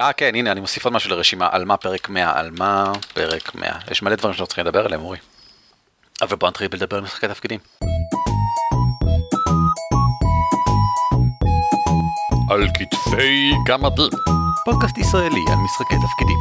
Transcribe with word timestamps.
אה, 0.00 0.12
כן, 0.12 0.34
הנה, 0.34 0.52
אני 0.52 0.60
מוסיף 0.60 0.84
עוד 0.84 0.94
משהו 0.94 1.10
לרשימה. 1.10 1.48
על 1.52 1.64
מה 1.64 1.76
פרק 1.76 2.08
100? 2.08 2.38
על 2.38 2.50
מה 2.58 2.92
פרק 3.14 3.54
100? 3.54 3.72
יש 3.90 4.02
מלא 4.02 4.14
דברים 4.14 4.34
שאנחנו 4.34 4.46
צריכים 4.46 4.64
לדבר 4.66 4.84
עליהם, 4.84 5.00
אורי. 5.00 5.18
אבל 6.22 6.36
בוא 6.36 6.48
נתחיל 6.48 6.68
לדבר 6.72 6.96
על 6.96 7.02
משחקי 7.02 7.28
תפקידים. 7.28 7.60
על 12.50 12.66
כתפי 12.68 13.52
גמדים. 13.66 14.10
פודקאסט 14.64 14.98
ישראלי 14.98 15.44
על 15.48 15.56
משחקי 15.56 15.94
תפקידים. 15.94 16.38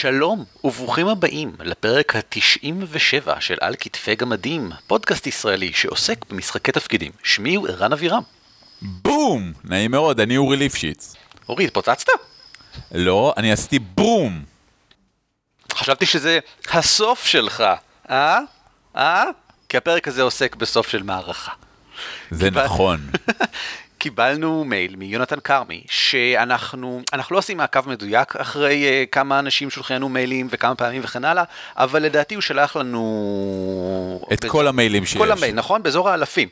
שלום 0.00 0.44
וברוכים 0.64 1.08
הבאים 1.08 1.52
לפרק 1.60 2.16
ה-97 2.16 3.40
של 3.40 3.56
על 3.60 3.74
כתפי 3.80 4.14
גמדים, 4.14 4.70
פודקאסט 4.86 5.26
ישראלי 5.26 5.72
שעוסק 5.72 6.24
במשחקי 6.30 6.72
תפקידים. 6.72 7.12
שמי 7.22 7.54
הוא 7.54 7.68
ערן 7.68 7.92
אבירם. 7.92 8.22
בום! 8.82 9.52
נעים 9.64 9.90
מאוד, 9.90 10.20
אני 10.20 10.36
אורי 10.36 10.56
ליפשיץ. 10.56 11.14
אורי, 11.48 11.64
התפוצצת? 11.64 12.06
לא, 12.92 13.34
אני 13.36 13.52
עשיתי 13.52 13.78
בום! 13.78 14.44
חשבתי 15.72 16.06
שזה 16.06 16.38
הסוף 16.70 17.26
שלך, 17.26 17.64
אה? 18.10 18.38
אה? 18.96 19.24
כי 19.68 19.76
הפרק 19.76 20.08
הזה 20.08 20.22
עוסק 20.22 20.56
בסוף 20.56 20.88
של 20.88 21.02
מערכה. 21.02 21.52
זה 22.30 22.50
נכון. 22.50 23.00
קיבלנו 23.98 24.64
מייל 24.64 24.96
מיונתן 24.96 25.40
כרמי, 25.40 25.82
שאנחנו 25.90 27.02
אנחנו 27.12 27.34
לא 27.34 27.38
עושים 27.38 27.56
מעקב 27.56 27.88
מדויק 27.88 28.36
אחרי 28.36 29.04
uh, 29.04 29.12
כמה 29.12 29.38
אנשים 29.38 29.70
שולחים 29.70 29.96
לנו 29.96 30.08
מיילים 30.08 30.48
וכמה 30.50 30.74
פעמים 30.74 31.02
וכן 31.04 31.24
הלאה, 31.24 31.44
אבל 31.76 32.02
לדעתי 32.02 32.34
הוא 32.34 32.42
שלח 32.42 32.76
לנו... 32.76 34.28
את 34.32 34.44
כל 34.44 34.66
המיילים 34.66 35.06
שיש. 35.06 35.16
כל 35.16 35.32
המייל, 35.32 35.54
נכון? 35.54 35.82
באזור 35.82 36.08
האלפים. 36.08 36.48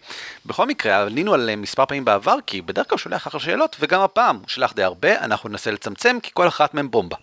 בכל 0.46 0.66
מקרה, 0.66 1.02
עלינו 1.02 1.34
על 1.34 1.48
אה, 1.48 1.56
מספר 1.56 1.86
פעמים 1.86 2.04
בעבר, 2.04 2.36
כי 2.46 2.62
בדרך 2.62 2.88
כלל 2.88 2.94
הוא 2.94 2.98
שולח 2.98 3.26
אחלה 3.26 3.40
שאלות, 3.40 3.76
וגם 3.80 4.00
הפעם 4.00 4.36
הוא 4.36 4.44
שלח 4.48 4.72
די 4.72 4.82
הרבה, 4.82 5.18
אנחנו 5.24 5.48
ננסה 5.48 5.70
לצמצם, 5.70 6.18
כי 6.22 6.30
כל 6.34 6.48
אחת 6.48 6.74
מהן 6.74 6.90
בומבה. 6.90 7.16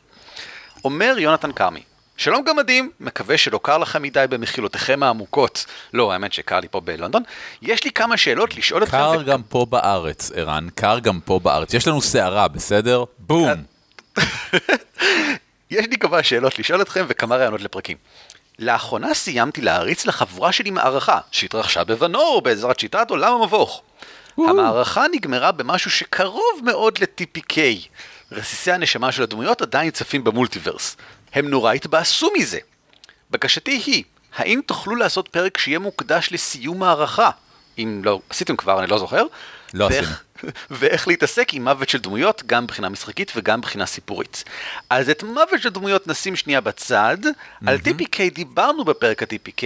אומר 0.85 1.15
יונתן 1.19 1.51
כרמי, 1.51 1.81
שלום 2.17 2.43
גמדים, 2.43 2.91
מקווה 2.99 3.37
שלא 3.37 3.59
קר 3.63 3.77
לכם 3.77 4.01
מדי 4.01 4.25
במחילותיכם 4.29 5.03
העמוקות. 5.03 5.65
לא, 5.93 6.11
האמת 6.13 6.33
שקר 6.33 6.59
לי 6.59 6.67
פה 6.67 6.79
בלונדון. 6.79 7.23
יש 7.61 7.83
לי 7.83 7.91
כמה 7.91 8.17
שאלות 8.17 8.55
לשאול 8.55 8.83
אתכם. 8.83 8.97
קר 8.97 9.21
גם 9.23 9.43
פה 9.43 9.65
בארץ, 9.69 10.31
ערן, 10.35 10.67
קר 10.75 10.99
גם 10.99 11.19
פה 11.25 11.39
בארץ. 11.39 11.73
יש 11.73 11.87
לנו 11.87 12.01
סערה, 12.01 12.47
בסדר? 12.47 13.03
בום! 13.19 13.63
יש 15.71 15.85
לי 15.89 15.97
כמה 15.97 16.23
שאלות 16.23 16.59
לשאול 16.59 16.81
אתכם 16.81 17.05
וכמה 17.07 17.35
רעיונות 17.35 17.61
לפרקים. 17.61 17.97
לאחרונה 18.59 19.13
סיימתי 19.13 19.61
להריץ 19.61 20.05
לחבורה 20.05 20.51
שלי 20.51 20.71
מערכה 20.71 21.19
שהתרחשה 21.31 21.83
בוונור 21.83 22.41
בעזרת 22.43 22.79
שיטת 22.79 23.09
עולם 23.09 23.33
המבוך. 23.33 23.81
המערכה 24.37 25.05
נגמרה 25.11 25.51
במשהו 25.51 25.91
שקרוב 25.91 26.61
מאוד 26.63 26.97
ל-TPK. 27.01 27.57
רסיסי 28.31 28.71
הנשמה 28.71 29.11
של 29.11 29.23
הדמויות 29.23 29.61
עדיין 29.61 29.91
צפים 29.91 30.23
במולטיברס. 30.23 30.97
הם 31.33 31.47
נורא 31.49 31.73
התבאסו 31.73 32.29
מזה. 32.37 32.59
בקשתי 33.31 33.81
היא, 33.85 34.03
האם 34.35 34.61
תוכלו 34.65 34.95
לעשות 34.95 35.27
פרק 35.27 35.57
שיהיה 35.57 35.79
מוקדש 35.79 36.29
לסיום 36.31 36.79
מערכה? 36.79 37.29
אם 37.77 38.01
לא, 38.03 38.19
עשיתם 38.29 38.55
כבר, 38.55 38.79
אני 38.79 38.87
לא 38.87 38.97
זוכר. 38.99 39.25
לא 39.73 39.85
ואיך- 39.85 40.23
ואיך 40.71 41.07
להתעסק 41.07 41.53
עם 41.53 41.63
מוות 41.63 41.89
של 41.89 41.97
דמויות, 41.97 42.43
גם 42.45 42.63
מבחינה 42.63 42.89
משחקית 42.89 43.31
וגם 43.35 43.59
מבחינה 43.59 43.85
סיפורית. 43.85 44.43
אז 44.89 45.09
את 45.09 45.23
מוות 45.23 45.61
של 45.61 45.69
דמויות 45.69 46.07
נשים 46.07 46.35
שנייה 46.35 46.61
בצד, 46.61 47.17
על 47.65 47.77
TPK 47.77 48.33
דיברנו 48.33 48.85
בפרק 48.85 49.23
ה-TPK, 49.23 49.63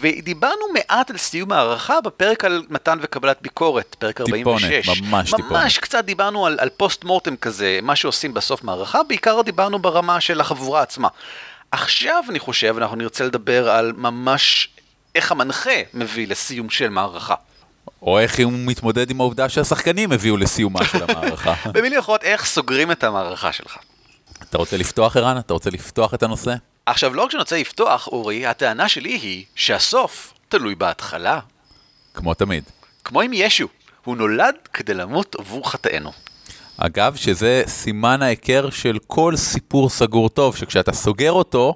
ודיברנו 0.00 0.62
מעט 0.74 1.10
על 1.10 1.16
סיום 1.16 1.52
הערכה 1.52 2.00
בפרק 2.00 2.44
על 2.44 2.62
מתן 2.70 2.98
וקבלת 3.02 3.38
ביקורת, 3.42 3.96
פרק 3.98 4.22
טיפונת, 4.22 4.64
46. 4.64 5.00
ממש 5.00 5.30
טיפונת. 5.30 5.50
ממש 5.50 5.78
קצת 5.78 6.04
דיברנו 6.04 6.46
על, 6.46 6.56
על 6.60 6.68
פוסט 6.68 7.04
מורטם 7.04 7.36
כזה, 7.36 7.78
מה 7.82 7.96
שעושים 7.96 8.34
בסוף 8.34 8.64
מערכה, 8.64 9.02
בעיקר 9.02 9.42
דיברנו 9.42 9.78
ברמה 9.78 10.20
של 10.20 10.40
החבורה 10.40 10.82
עצמה. 10.82 11.08
עכשיו 11.70 12.24
אני 12.28 12.38
חושב, 12.38 12.74
אנחנו 12.78 12.96
נרצה 12.96 13.24
לדבר 13.24 13.70
על 13.70 13.92
ממש 13.96 14.68
איך 15.14 15.32
המנחה 15.32 15.70
מביא 15.94 16.28
לסיום 16.28 16.70
של 16.70 16.88
מערכה. 16.88 17.34
או 18.02 18.18
איך 18.18 18.40
הוא 18.44 18.52
מתמודד 18.52 19.10
עם 19.10 19.20
העובדה 19.20 19.48
שהשחקנים 19.48 20.12
הביאו 20.12 20.36
לסיומה 20.36 20.84
של 20.84 21.02
המערכה. 21.02 21.54
במילים 21.74 21.98
אחרות, 21.98 22.24
איך 22.24 22.46
סוגרים 22.46 22.90
את 22.90 23.04
המערכה 23.04 23.52
שלך. 23.52 23.76
אתה 24.42 24.58
רוצה 24.58 24.76
לפתוח, 24.76 25.16
ערן? 25.16 25.38
אתה 25.38 25.52
רוצה 25.52 25.70
לפתוח 25.70 26.14
את 26.14 26.22
הנושא? 26.22 26.54
עכשיו, 26.86 27.14
לא 27.14 27.22
רק 27.22 27.30
שאני 27.30 27.40
רוצה 27.40 27.60
לפתוח, 27.60 28.06
אורי, 28.06 28.46
הטענה 28.46 28.88
שלי 28.88 29.12
היא 29.12 29.44
שהסוף 29.54 30.34
תלוי 30.48 30.74
בהתחלה. 30.74 31.40
כמו 32.14 32.34
תמיד. 32.34 32.64
כמו 33.04 33.20
עם 33.20 33.30
ישו, 33.34 33.68
הוא 34.04 34.16
נולד 34.16 34.54
כדי 34.72 34.94
למות 34.94 35.36
עבור 35.38 35.70
חטאינו. 35.70 36.12
אגב, 36.76 37.16
שזה 37.16 37.62
סימן 37.66 38.22
ההיכר 38.22 38.70
של 38.70 38.98
כל 39.06 39.36
סיפור 39.36 39.90
סגור 39.90 40.28
טוב, 40.28 40.56
שכשאתה 40.56 40.92
סוגר 40.92 41.32
אותו 41.32 41.74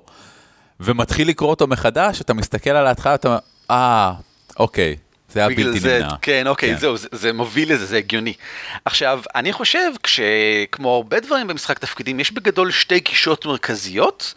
ומתחיל 0.81 1.29
לקרוא 1.29 1.51
אותו 1.51 1.67
מחדש, 1.67 2.21
אתה 2.21 2.35
מסתכל 2.35 2.71
על 2.71 2.87
ההתחלה, 2.87 3.15
אתה 3.15 3.29
אומר, 3.29 3.39
אה, 3.71 4.13
אוקיי, 4.59 4.97
זה 5.35 5.41
היה 5.41 5.49
בלתי 5.49 5.81
זה, 5.81 5.99
נמנע. 5.99 6.17
כן, 6.23 6.47
אוקיי, 6.47 6.75
כן. 6.75 6.79
זהו, 6.79 6.97
זה, 6.97 7.09
זה 7.13 7.33
מוביל 7.33 7.73
לזה, 7.73 7.87
זה 7.87 7.97
הגיוני. 7.97 8.35
עכשיו, 8.85 9.23
אני 9.35 9.53
חושב, 9.53 9.91
כשכמו 10.03 10.95
הרבה 10.95 11.21
דברים 11.21 11.47
במשחק 11.47 11.79
תפקידים, 11.79 12.21
יש 12.21 12.33
בגדול 12.33 12.71
שתי 12.71 13.01
גישות 13.01 13.47
מרכזיות. 13.47 14.35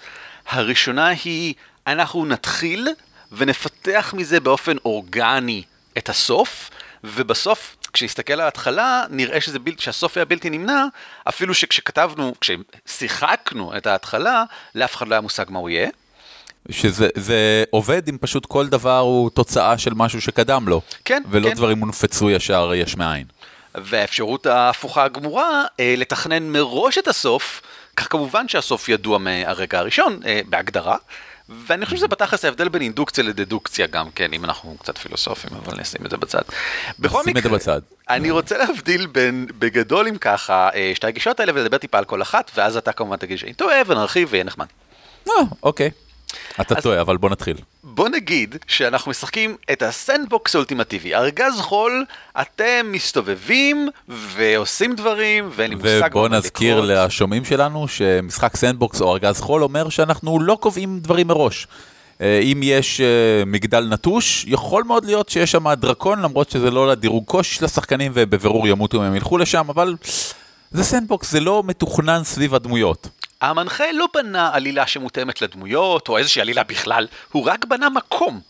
הראשונה 0.48 1.08
היא, 1.08 1.54
אנחנו 1.88 2.26
נתחיל 2.26 2.88
ונפתח 3.32 4.14
מזה 4.18 4.40
באופן 4.40 4.78
אורגני 4.86 5.64
את 5.98 6.10
הסוף, 6.10 6.70
ובסוף, 7.04 7.76
כשנסתכל 7.94 8.34
על 8.34 8.42
ההתחלה, 8.42 9.04
נראה 9.10 9.42
שזה 9.42 9.60
בל... 9.60 9.72
שהסוף 9.78 10.18
היה 10.18 10.26
בלתי 10.26 10.50
נמנע, 10.50 10.86
אפילו 11.30 11.54
שכשכתבנו, 11.54 12.34
כששיחקנו 12.42 13.78
את 13.78 13.88
ההתחלה, 13.88 14.44
לאף 14.76 14.96
אחד 14.96 15.08
לא 15.08 15.16
היה 15.16 15.22
מושג 15.22 15.46
מה 15.50 15.60
הוא 15.60 15.70
יהיה. 15.70 15.90
שזה 16.70 17.10
זה 17.16 17.64
עובד 17.70 18.10
אם 18.10 18.18
פשוט 18.22 18.46
כל 18.46 18.68
דבר 18.68 19.00
הוא 19.00 19.30
תוצאה 19.30 19.78
של 19.78 19.94
משהו 19.94 20.22
שקדם 20.22 20.68
לו. 20.68 20.82
כן, 21.06 21.24
ולא 21.30 21.50
כן. 21.50 21.56
דברים 21.56 21.80
הונפצו 21.80 22.30
ישר 22.30 22.72
יש 22.76 22.98
מאין. 22.98 23.26
והאפשרות 23.76 24.46
ההפוכה 24.46 25.04
הגמורה, 25.04 25.66
אה, 25.80 25.94
לתכנן 25.98 26.44
מראש 26.44 26.98
את 26.98 27.08
הסוף, 27.08 27.62
כך 27.96 28.12
כמובן 28.12 28.48
שהסוף 28.48 28.90
ידוע 28.90 29.18
מהרגע 29.18 29.80
הראשון, 29.80 30.20
אה, 30.26 30.42
בהגדרה. 30.50 30.98
ואני 31.50 31.86
חושב 31.86 31.98
שזה 31.98 32.08
בתכלס 32.08 32.46
ההבדל 32.46 32.70
בין 32.70 32.82
אינדוקציה 32.82 33.24
לדדוקציה 33.24 33.88
גם 33.88 34.12
כן, 34.12 34.34
אם 34.34 34.46
אנחנו 34.46 34.76
קצת 34.80 34.98
פילוסופים, 34.98 35.50
אבל 35.64 35.82
נשים 35.82 36.06
את 36.06 36.12
זה 36.12 36.18
בצד. 36.18 36.42
בכל 37.00 37.22
נשים 37.22 37.38
את 37.38 37.44
זה 37.44 37.50
בצד. 37.50 37.82
אני 38.10 38.32
רוצה 38.32 38.58
להבדיל 38.58 39.06
בין, 39.08 39.48
בגדול 39.60 40.08
אם 40.08 40.18
ככה, 40.18 40.70
אה, 40.76 40.92
שתי 40.96 41.08
הגישות 41.08 41.40
האלה 41.40 41.52
ולדבר 41.56 41.78
טיפה 41.78 41.98
על 41.98 42.06
כל 42.06 42.22
אחת, 42.22 42.52
ואז 42.56 42.78
אתה 42.78 42.92
כמובן 42.92 43.16
תגיד 43.18 43.38
שאני 43.38 43.54
טועה 43.54 43.78
ונרחיב 43.88 44.28
ויהיה 44.32 44.44
נחמד. 44.44 44.66
אוקיי. 45.64 45.92
אתה 46.62 46.76
אז- 46.78 46.84
טועה, 46.84 47.02
אבל 47.02 47.18
בוא 47.18 47.30
נתחיל. 47.30 47.58
בוא 47.84 48.10
נגיד 48.10 48.56
שאנחנו 48.68 49.12
משחקים 49.12 49.56
את 49.72 49.82
ה 49.82 49.91
sandbox 49.91 50.56
האולטימטיבי, 50.56 51.16
ארגז 51.16 51.60
חול, 51.60 52.06
אתם 52.42 52.86
מסתובבים 52.92 53.90
ועושים 54.08 54.96
דברים, 54.96 55.50
ואין 55.56 55.70
לי 55.70 55.76
מושג 55.76 55.90
מה 56.02 56.08
ובוא 56.08 56.30
נזכיר. 56.30 56.82
לשומעים 56.84 57.46
שלנו 57.46 57.88
שמשחק 57.88 58.56
sandbox 58.56 59.02
או 59.02 59.14
ארגז 59.14 59.40
חול 59.42 59.64
אומר 59.64 59.90
שאנחנו 59.90 60.40
לא 60.40 60.58
קובעים 60.62 61.00
דברים 61.00 61.28
מראש. 61.28 61.68
אה, 62.22 62.40
אם 62.40 62.60
יש 62.64 63.02
אה, 63.02 63.06
מגדל 63.46 63.88
נטוש, 63.90 64.46
יכול 64.48 64.84
מאוד 64.84 65.06
להיות 65.06 65.30
שיש 65.30 65.52
שם 65.52 65.74
דרקון, 65.74 66.22
למרות 66.22 66.50
שזה 66.50 66.72
לא 66.72 66.88
לדירוג 66.92 67.26
קושי 67.26 67.56
של 67.56 67.66
השחקנים 67.66 68.12
ובבירור 68.16 68.68
ימותו 68.68 68.98
אם 68.98 69.04
הם 69.04 69.16
ילכו 69.16 69.38
לשם, 69.38 69.70
אבל 69.70 69.96
זה 70.72 70.84
sandbox, 70.84 71.32
זה 71.32 71.40
לא 71.40 71.64
מתוכנן 71.66 72.24
סביב 72.24 72.56
הדמויות. 72.56 73.08
המנחה 73.42 73.92
לא 73.94 74.08
בנה 74.14 74.50
עלילה 74.54 74.88
שמותאמת 74.88 75.42
לדמויות, 75.42 76.10
או 76.10 76.18
איזושהי 76.18 76.42
עלילה 76.42 76.64
בכלל, 76.64 77.08
הוא 77.32 77.46
רק 77.46 77.66
בנה 77.66 77.90
מקום. 77.90 78.42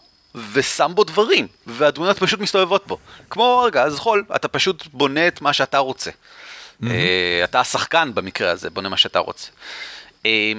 ושם 0.53 0.91
בו 0.95 1.03
דברים, 1.03 1.47
והדמויות 1.67 2.19
פשוט 2.19 2.39
מסתובבות 2.39 2.87
בו. 2.87 2.97
כמו 3.29 3.63
ארגז 3.63 3.99
חול, 3.99 4.23
אתה 4.35 4.47
פשוט 4.47 4.87
בונה 4.91 5.27
את 5.27 5.41
מה 5.41 5.53
שאתה 5.53 5.77
רוצה. 5.77 6.11
אה, 6.83 7.41
אתה 7.43 7.59
השחקן 7.59 8.11
במקרה 8.13 8.51
הזה, 8.51 8.69
בונה 8.69 8.89
מה 8.89 8.97
שאתה 8.97 9.19
רוצה. 9.19 9.51
אה, 10.25 10.51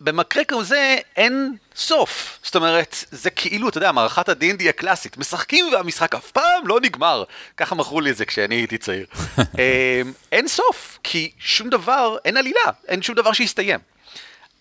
במקרה 0.00 0.44
כזה 0.44 0.96
אין 1.16 1.56
סוף. 1.76 2.38
זאת 2.42 2.56
אומרת, 2.56 3.04
זה 3.10 3.30
כאילו, 3.30 3.68
אתה 3.68 3.78
יודע, 3.78 3.92
מערכת 3.92 4.28
ה-D&D 4.28 4.68
הקלאסית. 4.68 5.18
משחקים 5.18 5.72
והמשחק 5.72 6.14
אף 6.14 6.30
פעם 6.30 6.66
לא 6.66 6.80
נגמר. 6.80 7.24
ככה 7.56 7.74
מכרו 7.74 8.00
לי 8.00 8.10
את 8.10 8.16
זה 8.16 8.24
כשאני 8.24 8.54
הייתי 8.54 8.78
צעיר. 8.78 9.06
אה, 9.58 10.02
אין 10.32 10.48
סוף, 10.48 10.98
כי 11.02 11.32
שום 11.38 11.68
דבר, 11.70 12.16
אין 12.24 12.36
עלילה, 12.36 12.60
אין 12.88 13.02
שום 13.02 13.14
דבר 13.14 13.32
שיסתיים. 13.32 13.80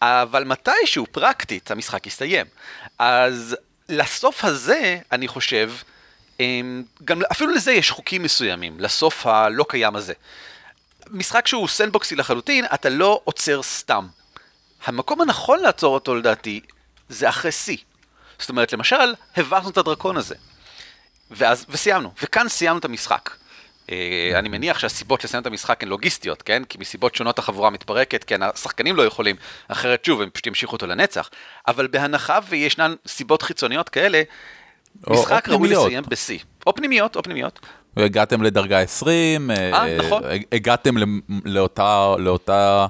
אבל 0.01 0.43
מתישהו, 0.43 1.05
פרקטית, 1.11 1.71
המשחק 1.71 2.07
יסתיים. 2.07 2.45
אז 2.99 3.55
לסוף 3.89 4.45
הזה, 4.45 4.97
אני 5.11 5.27
חושב, 5.27 5.71
אמ, 6.39 6.83
גם 7.05 7.21
אפילו 7.31 7.53
לזה 7.53 7.71
יש 7.71 7.91
חוקים 7.91 8.23
מסוימים, 8.23 8.79
לסוף 8.79 9.27
הלא 9.27 9.65
קיים 9.69 9.95
הזה. 9.95 10.13
משחק 11.09 11.47
שהוא 11.47 11.67
סנדבוקסי 11.67 12.15
לחלוטין, 12.15 12.65
אתה 12.73 12.89
לא 12.89 13.21
עוצר 13.23 13.63
סתם. 13.63 14.07
המקום 14.85 15.21
הנכון 15.21 15.59
לעצור 15.59 15.93
אותו 15.93 16.15
לדעתי, 16.15 16.59
זה 17.09 17.29
אחרי 17.29 17.51
שיא. 17.51 17.77
זאת 18.39 18.49
אומרת, 18.49 18.73
למשל, 18.73 19.13
הבכנו 19.37 19.69
את 19.69 19.77
הדרקון 19.77 20.17
הזה. 20.17 20.35
ואז, 21.31 21.65
וסיימנו, 21.69 22.11
וכאן 22.23 22.49
סיימנו 22.49 22.79
את 22.79 22.85
המשחק. 22.85 23.29
אה, 23.91 23.95
אני 24.35 24.49
מניח 24.49 24.79
שהסיבות 24.79 25.23
לסיים 25.23 25.41
את 25.41 25.47
המשחק 25.47 25.83
הן 25.83 25.89
לוגיסטיות, 25.89 26.41
כן? 26.41 26.63
כי 26.69 26.77
מסיבות 26.77 27.15
שונות 27.15 27.39
החבורה 27.39 27.69
מתפרקת, 27.69 28.23
כן, 28.23 28.43
השחקנים 28.43 28.95
לא 28.95 29.03
יכולים, 29.05 29.35
אחרת 29.67 30.05
שוב, 30.05 30.21
הם 30.21 30.29
פשוט 30.29 30.47
ימשיכו 30.47 30.73
אותו 30.73 30.87
לנצח. 30.87 31.29
אבל 31.67 31.87
בהנחה 31.87 32.39
וישנן 32.49 32.93
סיבות 33.07 33.41
חיצוניות 33.41 33.89
כאלה, 33.89 34.21
או- 35.07 35.13
משחק 35.13 35.47
או 35.49 35.53
ראוי 35.53 35.67
פנימיות. 35.67 35.85
לסיים 35.85 36.03
בשיא. 36.07 36.39
או 36.67 36.75
פנימיות, 36.75 37.15
או 37.15 37.23
פנימיות. 37.23 37.59
הגעתם 37.97 38.43
לדרגה 38.43 38.79
20, 38.79 39.51
אה, 39.51 39.97
נכון. 39.97 40.23
הגעתם 40.51 40.97
למ- 40.97 41.21
לאותה, 41.45 42.15
לאותה 42.19 42.87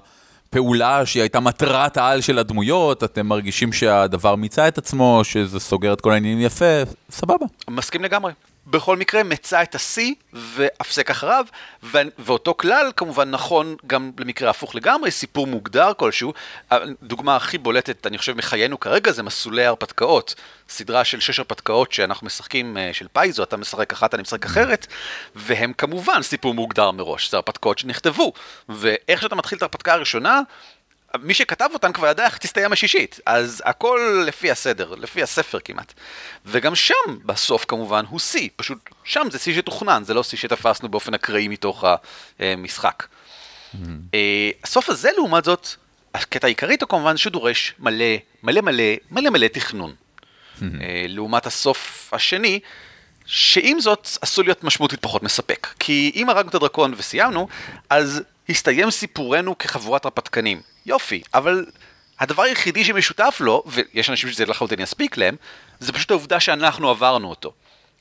פעולה 0.54 1.06
שהיא 1.06 1.22
הייתה 1.22 1.40
מטרת 1.40 1.98
העל 1.98 2.22
של 2.22 2.40
הדמויות, 2.40 3.04
אתם 3.04 3.28
מרגישים 3.28 3.74
שהדבר 3.74 4.36
מיצה 4.36 4.68
את 4.68 4.78
עצמו, 4.78 5.22
שזה 5.24 5.60
סוגר 5.60 5.94
את 5.94 6.02
כל 6.02 6.12
העניינים 6.12 6.46
יפה, 6.46 6.66
סבבה. 7.10 7.46
מסכים 7.70 8.04
לגמרי. 8.04 8.32
בכל 8.68 8.98
מקרה, 8.98 9.24
מצא 9.24 9.63
את 9.63 9.75
השיא 9.75 10.13
והפסק 10.33 11.10
אחריו, 11.10 11.45
ו- 11.83 11.98
ואותו 12.19 12.54
כלל 12.57 12.92
כמובן 12.95 13.31
נכון 13.31 13.75
גם 13.88 14.12
למקרה 14.19 14.50
הפוך 14.50 14.75
לגמרי, 14.75 15.12
סיפור 15.12 15.48
מוגדר 15.48 15.92
כלשהו. 15.98 16.33
הדוגמה 16.71 17.36
הכי 17.36 17.57
בולטת, 17.57 18.07
אני 18.07 18.18
חושב, 18.18 18.38
מחיינו 18.38 18.80
כרגע 18.80 19.12
זה 19.12 19.24
מסלולי 19.24 19.65
הרפתקאות. 19.65 20.36
סדרה 20.69 21.04
של 21.04 21.19
שש 21.19 21.39
הרפתקאות 21.39 21.92
שאנחנו 21.92 22.27
משחקים, 22.27 22.77
אה, 22.77 22.89
של 22.94 23.07
פייזו, 23.13 23.44
אתה 23.44 23.57
משחק 23.57 23.94
אחת, 23.94 24.13
אני 24.13 24.21
משחק 24.21 24.45
אחרת, 24.45 24.88
והם 25.36 25.74
כמובן 25.74 26.21
סיפור 26.21 26.54
מוגדר 26.54 26.92
מראש, 26.92 27.31
זה 27.31 27.38
הרפתקאות 27.38 27.80
שנכתבו. 27.80 28.33
ואיך 28.69 29.21
שאתה 29.21 29.36
מתחיל 29.36 29.57
את 29.57 29.62
ההרפתקה 29.62 29.94
הראשונה, 29.94 30.42
מי 31.19 31.33
שכתב 31.33 31.69
אותן 31.74 31.94
כבר 31.94 32.07
ידע 32.07 32.25
איך 32.25 32.38
תסתיים 32.38 32.74
השישית, 32.74 33.19
אז 33.25 33.63
הכל 33.65 34.24
לפי 34.27 34.51
הסדר, 34.51 34.95
לפי 34.95 35.24
הספר 35.24 35.60
כמעט. 35.60 35.94
וגם 36.45 36.75
שם, 36.75 36.94
בסוף 37.25 37.65
כמובן, 37.68 38.06
הוא 38.10 38.19
שיא, 38.19 38.50
פשוט 38.56 38.77
שם 39.04 39.27
זה 39.31 39.39
שיא 39.39 39.56
שתוכנן, 39.56 40.04
זה 40.04 40.13
לא 40.13 40.24
שיא 40.24 40.38
שתפסנו 40.38 40.89
באופן 40.89 41.13
אקראי 41.13 41.48
מתוך 41.48 41.83
המשחק. 42.39 43.04
אה, 44.13 44.50
הסוף 44.63 44.89
הזה, 44.89 45.10
לעומת 45.15 45.45
זאת, 45.45 45.68
הקטע 46.13 46.48
העיקרי 46.48 46.71
איתו 46.71 46.88
כמובן 46.88 47.18
שהוא 47.18 47.31
דורש 47.31 47.74
מלא, 47.80 48.06
מלא 48.44 48.62
מלא, 48.62 48.83
מלא 49.12 49.30
מלא 49.30 49.48
תכנון. 49.48 49.94
אה, 50.62 51.06
לעומת 51.07 51.45
הסוף 51.45 52.10
השני, 52.13 52.60
שעם 53.25 53.80
זאת 53.80 54.07
עשוי 54.21 54.44
להיות 54.44 54.63
משמעותית 54.63 55.00
פחות 55.01 55.24
מספק. 55.24 55.68
כי 55.80 56.12
אם 56.15 56.30
הרגנו 56.30 56.50
את 56.50 56.56
הדרקון 56.56 56.94
וסיימנו, 56.98 57.48
אז 57.89 58.21
הסתיים 58.50 58.92
סיפורנו 58.92 59.57
כחבורת 59.57 60.06
הרפתקנים. 60.06 60.73
יופי, 60.86 61.22
אבל 61.34 61.66
הדבר 62.20 62.44
היחידי 62.44 62.84
שמשותף 62.84 63.38
לו, 63.40 63.64
ויש 63.66 64.10
אנשים 64.10 64.30
שזה 64.30 64.46
לחלוטין 64.46 64.80
יספיק 64.80 65.18
להם, 65.18 65.36
זה 65.80 65.94
פשוט 65.94 66.12
העובדה 66.12 66.40
שאנחנו 66.40 66.90
עברנו 66.90 67.30
אותו. 67.30 67.54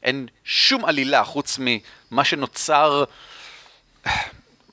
אין 0.02 0.28
שום 0.44 0.84
עלילה 0.84 1.24
חוץ 1.24 1.58
ממה 1.60 2.24
שנוצר, 2.24 3.04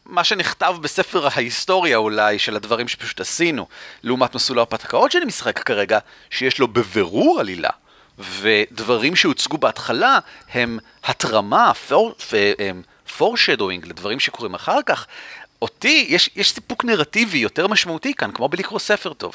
מה 0.05 0.23
שנכתב 0.23 0.75
בספר 0.81 1.27
ההיסטוריה 1.33 1.97
אולי, 1.97 2.39
של 2.39 2.55
הדברים 2.55 2.87
שפשוט 2.87 3.21
עשינו, 3.21 3.67
לעומת 4.03 4.35
מסלול 4.35 4.59
ההרפתקאות 4.59 5.11
שאני 5.11 5.25
משחק 5.25 5.59
כרגע, 5.59 5.99
שיש 6.29 6.59
לו 6.59 6.67
בבירור 6.67 7.39
עלילה. 7.39 7.69
ודברים 8.19 9.15
שהוצגו 9.15 9.57
בהתחלה 9.57 10.19
הם 10.53 10.79
התרמה, 11.03 11.71
פורשדווינג 13.17 13.85
לדברים 13.85 14.19
שקורים 14.19 14.53
אחר 14.53 14.79
כך. 14.85 15.07
אותי, 15.61 16.05
יש, 16.09 16.29
יש 16.35 16.51
סיפוק 16.51 16.85
נרטיבי 16.85 17.37
יותר 17.37 17.67
משמעותי 17.67 18.13
כאן, 18.13 18.31
כמו 18.31 18.49
בלקרוא 18.49 18.79
ספר 18.79 19.13
טוב. 19.13 19.33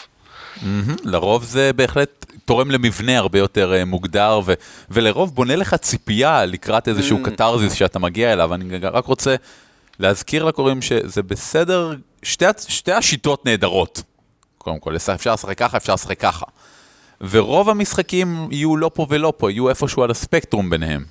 מהמם, 0.62 0.97
לרוב 1.05 1.44
זה 1.44 1.73
בהחלט 1.73 2.26
תורם 2.44 2.71
למבנה 2.71 3.19
הרבה 3.19 3.38
יותר 3.38 3.75
אה, 3.75 3.85
מוגדר, 3.85 4.41
ו- 4.44 4.55
ולרוב 4.91 5.35
בונה 5.35 5.56
לך 5.56 5.75
ציפייה 5.75 6.44
לקראת 6.44 6.88
איזשהו 6.88 7.23
קתרזיס 7.23 7.73
שאתה 7.73 7.99
מגיע 7.99 8.32
אליו. 8.32 8.55
אני 8.55 8.79
רק 8.79 9.05
רוצה 9.05 9.35
להזכיר 9.99 10.44
לקוראים 10.44 10.82
שזה 10.82 11.23
בסדר, 11.23 11.94
שתי, 12.23 12.44
שתי 12.69 12.93
השיטות 12.93 13.47
נהדרות. 13.47 14.03
קודם 14.59 14.79
כל, 14.79 14.97
אפשר 14.97 15.32
לשחק 15.32 15.59
ככה, 15.59 15.76
אפשר 15.76 15.94
לשחק 15.94 16.21
ככה. 16.21 16.47
ורוב 17.21 17.71
המשחקים 17.71 18.49
יהיו 18.50 18.76
לא 18.76 18.91
פה 18.94 19.06
ולא 19.11 19.32
פה, 19.37 19.50
יהיו 19.50 19.69
איפשהו 19.69 20.03
על 20.03 20.11
הספקטרום 20.11 20.71
ביניהם. 20.71 21.05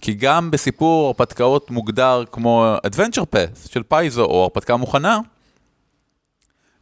כי 0.00 0.14
גם 0.14 0.50
בסיפור 0.50 1.06
הרפתקאות 1.06 1.70
מוגדר 1.70 2.24
כמו 2.32 2.76
Adventure 2.86 3.34
Path 3.34 3.70
של 3.72 3.82
פייזו, 3.82 4.24
או 4.24 4.42
הרפתקה 4.42 4.76
מוכנה, 4.76 5.18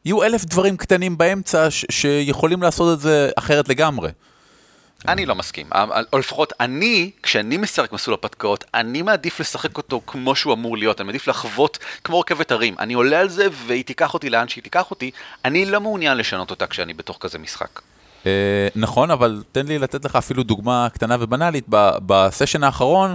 יהיו 0.05 0.23
אלף 0.23 0.45
דברים 0.45 0.77
קטנים 0.77 1.19
באמצע 1.19 1.71
ש- 1.71 1.85
שיכולים 1.91 2.63
לעשות 2.63 2.97
את 2.97 3.01
זה 3.01 3.31
אחרת 3.37 3.69
לגמרי. 3.69 4.11
אני 5.09 5.27
לא 5.27 5.35
מסכים, 5.35 5.67
או 6.13 6.19
לפחות 6.19 6.53
אני, 6.61 7.11
כשאני 7.23 7.57
משחק 7.57 7.93
מסלול 7.93 8.15
הפתקאות, 8.15 8.65
אני 8.75 9.03
מעדיף 9.03 9.41
לשחק 9.41 9.77
אותו 9.77 10.01
כמו 10.07 10.37
שהוא 10.37 10.53
אמור 10.53 10.77
להיות, 10.77 11.01
אני 11.01 11.07
מעדיף 11.07 11.29
לחוות 11.29 11.79
כמו 12.05 12.21
רכבת 12.21 12.51
הרים. 12.51 12.75
אני 12.79 12.95
עולה 12.95 13.21
על 13.21 13.29
זה 13.29 13.47
והיא 13.53 13.85
תיקח 13.85 14.15
אותי 14.15 14.31
לאן 14.31 14.49
שהיא 14.49 14.65
תיקח 14.65 14.91
אותי, 14.91 15.11
אני 15.45 15.67
לא 15.67 15.81
מעוניין 15.81 16.17
לשנות 16.17 16.51
אותה 16.51 16.67
כשאני 16.67 16.95
בתוך 16.95 17.17
כזה 17.21 17.39
משחק. 17.39 17.81
אה, 18.27 18.69
נכון, 18.77 19.11
אבל 19.11 19.43
תן 19.53 19.67
לי 19.67 19.79
לתת 19.79 20.05
לך 20.05 20.17
אפילו 20.17 20.43
דוגמה 20.43 20.89
קטנה 20.93 21.17
ובנאלית. 21.21 21.65
בסשן 22.07 22.65
האחרון, 22.65 23.15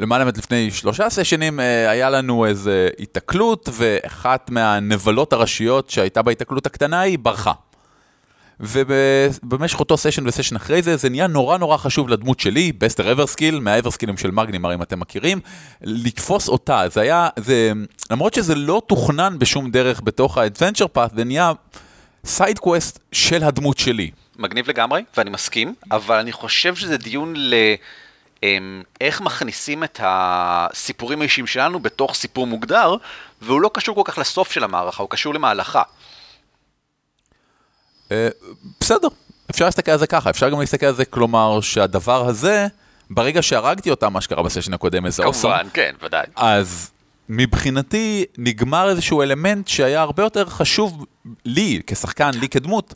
למעלה 0.00 0.24
לפני 0.24 0.70
שלושה 0.70 1.10
סשנים, 1.10 1.60
אה, 1.60 1.90
היה 1.90 2.10
לנו 2.10 2.46
איזו 2.46 2.70
היתקלות, 2.98 3.68
ואחת 3.72 4.50
מהנבלות 4.50 5.32
הראשיות 5.32 5.90
שהייתה 5.90 6.22
בהיתקלות 6.22 6.66
הקטנה 6.66 7.00
היא 7.00 7.18
ברחה. 7.18 7.52
ובמשך 8.60 9.80
אותו 9.80 9.96
סשן 9.96 10.26
וסשן 10.26 10.56
אחרי 10.56 10.82
זה, 10.82 10.96
זה 10.96 11.10
נהיה 11.10 11.26
נורא 11.26 11.58
נורא 11.58 11.76
חשוב 11.76 12.08
לדמות 12.08 12.40
שלי, 12.40 12.72
בסטר 12.72 13.12
אברסקיל, 13.12 13.60
מהאברסקילים 13.60 14.16
של 14.16 14.30
מגנימר, 14.30 14.74
אם 14.74 14.82
אתם 14.82 15.00
מכירים, 15.00 15.40
לתפוס 15.82 16.48
אותה. 16.48 16.82
זה 16.92 17.00
היה, 17.00 17.28
זה, 17.36 17.72
למרות 18.10 18.34
שזה 18.34 18.54
לא 18.54 18.82
תוכנן 18.86 19.36
בשום 19.38 19.70
דרך 19.70 20.00
בתוך 20.04 20.38
ה-adventure 20.38 20.96
path, 20.98 21.16
זה 21.16 21.24
נהיה 21.24 21.52
side 22.24 22.58
quest 22.58 22.98
של 23.12 23.44
הדמות 23.44 23.78
שלי. 23.78 24.10
מגניב 24.38 24.68
לגמרי, 24.68 25.02
ואני 25.16 25.30
מסכים, 25.30 25.74
אבל 25.90 26.18
אני 26.18 26.32
חושב 26.32 26.74
שזה 26.74 26.96
דיון 26.96 27.34
ל... 27.36 27.54
אמ, 28.42 28.82
איך 29.00 29.20
מכניסים 29.20 29.84
את 29.84 30.00
הסיפורים 30.02 31.20
האישיים 31.20 31.46
שלנו 31.46 31.80
בתוך 31.80 32.14
סיפור 32.14 32.46
מוגדר, 32.46 32.94
והוא 33.42 33.60
לא 33.60 33.70
קשור 33.74 33.94
כל 33.94 34.12
כך 34.12 34.18
לסוף 34.18 34.52
של 34.52 34.64
המערכה, 34.64 35.02
הוא 35.02 35.10
קשור 35.10 35.34
למהלכה. 35.34 35.82
אה, 38.12 38.28
בסדר, 38.80 39.08
אפשר 39.50 39.64
להסתכל 39.64 39.90
על 39.90 39.98
זה 39.98 40.06
ככה, 40.06 40.30
אפשר 40.30 40.48
גם 40.50 40.60
להסתכל 40.60 40.86
על 40.86 40.94
זה, 40.94 41.04
כלומר 41.04 41.60
שהדבר 41.60 42.26
הזה, 42.26 42.66
ברגע 43.10 43.42
שהרגתי 43.42 43.90
אותה, 43.90 44.08
מה 44.08 44.20
שקרה 44.20 44.42
בסשן 44.42 44.74
הקודם, 44.74 45.06
איזה 45.06 45.24
awesome, 45.24 45.48
כמובן, 45.48 45.68
כן, 45.72 45.94
ודאי. 46.02 46.26
אז 46.36 46.90
מבחינתי 47.28 48.24
נגמר 48.38 48.90
איזשהו 48.90 49.22
אלמנט 49.22 49.68
שהיה 49.68 50.00
הרבה 50.00 50.22
יותר 50.22 50.46
חשוב 50.46 51.04
לי 51.44 51.80
כשחקן, 51.86 52.30
לי 52.34 52.48
כדמות, 52.48 52.94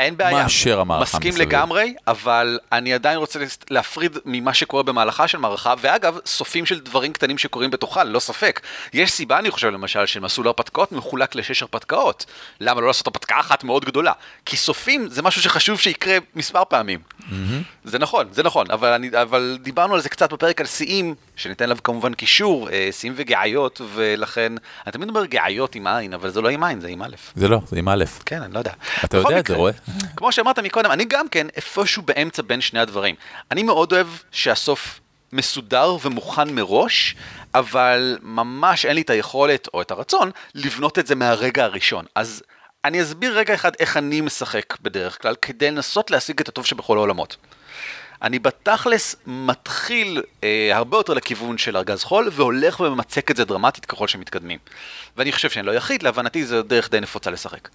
אין 0.00 0.16
בעיה. 0.16 0.42
מאשר 0.42 0.80
המערכה 0.80 1.02
מסכים 1.02 1.28
מסביב. 1.30 1.48
לגמרי, 1.48 1.94
אבל 2.06 2.58
אני 2.72 2.94
עדיין 2.94 3.18
רוצה 3.18 3.38
להפריד 3.70 4.18
ממה 4.24 4.54
שקורה 4.54 4.82
במהלכה 4.82 5.28
של 5.28 5.38
מערכה, 5.38 5.74
ואגב, 5.80 6.18
סופים 6.26 6.66
של 6.66 6.80
דברים 6.80 7.12
קטנים 7.12 7.38
שקורים 7.38 7.70
בתוכה, 7.70 8.04
ללא 8.04 8.18
ספק. 8.18 8.60
יש 8.92 9.10
סיבה, 9.10 9.38
אני 9.38 9.50
חושב, 9.50 9.68
למשל, 9.68 10.06
שמסלול 10.06 10.46
הרפתקאות 10.46 10.92
מחולק 10.92 11.34
לשש 11.34 11.62
הרפתקאות. 11.62 12.26
למה 12.60 12.80
לא 12.80 12.86
לעשות 12.86 13.06
הרפתקה 13.06 13.40
אחת 13.40 13.64
מאוד 13.64 13.84
גדולה? 13.84 14.12
כי 14.46 14.56
סופים 14.56 15.08
זה 15.08 15.22
משהו 15.22 15.42
שחשוב 15.42 15.80
שיקרה 15.80 16.18
מספר 16.34 16.62
פעמים. 16.68 17.00
זה 17.84 17.98
נכון, 17.98 18.26
זה 18.32 18.42
נכון, 18.42 18.70
אבל, 18.70 18.92
אני, 18.92 19.10
אבל 19.22 19.58
דיברנו 19.62 19.94
על 19.94 20.00
זה 20.00 20.08
קצת 20.08 20.32
בפרק 20.32 20.60
על 20.60 20.66
שיאים, 20.66 21.14
שניתן 21.36 21.64
עליו 21.64 21.76
כמובן 21.84 22.14
קישור, 22.14 22.70
אה, 22.70 22.88
שיאים 22.92 23.12
וגאיות, 23.16 23.80
ולכן, 23.94 24.52
אני 24.86 24.92
תמיד 24.92 25.08
אומר 25.08 25.24
גאיות 25.24 25.74
עם 25.74 25.86
עין, 25.86 26.14
אבל 26.14 26.30
זה 26.30 26.40
לא 26.40 26.48
עם 26.48 26.64
עין, 26.64 26.80
זה 26.80 26.88
עם 26.88 27.02
א'. 27.02 27.14
זה 27.36 27.48
לא, 27.48 27.60
זה 27.66 27.78
עם 27.78 27.88
א'. 27.88 28.04
כן, 28.26 28.42
אני 28.42 28.54
לא 28.54 28.58
יודע. 28.58 28.72
אתה 29.04 29.16
יודע 29.16 29.38
את 29.38 29.46
זה, 29.46 29.54
רואה? 29.54 29.72
כמו 30.16 30.32
שאמרת 30.32 30.58
מקודם, 30.58 30.90
אני 30.90 31.04
גם 31.04 31.28
כן 31.28 31.46
איפשהו 31.56 32.02
באמצע 32.02 32.42
בין 32.42 32.60
שני 32.60 32.80
הדברים. 32.80 33.14
אני 33.50 33.62
מאוד 33.62 33.92
אוהב 33.92 34.06
שהסוף 34.32 35.00
מסודר 35.32 35.96
ומוכן 36.02 36.54
מראש, 36.54 37.16
אבל 37.54 38.18
ממש 38.22 38.84
אין 38.84 38.94
לי 38.94 39.02
את 39.02 39.10
היכולת 39.10 39.68
או 39.74 39.82
את 39.82 39.90
הרצון 39.90 40.30
לבנות 40.54 40.98
את 40.98 41.06
זה 41.06 41.14
מהרגע 41.14 41.64
הראשון. 41.64 42.04
אז 42.14 42.42
אני 42.84 43.02
אסביר 43.02 43.38
רגע 43.38 43.54
אחד 43.54 43.72
איך 43.78 43.96
אני 43.96 44.20
משחק 44.20 44.80
בדרך 44.82 45.22
כלל, 45.22 45.34
כדי 45.42 45.70
לנסות 45.70 46.10
להשיג 46.10 46.40
את 46.40 46.48
הטוב 46.48 46.66
שבכל 46.66 46.96
העולמות. 46.96 47.36
אני 48.22 48.38
בתכלס 48.38 49.16
מתחיל 49.26 50.22
אה, 50.44 50.70
הרבה 50.72 50.96
יותר 50.96 51.14
לכיוון 51.14 51.58
של 51.58 51.76
ארגז 51.76 52.02
חול, 52.02 52.28
והולך 52.32 52.80
וממצק 52.80 53.30
את 53.30 53.36
זה 53.36 53.44
דרמטית 53.44 53.86
ככל 53.86 54.08
שמתקדמים. 54.08 54.58
ואני 55.16 55.32
חושב 55.32 55.50
שאני 55.50 55.66
לא 55.66 55.72
יחיד, 55.72 56.02
להבנתי 56.02 56.44
זו 56.44 56.62
דרך 56.62 56.90
די 56.90 57.00
נפוצה 57.00 57.30
לשחק. 57.30 57.68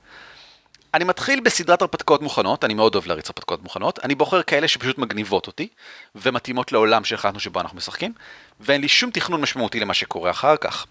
אני 0.93 1.03
מתחיל 1.03 1.39
בסדרת 1.39 1.81
הרפתקאות 1.81 2.21
מוכנות, 2.21 2.63
אני 2.63 2.73
מאוד 2.73 2.95
אוהב 2.95 3.07
להריץ 3.07 3.27
הרפתקאות 3.27 3.63
מוכנות, 3.63 3.99
אני 4.03 4.15
בוחר 4.15 4.43
כאלה 4.43 4.67
שפשוט 4.67 4.97
מגניבות 4.97 5.47
אותי, 5.47 5.67
ומתאימות 6.15 6.71
לעולם 6.71 7.03
שהחלטנו 7.03 7.39
שבו 7.39 7.59
אנחנו 7.59 7.77
משחקים, 7.77 8.13
ואין 8.59 8.81
לי 8.81 8.87
שום 8.87 9.11
תכנון 9.11 9.41
משמעותי 9.41 9.79
למה 9.79 9.93
שקורה 9.93 10.31
אחר 10.31 10.57
כך. 10.57 10.85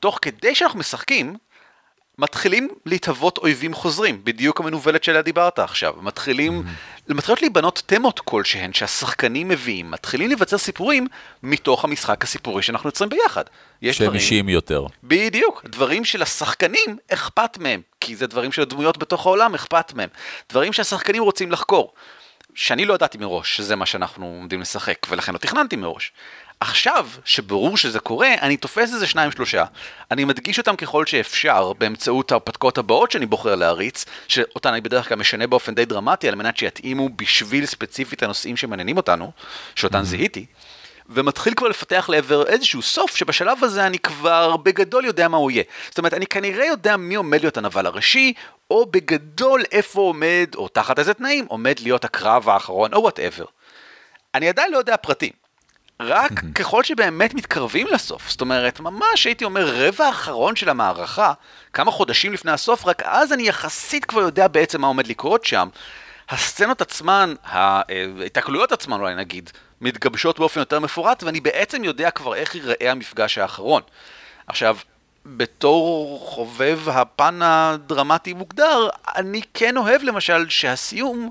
תוך 0.00 0.18
כדי 0.22 0.54
שאנחנו 0.54 0.78
משחקים, 0.78 1.36
מתחילים 2.18 2.68
להתהוות 2.86 3.38
אויבים 3.38 3.74
חוזרים, 3.74 4.24
בדיוק 4.24 4.60
המנוולת 4.60 5.04
שעליה 5.04 5.22
דיברת 5.22 5.58
עכשיו. 5.58 5.94
מתחילים 6.02 6.62
מתחילות 7.14 7.42
להיבנות 7.42 7.82
תמות 7.86 8.20
כלשהן 8.20 8.72
שהשחקנים 8.72 9.48
מביאים, 9.48 9.90
מתחילים 9.90 10.28
להיווצר 10.28 10.58
סיפורים 10.58 11.06
מתוך 11.42 11.84
המשחק 11.84 12.24
הסיפורי 12.24 12.62
שאנחנו 12.62 12.88
יוצרים 12.88 13.10
ביחד. 13.10 13.44
יש 13.82 13.96
שהם 13.98 14.06
דברים- 14.06 14.20
אישיים 14.20 14.48
יותר. 14.48 14.86
בדיוק, 15.04 15.62
דברים 15.66 16.04
שלשחקנים 16.04 16.96
אכפת 17.12 17.58
מהם, 17.58 17.80
כי 18.00 18.16
זה 18.16 18.26
דברים 18.26 18.52
של 18.52 18.62
הדמויות 18.62 18.98
בתוך 18.98 19.26
העולם 19.26 19.54
אכפת 19.54 19.92
מהם. 19.94 20.08
דברים 20.50 20.72
שהשחקנים 20.72 21.22
רוצים 21.22 21.52
לחקור. 21.52 21.92
שאני 22.54 22.84
לא 22.84 22.94
ידעתי 22.94 23.18
מראש 23.18 23.56
שזה 23.56 23.76
מה 23.76 23.86
שאנחנו 23.86 24.26
עומדים 24.26 24.60
לשחק, 24.60 24.96
ולכן 25.08 25.32
לא 25.32 25.38
תכננתי 25.38 25.76
מראש. 25.76 26.12
עכשיו, 26.60 27.08
שברור 27.24 27.76
שזה 27.76 28.00
קורה, 28.00 28.34
אני 28.40 28.56
תופס 28.56 28.92
איזה 28.92 29.06
שניים 29.06 29.30
שלושה, 29.30 29.64
אני 30.10 30.24
מדגיש 30.24 30.58
אותם 30.58 30.76
ככל 30.76 31.06
שאפשר 31.06 31.72
באמצעות 31.72 32.32
ההרפתקאות 32.32 32.78
הבאות 32.78 33.10
שאני 33.10 33.26
בוחר 33.26 33.54
להריץ, 33.54 34.04
שאותן 34.28 34.68
אני 34.72 34.80
בדרך 34.80 35.08
כלל 35.08 35.16
משנה 35.16 35.46
באופן 35.46 35.74
די 35.74 35.84
דרמטי 35.84 36.28
על 36.28 36.34
מנת 36.34 36.56
שיתאימו 36.56 37.08
בשביל 37.16 37.66
ספציפית 37.66 38.22
הנושאים 38.22 38.56
שמעניינים 38.56 38.96
אותנו, 38.96 39.32
שאותן 39.74 40.02
זיהיתי. 40.02 40.46
ומתחיל 41.08 41.54
כבר 41.54 41.68
לפתח 41.68 42.08
לעבר 42.08 42.46
איזשהו 42.46 42.82
סוף 42.82 43.16
שבשלב 43.16 43.64
הזה 43.64 43.86
אני 43.86 43.98
כבר 43.98 44.56
בגדול 44.56 45.04
יודע 45.04 45.28
מה 45.28 45.36
הוא 45.36 45.50
יהיה. 45.50 45.62
זאת 45.88 45.98
אומרת, 45.98 46.14
אני 46.14 46.26
כנראה 46.26 46.66
יודע 46.66 46.96
מי 46.96 47.14
עומד 47.14 47.40
להיות 47.40 47.56
הנבל 47.56 47.86
הראשי, 47.86 48.32
או 48.70 48.86
בגדול 48.86 49.62
איפה 49.72 50.00
עומד, 50.00 50.46
או 50.56 50.68
תחת 50.68 50.98
איזה 50.98 51.14
תנאים, 51.14 51.44
עומד 51.48 51.80
להיות 51.82 52.04
הקרב 52.04 52.48
האחרון, 52.48 52.94
או 52.94 53.02
וואטאבר. 53.02 53.44
אני 54.34 54.48
עדיין 54.48 54.72
לא 54.72 54.78
יודע 54.78 54.96
פרטים. 54.96 55.39
רק 56.00 56.32
ככל 56.54 56.84
שבאמת 56.84 57.34
מתקרבים 57.34 57.86
לסוף, 57.86 58.30
זאת 58.30 58.40
אומרת, 58.40 58.80
ממש 58.80 59.24
הייתי 59.24 59.44
אומר 59.44 59.66
רבע 59.74 60.06
האחרון 60.06 60.56
של 60.56 60.68
המערכה, 60.68 61.32
כמה 61.72 61.90
חודשים 61.90 62.32
לפני 62.32 62.52
הסוף, 62.52 62.86
רק 62.86 63.02
אז 63.02 63.32
אני 63.32 63.48
יחסית 63.48 64.04
כבר 64.04 64.20
יודע 64.20 64.48
בעצם 64.48 64.80
מה 64.80 64.86
עומד 64.86 65.06
לקרות 65.06 65.44
שם. 65.44 65.68
הסצנות 66.28 66.80
עצמן, 66.80 67.34
ההתקלויות 67.44 68.72
עצמן 68.72 69.00
אולי 69.00 69.14
נגיד, 69.14 69.50
מתגבשות 69.80 70.38
באופן 70.38 70.60
יותר 70.60 70.80
מפורט, 70.80 71.22
ואני 71.22 71.40
בעצם 71.40 71.84
יודע 71.84 72.10
כבר 72.10 72.34
איך 72.34 72.54
ייראה 72.54 72.90
המפגש 72.90 73.38
האחרון. 73.38 73.82
עכשיו, 74.46 74.76
בתור 75.26 76.18
חובב 76.24 76.80
הפן 76.88 77.42
הדרמטי 77.42 78.32
מוגדר, 78.32 78.88
אני 79.16 79.40
כן 79.54 79.76
אוהב 79.76 80.02
למשל 80.02 80.48
שהסיום 80.48 81.30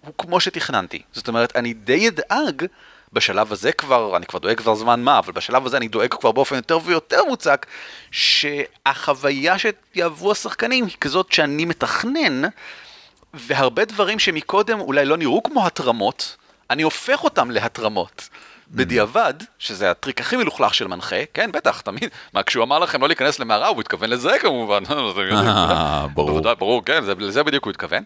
הוא 0.00 0.14
כמו 0.18 0.40
שתכננתי. 0.40 1.02
זאת 1.12 1.28
אומרת, 1.28 1.56
אני 1.56 1.72
די 1.72 2.08
אדאג 2.08 2.66
בשלב 3.12 3.52
הזה 3.52 3.72
כבר, 3.72 4.16
אני 4.16 4.26
כבר 4.26 4.38
דואג 4.38 4.56
כבר 4.58 4.74
זמן 4.74 5.02
מה, 5.02 5.18
אבל 5.18 5.32
בשלב 5.32 5.66
הזה 5.66 5.76
אני 5.76 5.88
דואג 5.88 6.08
כבר 6.14 6.32
באופן 6.32 6.56
יותר 6.56 6.78
ויותר 6.84 7.24
מוצק, 7.24 7.66
שהחוויה 8.10 9.54
שיעברו 9.58 10.32
השחקנים 10.32 10.86
היא 10.86 10.96
כזאת 11.00 11.32
שאני 11.32 11.64
מתכנן, 11.64 12.42
והרבה 13.34 13.84
דברים 13.84 14.18
שמקודם 14.18 14.80
אולי 14.80 15.04
לא 15.04 15.16
נראו 15.16 15.42
כמו 15.42 15.66
התרמות, 15.66 16.36
אני 16.70 16.82
הופך 16.82 17.24
אותם 17.24 17.50
להתרמות. 17.50 18.28
בדיעבד, 18.72 19.34
שזה 19.58 19.90
הטריק 19.90 20.20
הכי 20.20 20.36
מלוכלך 20.36 20.74
של 20.74 20.86
מנחה, 20.86 21.16
כן, 21.34 21.52
בטח, 21.52 21.80
תמיד, 21.80 22.04
מה, 22.34 22.42
כשהוא 22.42 22.64
אמר 22.64 22.78
לכם 22.78 23.00
לא 23.02 23.08
להיכנס 23.08 23.38
למערה, 23.38 23.68
הוא 23.68 23.80
התכוון 23.80 24.10
לזה 24.10 24.30
כמובן. 24.40 24.82
אה, 24.90 26.06
ברור. 26.14 26.54
ברור, 26.54 26.84
כן, 26.84 27.04
זה- 27.04 27.14
לזה 27.18 27.42
בדיוק 27.42 27.64
הוא 27.64 27.70
התכוון. 27.70 28.02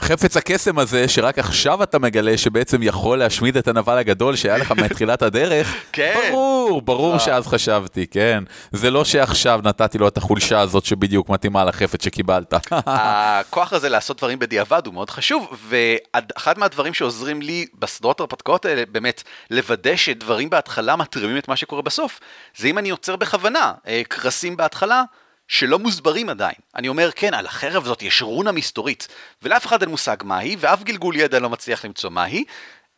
חפץ 0.00 0.36
הקסם 0.36 0.78
הזה, 0.78 1.08
שרק 1.08 1.38
עכשיו 1.38 1.82
אתה 1.82 1.98
מגלה 1.98 2.38
שבעצם 2.38 2.82
יכול 2.82 3.18
להשמיד 3.18 3.56
את 3.56 3.68
הנבל 3.68 3.98
הגדול 3.98 4.36
שהיה 4.36 4.58
לך 4.58 4.72
מתחילת 4.72 5.22
הדרך, 5.22 5.74
כן. 5.92 6.28
ברור, 6.30 6.82
ברור 6.82 7.18
שאז 7.18 7.46
חשבתי, 7.46 8.06
כן. 8.06 8.44
זה 8.72 8.90
לא 8.90 9.04
שעכשיו 9.04 9.60
נתתי 9.64 9.98
לו 9.98 10.08
את 10.08 10.16
החולשה 10.16 10.60
הזאת 10.60 10.84
שבדיוק 10.84 11.28
מתאימה 11.28 11.64
לחפץ 11.64 12.04
שקיבלת. 12.04 12.54
הכוח 12.86 13.72
הזה 13.72 13.88
לעשות 13.88 14.18
דברים 14.18 14.38
בדיעבד 14.38 14.86
הוא 14.86 14.94
מאוד 14.94 15.10
חשוב, 15.10 15.68
ואחד 15.68 16.58
מהדברים 16.58 16.94
שעוזרים 16.94 17.42
לי 17.42 17.66
בסדרות 17.78 18.20
ההרפתקאות 18.20 18.64
האלה, 18.64 18.82
באמת, 18.92 19.22
לוודא 19.50 19.96
שדברים 19.96 20.50
בהתחלה 20.50 20.96
מתרימים 20.96 21.38
את 21.38 21.48
מה 21.48 21.56
שקורה 21.56 21.82
בסוף, 21.82 22.20
זה 22.56 22.68
אם 22.68 22.78
אני 22.78 22.88
יוצר 22.88 23.16
בכוונה 23.16 23.72
אה, 23.86 24.02
קרסים 24.08 24.56
בהתחלה. 24.56 25.02
שלא 25.48 25.78
מוסברים 25.78 26.28
עדיין. 26.28 26.54
אני 26.76 26.88
אומר, 26.88 27.10
כן, 27.16 27.34
על 27.34 27.46
החרב 27.46 27.84
הזאת 27.84 28.02
יש 28.02 28.22
רונה 28.22 28.52
מסתורית, 28.52 29.08
ולאף 29.42 29.66
אחד 29.66 29.82
אין 29.82 29.90
מושג 29.90 30.16
מהי, 30.24 30.56
ואף 30.58 30.82
גלגול 30.82 31.16
ידע 31.16 31.38
לא 31.38 31.50
מצליח 31.50 31.84
למצוא 31.84 32.10
מהי, 32.10 32.44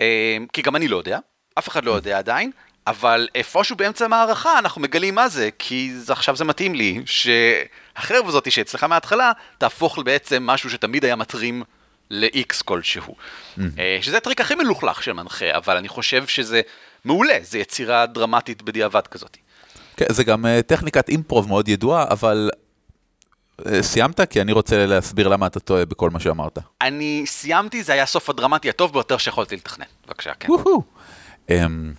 אה, 0.00 0.36
כי 0.52 0.62
גם 0.62 0.76
אני 0.76 0.88
לא 0.88 0.96
יודע, 0.96 1.18
אף 1.58 1.68
אחד 1.68 1.84
לא 1.84 1.92
יודע 1.92 2.18
עדיין, 2.18 2.50
אבל 2.86 3.28
איפשהו 3.34 3.76
באמצע 3.76 4.04
המערכה 4.04 4.58
אנחנו 4.58 4.80
מגלים 4.80 5.14
מה 5.14 5.28
זה, 5.28 5.48
כי 5.58 5.94
זה, 5.94 6.12
עכשיו 6.12 6.36
זה 6.36 6.44
מתאים 6.44 6.74
לי, 6.74 7.02
שהחרב 7.06 8.28
הזאת 8.28 8.52
שאצלך 8.52 8.84
מההתחלה, 8.84 9.32
תהפוך 9.58 9.98
בעצם 10.04 10.42
משהו 10.46 10.70
שתמיד 10.70 11.04
היה 11.04 11.16
מטרים 11.16 11.62
ל-X 12.10 12.62
כלשהו. 12.64 13.16
אה, 13.78 13.98
שזה 14.02 14.16
הטריק 14.16 14.40
הכי 14.40 14.54
מלוכלך 14.54 15.02
של 15.02 15.12
מנחה, 15.12 15.56
אבל 15.56 15.76
אני 15.76 15.88
חושב 15.88 16.26
שזה 16.26 16.60
מעולה, 17.04 17.38
זה 17.42 17.58
יצירה 17.58 18.06
דרמטית 18.06 18.62
בדיעבד 18.62 19.06
כזאת. 19.06 19.36
כן, 19.98 20.04
זה 20.08 20.24
גם 20.24 20.46
אה, 20.46 20.62
טכניקת 20.62 21.08
אימפרוב 21.08 21.48
מאוד 21.48 21.68
ידועה, 21.68 22.04
אבל 22.10 22.50
אה, 23.66 23.82
סיימת? 23.82 24.20
כי 24.20 24.40
אני 24.40 24.52
רוצה 24.52 24.86
להסביר 24.86 25.28
למה 25.28 25.46
אתה 25.46 25.60
טועה 25.60 25.84
בכל 25.84 26.10
מה 26.10 26.20
שאמרת. 26.20 26.58
אני 26.82 27.22
סיימתי, 27.26 27.82
זה 27.82 27.92
היה 27.92 28.02
הסוף 28.02 28.30
הדרמטי 28.30 28.68
הטוב 28.68 28.92
ביותר 28.92 29.18
שיכולתי 29.18 29.56
לתכנן. 29.56 29.84
בבקשה, 30.06 30.32
כן. 30.40 30.48
אמ, 31.50 31.92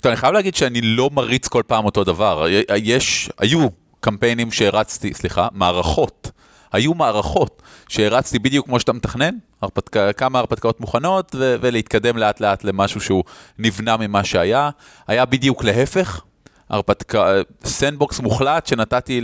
טוב, 0.00 0.10
אני 0.10 0.16
חייב 0.16 0.32
להגיד 0.32 0.54
שאני 0.54 0.80
לא 0.80 1.10
מריץ 1.12 1.48
כל 1.48 1.62
פעם 1.66 1.84
אותו 1.84 2.04
דבר. 2.04 2.46
יש, 2.76 3.30
היו 3.38 3.68
קמפיינים 4.00 4.52
שהרצתי, 4.52 5.14
סליחה, 5.14 5.48
מערכות. 5.52 6.30
היו 6.72 6.94
מערכות 6.94 7.62
שהרצתי 7.88 8.38
בדיוק 8.38 8.66
כמו 8.66 8.80
שאתה 8.80 8.92
מתכנן, 8.92 9.34
הרפתק, 9.62 10.16
כמה 10.16 10.38
הרפתקאות 10.38 10.80
מוכנות, 10.80 11.34
ו- 11.34 11.56
ולהתקדם 11.60 12.16
לאט 12.16 12.40
לאט 12.40 12.64
למשהו 12.64 13.00
שהוא 13.00 13.24
נבנה 13.58 13.96
ממה 13.96 14.24
שהיה. 14.24 14.70
היה 15.06 15.24
בדיוק 15.24 15.64
להפך, 15.64 16.22
הרפתקה, 16.70 17.32
sandbox 17.64 18.20
מוחלט 18.20 18.66
שנתתי 18.66 19.20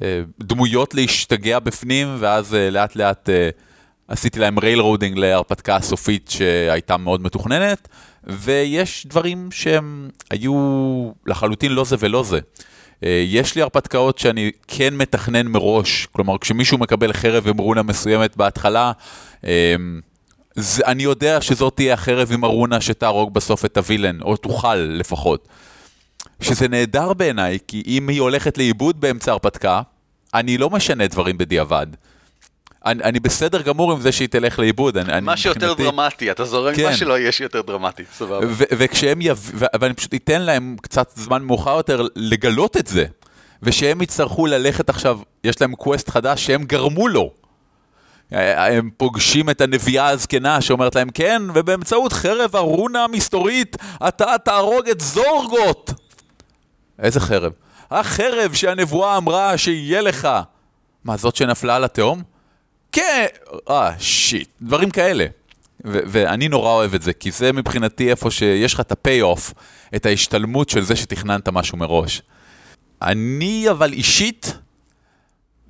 לדמויות 0.00 0.94
להשתגע 0.94 1.58
בפנים, 1.58 2.16
ואז 2.18 2.54
אה, 2.54 2.70
לאט 2.70 2.96
לאט 2.96 3.28
אה, 3.28 3.50
עשיתי 4.08 4.38
להם 4.38 4.58
railroading 4.58 5.18
להרפתקה 5.18 5.76
הסופית 5.76 6.30
שהייתה 6.30 6.96
מאוד 6.96 7.20
מתוכננת, 7.20 7.88
ויש 8.24 9.06
דברים 9.06 9.48
שהם 9.52 10.10
היו 10.30 10.54
לחלוטין 11.26 11.72
לא 11.72 11.84
זה 11.84 11.96
ולא 11.98 12.22
זה. 12.22 12.38
אה, 13.04 13.24
יש 13.26 13.54
לי 13.54 13.62
הרפתקאות 13.62 14.18
שאני 14.18 14.50
כן 14.68 14.94
מתכנן 14.96 15.46
מראש, 15.46 16.06
כלומר 16.12 16.38
כשמישהו 16.38 16.78
מקבל 16.78 17.12
חרב 17.12 17.48
עם 17.48 17.58
רונה 17.58 17.82
מסוימת 17.82 18.36
בהתחלה, 18.36 18.92
אה, 19.44 19.74
זה, 20.54 20.82
אני 20.86 21.02
יודע 21.02 21.40
שזאת 21.40 21.76
תהיה 21.76 21.94
החרב 21.94 22.32
עם 22.32 22.44
הרונה 22.44 22.80
שתהרוג 22.80 23.34
בסוף 23.34 23.64
את 23.64 23.76
הווילן, 23.76 24.22
או 24.22 24.36
תוכל 24.36 24.74
לפחות. 24.74 25.48
שזה 26.40 26.68
נהדר 26.68 27.12
בעיניי, 27.12 27.58
כי 27.68 27.82
אם 27.86 28.08
היא 28.08 28.20
הולכת 28.20 28.58
לאיבוד 28.58 29.00
באמצע 29.00 29.32
הרפתקה, 29.32 29.82
אני 30.34 30.58
לא 30.58 30.70
משנה 30.70 31.06
דברים 31.06 31.38
בדיעבד. 31.38 31.86
אני, 32.86 33.02
אני 33.04 33.20
בסדר 33.20 33.62
גמור 33.62 33.92
עם 33.92 34.00
זה 34.00 34.12
שהיא 34.12 34.28
תלך 34.28 34.58
לאיבוד. 34.58 34.96
אני, 34.96 35.20
מה 35.20 35.32
אני, 35.32 35.40
שיותר 35.40 35.72
מבחינתי- 35.72 35.82
דרמטי, 35.96 36.30
אתה 36.30 36.44
זורם 36.44 36.74
כן. 36.74 36.84
מה 36.84 36.96
שלא 36.96 37.18
יהיה 37.18 37.32
שיותר 37.32 37.60
דרמטי, 37.62 38.02
סבבה. 38.18 38.46
ו- 38.46 38.64
וכשהם 38.70 39.18
יב... 39.20 39.52
ואני 39.80 39.94
פשוט 39.94 40.14
אתן 40.14 40.42
להם 40.42 40.76
קצת 40.82 41.10
זמן 41.16 41.42
מאוחר 41.42 41.76
יותר 41.76 42.06
לגלות 42.16 42.76
את 42.76 42.86
זה. 42.86 43.04
ושהם 43.62 44.02
יצטרכו 44.02 44.46
ללכת 44.46 44.88
עכשיו, 44.88 45.18
יש 45.44 45.60
להם 45.60 45.74
קווסט 45.74 46.08
חדש 46.10 46.46
שהם 46.46 46.64
גרמו 46.64 47.08
לו. 47.08 47.30
הם 48.30 48.90
פוגשים 48.96 49.50
את 49.50 49.60
הנביאה 49.60 50.08
הזקנה 50.08 50.60
שאומרת 50.60 50.94
להם, 50.94 51.08
כן, 51.14 51.42
ובאמצעות 51.54 52.12
חרב 52.12 52.56
הרונה 52.56 53.04
המסתורית, 53.04 53.76
אתה 54.08 54.34
תהרוג 54.44 54.88
את 54.88 55.00
זורגות. 55.00 55.90
איזה 56.98 57.20
חרב? 57.20 57.52
החרב 57.90 58.52
שהנבואה 58.52 59.16
אמרה 59.16 59.58
שיהיה 59.58 60.00
לך. 60.00 60.28
מה, 61.04 61.16
זאת 61.16 61.36
שנפלה 61.36 61.76
על 61.76 61.84
התהום? 61.84 62.22
כן, 62.92 63.26
אה, 63.70 63.90
shit, 63.98 64.48
דברים 64.62 64.90
כאלה. 64.90 65.26
ו- 65.84 66.00
ואני 66.06 66.48
נורא 66.48 66.70
אוהב 66.70 66.94
את 66.94 67.02
זה, 67.02 67.12
כי 67.12 67.30
זה 67.30 67.52
מבחינתי 67.52 68.10
איפה 68.10 68.30
שיש 68.30 68.74
לך 68.74 68.80
את 68.80 68.92
ה 68.92 69.00
payoff, 69.00 69.54
את 69.96 70.06
ההשתלמות 70.06 70.68
של 70.68 70.84
זה 70.84 70.96
שתכננת 70.96 71.48
משהו 71.48 71.78
מראש. 71.78 72.22
אני 73.02 73.70
אבל 73.70 73.92
אישית 73.92 74.58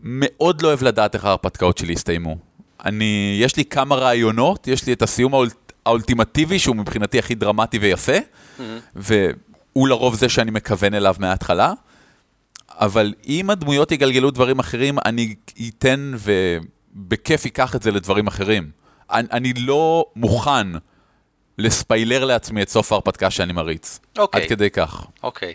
מאוד 0.02 0.62
לא 0.62 0.68
אוהב 0.68 0.82
לדעת 0.82 1.14
איך 1.14 1.24
ההרפתקאות 1.24 1.78
שלי 1.78 1.92
יסתיימו. 1.92 2.36
אני, 2.84 3.38
יש 3.40 3.56
לי 3.56 3.64
כמה 3.64 3.94
רעיונות, 3.94 4.68
יש 4.68 4.86
לי 4.86 4.92
את 4.92 5.02
הסיום 5.02 5.34
האולט, 5.34 5.72
האולטימטיבי, 5.86 6.58
שהוא 6.58 6.76
מבחינתי 6.76 7.18
הכי 7.18 7.34
דרמטי 7.34 7.78
ויפה, 7.78 8.12
והוא 9.74 9.88
לרוב 9.88 10.14
זה 10.14 10.28
שאני 10.28 10.50
מכוון 10.50 10.94
אליו 10.94 11.14
מההתחלה, 11.18 11.72
אבל 12.70 13.14
אם 13.28 13.50
הדמויות 13.50 13.92
יגלגלו 13.92 14.30
דברים 14.30 14.58
אחרים, 14.58 14.98
אני 15.04 15.34
אתן 15.68 16.12
ובכיף 16.94 17.46
אקח 17.46 17.76
את 17.76 17.82
זה 17.82 17.90
לדברים 17.90 18.26
אחרים. 18.26 18.70
אני, 19.10 19.28
אני 19.32 19.52
לא 19.52 20.06
מוכן 20.16 20.66
לספיילר 21.58 22.24
לעצמי 22.24 22.62
את 22.62 22.68
סוף 22.68 22.92
ההרפתקה 22.92 23.30
שאני 23.30 23.52
מריץ. 23.52 24.00
אוקיי. 24.18 24.42
עד 24.42 24.48
כדי 24.48 24.70
כך. 24.70 25.06
אוקיי. 25.22 25.54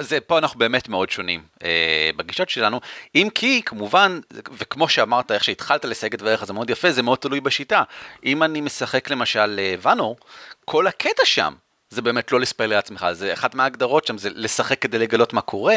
זה, 0.00 0.20
פה 0.20 0.38
אנחנו 0.38 0.58
באמת 0.58 0.88
מאוד 0.88 1.10
שונים 1.10 1.42
אה, 1.64 2.10
בגישות 2.16 2.48
שלנו, 2.48 2.80
אם 3.14 3.28
כי 3.34 3.62
כמובן, 3.66 4.20
וכמו 4.52 4.88
שאמרת, 4.88 5.32
איך 5.32 5.44
שהתחלת 5.44 5.84
לסייג 5.84 6.14
את 6.14 6.18
דבריך, 6.18 6.44
זה 6.44 6.52
מאוד 6.52 6.70
יפה, 6.70 6.92
זה 6.92 7.02
מאוד 7.02 7.18
תלוי 7.18 7.40
בשיטה. 7.40 7.82
אם 8.24 8.42
אני 8.42 8.60
משחק 8.60 9.10
למשל 9.10 9.56
אה, 9.58 9.74
ואנור, 9.82 10.16
כל 10.64 10.86
הקטע 10.86 11.24
שם 11.24 11.52
זה 11.92 12.02
באמת 12.02 12.32
לא 12.32 12.40
לספיילר 12.40 12.76
לעצמך, 12.76 13.06
זה 13.12 13.32
אחת 13.32 13.54
מההגדרות 13.54 14.06
שם, 14.06 14.18
זה 14.18 14.28
לשחק 14.34 14.78
כדי 14.78 14.98
לגלות 14.98 15.32
מה 15.32 15.40
קורה. 15.40 15.76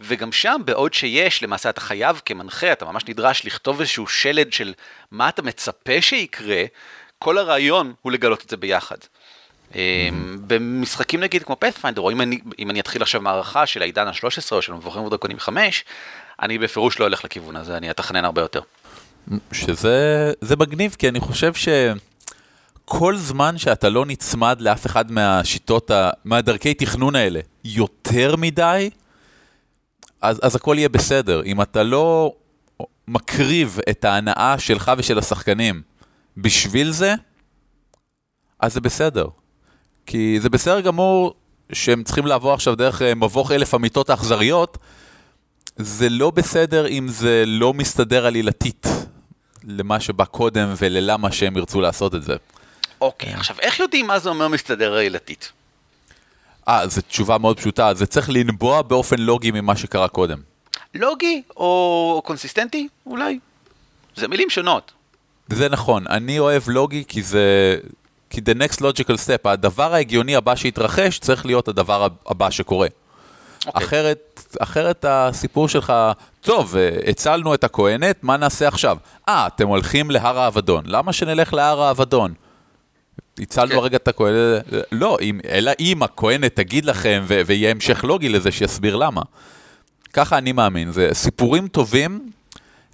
וגם 0.00 0.32
שם, 0.32 0.60
בעוד 0.64 0.94
שיש, 0.94 1.42
למעשה 1.42 1.70
אתה 1.70 1.80
חייב 1.80 2.20
כמנחה, 2.24 2.72
אתה 2.72 2.84
ממש 2.84 3.08
נדרש 3.08 3.46
לכתוב 3.46 3.80
איזשהו 3.80 4.06
שלד 4.06 4.52
של 4.52 4.72
מה 5.10 5.28
אתה 5.28 5.42
מצפה 5.42 6.00
שיקרה, 6.00 6.64
כל 7.18 7.38
הרעיון 7.38 7.92
הוא 8.02 8.12
לגלות 8.12 8.44
את 8.44 8.50
זה 8.50 8.56
ביחד. 8.56 8.96
Mm-hmm. 9.72 9.74
במשחקים 10.46 11.20
נגיד 11.20 11.42
כמו 11.42 11.56
פאת'פיינדר, 11.58 12.00
או 12.00 12.10
אם 12.10 12.20
אני, 12.20 12.38
אם 12.58 12.70
אני 12.70 12.80
אתחיל 12.80 13.02
עכשיו 13.02 13.20
מערכה 13.20 13.66
של 13.66 13.82
העידן 13.82 14.06
ה-13 14.06 14.52
או 14.52 14.62
של 14.62 14.72
מבוכים 14.72 15.02
ודרקונים 15.02 15.38
5, 15.38 15.84
אני 16.42 16.58
בפירוש 16.58 16.98
לא 16.98 17.04
הולך 17.04 17.24
לכיוון 17.24 17.56
הזה, 17.56 17.76
אני 17.76 17.90
אתכנן 17.90 18.24
הרבה 18.24 18.40
יותר. 18.40 18.60
שזה 19.52 20.32
זה 20.40 20.56
מגניב, 20.56 20.96
כי 20.98 21.08
אני 21.08 21.20
חושב 21.20 21.54
שכל 22.86 23.16
זמן 23.16 23.58
שאתה 23.58 23.88
לא 23.88 24.06
נצמד 24.06 24.60
לאף 24.60 24.86
אחד 24.86 25.12
מהשיטות, 25.12 25.90
ה- 25.90 26.10
מהדרכי 26.24 26.74
תכנון 26.74 27.16
האלה, 27.16 27.40
יותר 27.64 28.36
מדי, 28.36 28.90
אז, 30.22 30.40
אז 30.42 30.56
הכל 30.56 30.74
יהיה 30.78 30.88
בסדר. 30.88 31.42
אם 31.44 31.62
אתה 31.62 31.82
לא 31.82 32.32
מקריב 33.08 33.78
את 33.90 34.04
ההנאה 34.04 34.58
שלך 34.58 34.92
ושל 34.98 35.18
השחקנים 35.18 35.82
בשביל 36.36 36.90
זה, 36.90 37.14
אז 38.60 38.74
זה 38.74 38.80
בסדר. 38.80 39.26
כי 40.06 40.38
זה 40.40 40.50
בסדר 40.50 40.80
גמור 40.80 41.34
שהם 41.72 42.02
צריכים 42.02 42.26
לעבור 42.26 42.52
עכשיו 42.52 42.74
דרך 42.74 43.02
אה, 43.02 43.14
מבוך 43.14 43.52
אלף 43.52 43.74
המיטות 43.74 44.10
האכזריות, 44.10 44.78
זה 45.76 46.08
לא 46.08 46.30
בסדר 46.30 46.86
אם 46.88 47.08
זה 47.08 47.44
לא 47.46 47.74
מסתדר 47.74 48.26
עלילתית 48.26 48.86
למה 49.64 50.00
שבא 50.00 50.24
קודם 50.24 50.74
וללמה 50.78 51.32
שהם 51.32 51.56
ירצו 51.56 51.80
לעשות 51.80 52.14
את 52.14 52.22
זה. 52.22 52.36
אוקיי, 53.02 53.32
עכשיו 53.34 53.56
איך 53.60 53.80
יודעים 53.80 54.06
מה 54.06 54.18
זה 54.18 54.28
אומר 54.28 54.48
מסתדר 54.48 54.94
עלילתית? 54.94 55.52
אה, 56.68 56.88
זו 56.88 57.00
תשובה 57.00 57.38
מאוד 57.38 57.56
פשוטה, 57.56 57.94
זה 57.94 58.06
צריך 58.06 58.30
לנבוע 58.30 58.82
באופן 58.82 59.18
לוגי 59.18 59.50
ממה 59.50 59.76
שקרה 59.76 60.08
קודם. 60.08 60.38
לוגי 60.94 61.42
או 61.56 62.22
קונסיסטנטי? 62.24 62.88
אולי. 63.06 63.38
זה 64.16 64.28
מילים 64.28 64.50
שונות. 64.50 64.92
זה 65.48 65.68
נכון, 65.68 66.06
אני 66.06 66.38
אוהב 66.38 66.62
לוגי 66.68 67.04
כי 67.08 67.22
זה... 67.22 67.76
כי 68.30 68.40
the 68.40 68.54
next 68.62 68.76
logical 68.76 69.16
step, 69.26 69.48
הדבר 69.48 69.94
ההגיוני 69.94 70.36
הבא 70.36 70.56
שיתרחש 70.56 71.18
צריך 71.18 71.46
להיות 71.46 71.68
הדבר 71.68 72.08
הבא 72.26 72.50
שקורה. 72.50 72.88
אוקיי. 73.66 73.86
אחרת, 73.86 74.40
אחרת 74.60 75.04
הסיפור 75.08 75.68
שלך, 75.68 75.92
טוב, 76.40 76.76
הצלנו 77.06 77.54
את 77.54 77.64
הכהנת, 77.64 78.18
מה 78.22 78.36
נעשה 78.36 78.68
עכשיו? 78.68 78.96
אה, 79.28 79.46
אתם 79.46 79.68
הולכים 79.68 80.10
להר 80.10 80.38
האבדון, 80.38 80.84
למה 80.86 81.12
שנלך 81.12 81.54
להר 81.54 81.82
האבדון? 81.82 82.34
הצלנו 83.38 83.70
כן. 83.70 83.76
הרגע 83.76 83.96
את 83.96 84.08
הכהנת, 84.08 84.64
לא, 84.92 85.18
אלא 85.48 85.70
אם 85.80 86.02
הכהנת 86.02 86.56
תגיד 86.56 86.84
לכם 86.84 87.24
ויהיה 87.46 87.70
המשך 87.70 88.04
לוגי 88.04 88.28
לזה 88.28 88.52
שיסביר 88.52 88.96
למה. 88.96 89.22
ככה 90.12 90.38
אני 90.38 90.52
מאמין, 90.52 90.92
זה 90.92 91.08
סיפורים 91.12 91.68
טובים, 91.68 92.30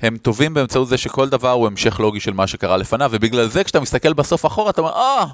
הם 0.03 0.17
טובים 0.17 0.55
באמצעות 0.55 0.89
זה 0.89 0.99
שכל 0.99 1.29
דבר 1.29 1.51
הוא 1.51 1.67
המשך 1.67 2.01
לוגי 2.01 2.21
של 2.21 2.33
מה 2.33 2.47
שקרה 2.47 2.77
לפניו, 2.77 3.11
ובגלל 3.13 3.49
זה 3.49 3.65
כשאתה 3.65 3.81
מסתכל 3.81 4.13
בסוף 4.13 4.47
אחורה, 4.47 4.71
אתה 4.71 4.81
אומר, 4.81 4.93
אה, 4.93 5.25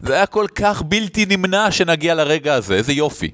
זה 0.00 0.14
היה 0.14 0.26
כל 0.26 0.46
כך 0.54 0.82
בלתי 0.82 1.26
נמנע 1.26 1.70
שנגיע 1.70 2.14
לרגע 2.14 2.54
הזה, 2.54 2.74
איזה 2.74 2.92
יופי. 2.92 3.30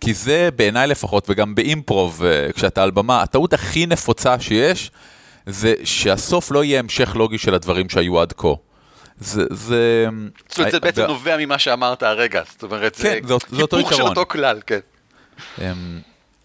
כי 0.00 0.14
זה 0.14 0.48
בעיניי 0.56 0.86
לפחות, 0.86 1.30
וגם 1.30 1.54
באימפרוב, 1.54 2.24
אה, 2.24 2.52
כשאתה 2.52 2.82
על 2.82 2.90
במה, 2.90 3.22
הטעות 3.22 3.52
הכי 3.52 3.86
נפוצה 3.86 4.40
שיש, 4.40 4.90
זה 5.46 5.74
שהסוף 5.84 6.50
לא 6.50 6.64
יהיה 6.64 6.78
המשך 6.78 7.16
לוגי 7.16 7.38
של 7.38 7.54
הדברים 7.54 7.88
שהיו 7.88 8.20
עד 8.20 8.32
כה. 8.32 8.48
זה... 9.24 9.44
זה... 9.50 10.06
זאת 10.48 10.58
אומרת, 10.58 10.70
זה 10.72 10.76
אה, 10.76 10.80
בעצם 10.80 11.02
ו- 11.02 11.06
נובע 11.06 11.36
ממה 11.36 11.58
שאמרת 11.58 12.02
הרגע, 12.02 12.42
זאת 12.52 12.62
אומרת, 12.62 12.94
זה 12.94 13.02
כן, 13.20 13.26
זה- 13.26 13.34
זה 13.56 13.62
אותו 13.62 13.76
היפוך 13.76 13.92
של. 13.94 14.02
אותו 14.02 14.26
כלל, 14.28 14.60
כן. 14.66 14.78
אמ, 15.60 16.00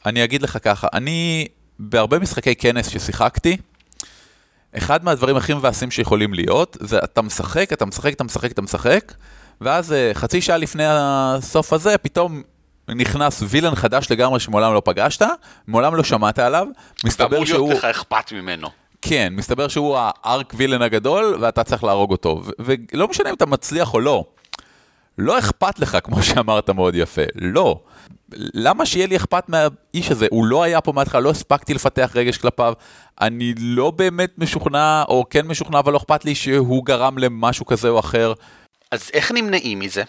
אני 0.05 0.23
אגיד 0.23 0.41
לך 0.41 0.57
ככה, 0.61 0.87
אני 0.93 1.47
בהרבה 1.79 2.19
משחקי 2.19 2.55
כנס 2.55 2.87
ששיחקתי, 2.87 3.57
אחד 4.77 5.03
מהדברים 5.03 5.35
הכי 5.35 5.53
מבאסים 5.53 5.91
שיכולים 5.91 6.33
להיות, 6.33 6.77
זה 6.79 6.99
אתה 7.03 7.21
משחק, 7.21 7.73
אתה 7.73 7.85
משחק, 7.85 8.13
אתה 8.13 8.23
משחק, 8.23 8.51
אתה 8.51 8.61
משחק, 8.61 9.13
ואז 9.61 9.93
אה, 9.93 10.11
חצי 10.13 10.41
שעה 10.41 10.57
לפני 10.57 10.83
הסוף 10.87 11.73
הזה, 11.73 11.97
פתאום 11.97 12.41
נכנס 12.89 13.43
וילן 13.47 13.75
חדש 13.75 14.11
לגמרי 14.11 14.39
שמעולם 14.39 14.73
לא 14.73 14.81
פגשת, 14.85 15.25
מעולם 15.67 15.95
לא 15.95 16.03
שמעת 16.03 16.39
עליו, 16.39 16.67
מסתבר 17.05 17.27
ואמור 17.31 17.45
שהוא... 17.45 17.67
להיות 17.69 17.79
לך 17.83 17.85
אכפת 17.85 18.31
ממנו. 18.31 18.69
כן, 19.01 19.33
מסתבר 19.35 19.67
שהוא 19.67 19.97
הארק 19.99 20.53
וילן 20.57 20.81
הגדול, 20.81 21.37
ואתה 21.41 21.63
צריך 21.63 21.83
להרוג 21.83 22.11
אותו. 22.11 22.43
ו- 22.45 22.73
ולא 22.93 23.07
משנה 23.07 23.29
אם 23.29 23.33
אתה 23.33 23.45
מצליח 23.45 23.93
או 23.93 23.99
לא, 23.99 24.25
לא 25.17 25.39
אכפת 25.39 25.79
לך, 25.79 25.97
כמו 26.03 26.23
שאמרת 26.23 26.69
מאוד 26.69 26.95
יפה, 26.95 27.21
לא. 27.35 27.79
למה 28.33 28.85
שיהיה 28.85 29.07
לי 29.07 29.15
אכפת 29.15 29.49
מהאיש 29.49 30.11
הזה? 30.11 30.27
הוא 30.31 30.45
לא 30.45 30.63
היה 30.63 30.81
פה 30.81 30.91
מההתחלה, 30.91 31.21
לא 31.21 31.29
הספקתי 31.29 31.73
לפתח 31.73 32.11
רגש 32.15 32.37
כלפיו. 32.37 32.73
אני 33.21 33.53
לא 33.57 33.91
באמת 33.91 34.31
משוכנע, 34.37 35.03
או 35.07 35.25
כן 35.29 35.47
משוכנע, 35.47 35.79
אבל 35.79 35.93
לא 35.93 35.97
אכפת 35.97 36.25
לי 36.25 36.35
שהוא 36.35 36.85
גרם 36.85 37.17
למשהו 37.17 37.65
כזה 37.65 37.89
או 37.89 37.99
אחר. 37.99 38.33
אז 38.91 39.09
איך 39.13 39.31
נמנעים 39.31 39.79
מזה? 39.79 40.03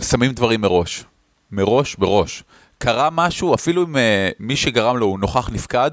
שמים 0.00 0.32
דברים 0.32 0.60
מראש. 0.60 1.04
מראש, 1.52 1.96
בראש. 1.96 2.42
קרה 2.78 3.08
משהו, 3.12 3.54
אפילו 3.54 3.82
אם 3.82 3.96
uh, 3.96 3.98
מי 4.38 4.56
שגרם 4.56 4.96
לו 4.96 5.06
הוא 5.06 5.18
נוכח 5.18 5.50
נפקד, 5.50 5.90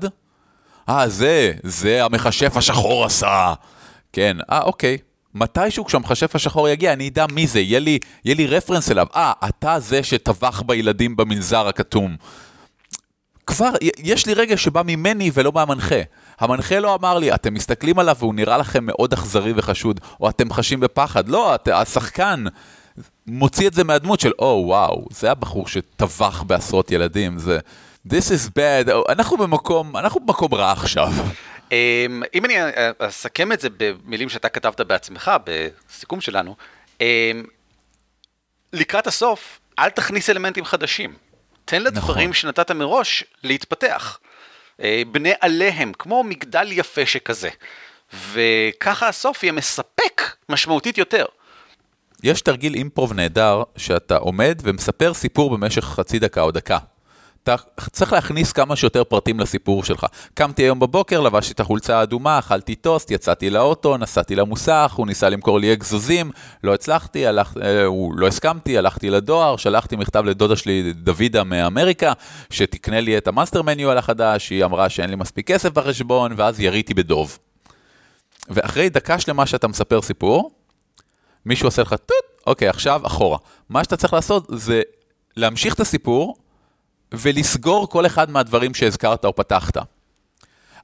אה, 0.92 1.10
זה, 1.10 1.52
זה 1.64 2.06
המכשף 2.06 2.58
השחור 2.58 3.06
עשה. 3.06 3.54
כן, 4.14 4.38
אה, 4.52 4.62
אוקיי. 4.62 4.98
מתישהו 5.34 5.86
כשהמכשף 5.86 6.36
השחור 6.36 6.70
יגיע, 6.70 6.94
אני 6.94 7.08
אדע 7.08 7.26
מי 7.32 7.48
זה, 7.48 7.60
יהיה 7.60 7.80
לי, 7.80 8.00
יהיה 8.26 8.36
לי 8.36 8.48
רפרנס 8.48 8.92
אליו. 8.92 9.08
אה, 9.16 9.34
אתה 9.50 9.80
זה 9.80 10.04
שטבח 10.04 10.62
בילדים 10.62 11.16
במנזר 11.16 11.68
הכתום. 11.68 12.16
כבר, 13.48 13.70
יש 14.04 14.26
לי 14.26 14.34
רגע 14.34 14.58
שבא 14.58 14.82
ממני 14.86 15.32
ולא 15.34 15.52
מהמנחה. 15.56 16.02
המנחה 16.40 16.80
לא 16.80 16.96
אמר 16.96 17.18
לי, 17.18 17.34
אתם 17.34 17.54
מסתכלים 17.54 18.00
עליו 18.00 18.16
והוא 18.20 18.36
נראה 18.36 18.58
לכם 18.58 18.86
מאוד 18.86 19.14
אכזרי 19.14 19.54
וחשוד, 19.56 20.00
או 20.20 20.30
אתם 20.30 20.54
חשים 20.54 20.80
בפחד. 20.80 21.30
לא, 21.30 21.56
את, 21.56 21.68
השחקן 21.68 22.44
מוציא 23.28 23.68
את 23.68 23.74
זה 23.74 23.84
מהדמות 23.84 24.20
של, 24.20 24.32
או, 24.40 24.64
oh, 24.64 24.68
וואו, 24.68 25.06
זה 25.12 25.32
הבחור 25.32 25.68
שטבח 25.68 26.44
בעשרות 26.44 26.92
ילדים, 26.92 27.40
זה... 27.40 27.60
This 28.08 28.32
is 28.32 28.50
bad, 28.58 28.92
אנחנו 29.10 29.38
במקום, 29.38 29.98
אנחנו 29.98 30.20
במקום 30.20 30.54
רע 30.54 30.72
עכשיו. 30.72 31.12
אמ, 31.72 32.24
אם 32.34 32.46
אני 32.46 32.62
אה, 32.62 32.92
אסכם 33.00 33.52
את 33.52 33.60
זה 33.60 33.68
במילים 33.78 34.30
שאתה 34.30 34.50
כתבת 34.50 34.82
בעצמך, 34.82 35.32
בסיכום 35.44 36.22
שלנו, 36.22 36.56
אמ, 37.02 37.06
לקראת 38.74 39.08
הסוף, 39.08 39.60
אל 39.80 39.90
תכניס 39.90 40.30
אלמנטים 40.30 40.66
חדשים. 40.66 41.14
תן 41.66 41.82
לדברים 41.82 42.30
נכון. 42.30 42.34
שנתת 42.34 42.72
מראש 42.72 43.24
להתפתח. 43.44 44.20
אה, 44.82 45.02
בנה 45.12 45.30
עליהם, 45.42 45.92
כמו 46.00 46.24
מגדל 46.24 46.72
יפה 46.72 47.06
שכזה. 47.06 47.50
וככה 48.32 49.08
הסוף 49.08 49.44
יהיה 49.44 49.54
מספק 49.54 50.22
משמעותית 50.50 50.98
יותר. 50.98 51.26
יש 52.24 52.42
תרגיל 52.42 52.74
improv 52.74 53.14
נהדר, 53.14 53.64
שאתה 53.78 54.18
עומד 54.18 54.62
ומספר 54.64 55.14
סיפור 55.14 55.58
במשך 55.58 55.84
חצי 55.84 56.20
דקה 56.20 56.42
או 56.42 56.52
דקה. 56.52 56.78
אתה 57.44 57.56
צריך 57.92 58.14
להכניס 58.14 58.52
כמה 58.52 58.76
שיותר 58.76 59.04
פרטים 59.04 59.40
לסיפור 59.40 59.84
שלך. 59.84 60.06
קמתי 60.34 60.62
היום 60.62 60.80
בבוקר, 60.80 61.22
לבשתי 61.22 61.54
את 61.54 61.60
החולצה 61.60 62.00
האדומה, 62.00 62.40
אכלתי 62.40 62.76
טוסט, 62.76 63.12
יצאתי 63.12 63.50
לאוטו, 63.50 63.98
נסעתי 63.98 64.36
למוסך, 64.36 64.94
הוא 64.96 65.08
ניסה 65.08 65.30
למכור 65.30 65.60
לי 65.60 65.74
אגזוזים, 65.74 66.32
לא 66.64 66.74
הצלחתי, 66.74 67.28
הלך, 67.28 67.54
אה, 67.62 67.86
הוא, 67.86 68.14
לא 68.16 68.28
הסכמתי, 68.28 68.78
הלכתי 68.78 69.10
לדואר, 69.10 69.58
שלחתי 69.58 69.96
מכתב 69.96 70.26
לדודה 70.26 70.56
שלי, 70.56 70.94
דוידה 70.94 71.44
מאמריקה, 71.44 72.14
שתקנה 72.50 73.02
לי 73.02 73.18
את 73.18 73.28
ה 73.28 73.32
Monster 73.32 73.62
Manual 73.62 73.98
החדש, 73.98 74.50
היא 74.50 74.66
אמרה 74.66 74.90
שאין 74.90 75.10
לי 75.10 75.16
מספיק 75.16 75.48
כסף 75.48 75.70
בחשבון, 75.70 76.34
ואז 76.38 76.60
יריתי 76.60 76.94
בדוב. 76.94 77.38
ואחרי 78.50 78.90
דקה 78.90 79.20
שלמה 79.20 79.46
שאתה 79.46 79.68
מספר 79.68 80.02
סיפור, 80.02 80.52
מישהו 81.46 81.68
עושה 81.68 81.82
לך 81.82 81.94
טוט, 81.94 82.48
אוקיי, 82.48 82.68
עכשיו 82.68 83.02
אחורה. 83.06 83.38
מה 83.70 83.84
שאתה 83.84 83.98
צריך 83.98 84.14
לעשות 84.14 84.46
זה 84.50 84.82
להמשיך 85.38 85.74
את 85.74 85.80
הסיפור 85.80 86.36
ולסגור 87.14 87.90
כל 87.90 88.06
אחד 88.06 88.32
מהדברים 88.32 88.74
שהזכרת 88.74 89.26
או 89.26 89.36
פתחת. 89.36 89.78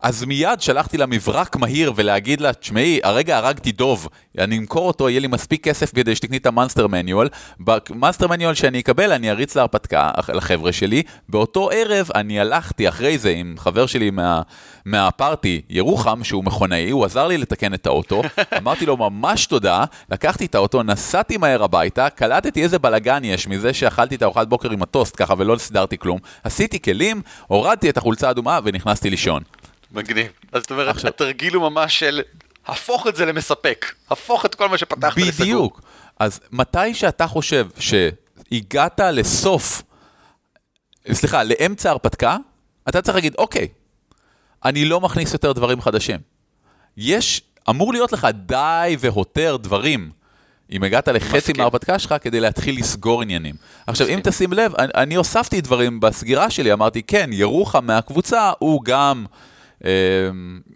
אז 0.02 0.24
מיד 0.24 0.62
שלחתי 0.62 0.98
לה 0.98 1.06
מברק 1.06 1.56
מהיר 1.56 1.94
ולהגיד 1.96 2.42
לה, 2.42 2.54
תשמעי, 2.54 3.00
הרגע 3.04 3.38
הרגתי 3.38 3.72
דוב, 3.72 4.08
אני 4.38 4.58
אמכור 4.58 4.88
אותו, 4.88 5.10
יהיה 5.10 5.20
לי 5.20 5.28
מספיק 5.28 5.64
כסף 5.64 5.96
כדי 5.96 6.16
שתקני 6.16 6.38
את 6.38 6.46
המאנסטר 6.46 6.88
מניואל. 6.88 7.30
במאנסטר 7.60 8.28
מניואל 8.28 8.54
שאני 8.54 8.80
אקבל, 8.80 9.12
אני 9.12 9.32
אריץ 9.32 9.56
להרפתקה 9.56 10.12
לחבר'ה 10.34 10.72
שלי. 10.72 11.04
באותו 11.30 11.70
ערב 11.74 12.10
אני 12.16 12.40
הלכתי 12.40 12.90
אחרי 12.90 13.18
זה 13.18 13.30
עם 13.30 13.56
חבר 13.58 13.86
שלי 13.86 14.10
מה, 14.10 14.42
מהפארטי, 14.86 15.62
ירוחם, 15.70 16.24
שהוא 16.24 16.44
מכונאי, 16.44 16.90
הוא 16.90 17.06
עזר 17.06 17.28
לי 17.28 17.38
לתקן 17.38 17.74
את 17.74 17.88
האוטו. 17.88 18.22
אמרתי 18.58 18.86
לו 18.86 18.98
ממש 18.98 19.46
תודה, 19.46 19.84
לקחתי 20.12 20.46
את 20.46 20.56
האוטו, 20.56 20.84
נסעתי 20.84 21.38
מהר 21.38 21.64
הביתה, 21.64 22.10
קלטתי 22.10 22.64
איזה 22.64 22.80
בלאגן 22.80 23.24
יש 23.24 23.48
מזה 23.48 23.74
שאכלתי 23.74 24.16
את 24.16 24.22
הארוחת 24.22 24.48
בוקר 24.48 24.72
עם 24.72 24.82
הטוסט 24.82 25.14
ככה 25.18 25.34
ולא 25.38 25.58
סידרתי 25.58 25.98
כלום. 25.98 26.20
עשיתי 26.44 26.82
כלים, 26.82 27.22
הורדתי 27.48 27.90
את 27.90 27.98
החולצה 27.98 28.28
האדומה 28.28 28.60
ונכנסתי 28.64 29.10
לישון. 29.10 29.44
מגניב. 29.92 30.28
אז 30.52 30.62
זאת 30.62 30.72
אומרת, 30.72 30.88
עכשיו- 30.88 31.10
התרגיל 31.10 31.54
הוא 31.54 31.70
ממש 31.70 32.00
של 32.00 32.22
הפוך 32.68 33.08
את 33.08 33.16
זה 33.16 33.26
למספק. 33.26 33.86
הפוך 34.10 34.46
את 34.46 34.56
כל 34.56 34.70
מה 34.70 34.78
שפתחת 34.78 35.18
לסגור. 35.18 35.46
בדיוק. 35.46 35.82
אז 36.20 36.40
מתי 36.52 36.94
שאתה 36.94 37.28
חושב 37.28 37.68
שהגעת 37.80 39.00
לסוף, 39.00 39.82
סליחה, 41.12 41.44
לאמצע 41.44 41.90
ההרפתקה, 41.90 42.38
אתה 42.90 43.02
צריך 43.02 43.16
להגיד, 43.16 43.36
אוקיי, 43.38 43.68
אני 44.66 44.86
לא 44.86 45.02
מכניס 45.02 45.34
יותר 45.34 45.52
דברים 45.52 45.82
חדשים. 45.82 46.20
יש, 46.98 47.42
אמור 47.70 47.94
להיות 47.94 48.12
לך 48.12 48.28
די 48.46 48.96
והותר 49.00 49.58
דברים. 49.58 50.12
אם 50.72 50.84
הגעת 50.84 51.08
לחצי. 51.08 51.54
מההרפתקה 51.58 52.00
שלך 52.00 52.16
כדי 52.22 52.40
להתחיל 52.40 52.80
לסגור 52.80 53.22
עניינים. 53.22 53.56
עכשיו, 53.88 54.08
אם 54.08 54.20
תשים 54.24 54.54
לב, 54.54 54.76
אני, 54.76 54.92
אני 54.96 55.16
הוספתי 55.16 55.62
דברים 55.62 56.00
בסגירה 56.00 56.50
שלי, 56.50 56.74
אמרתי, 56.74 57.04
כן, 57.04 57.30
ירוחם 57.34 57.86
מהקבוצה 57.86 58.52
הוא 58.60 58.84
גם 58.84 59.26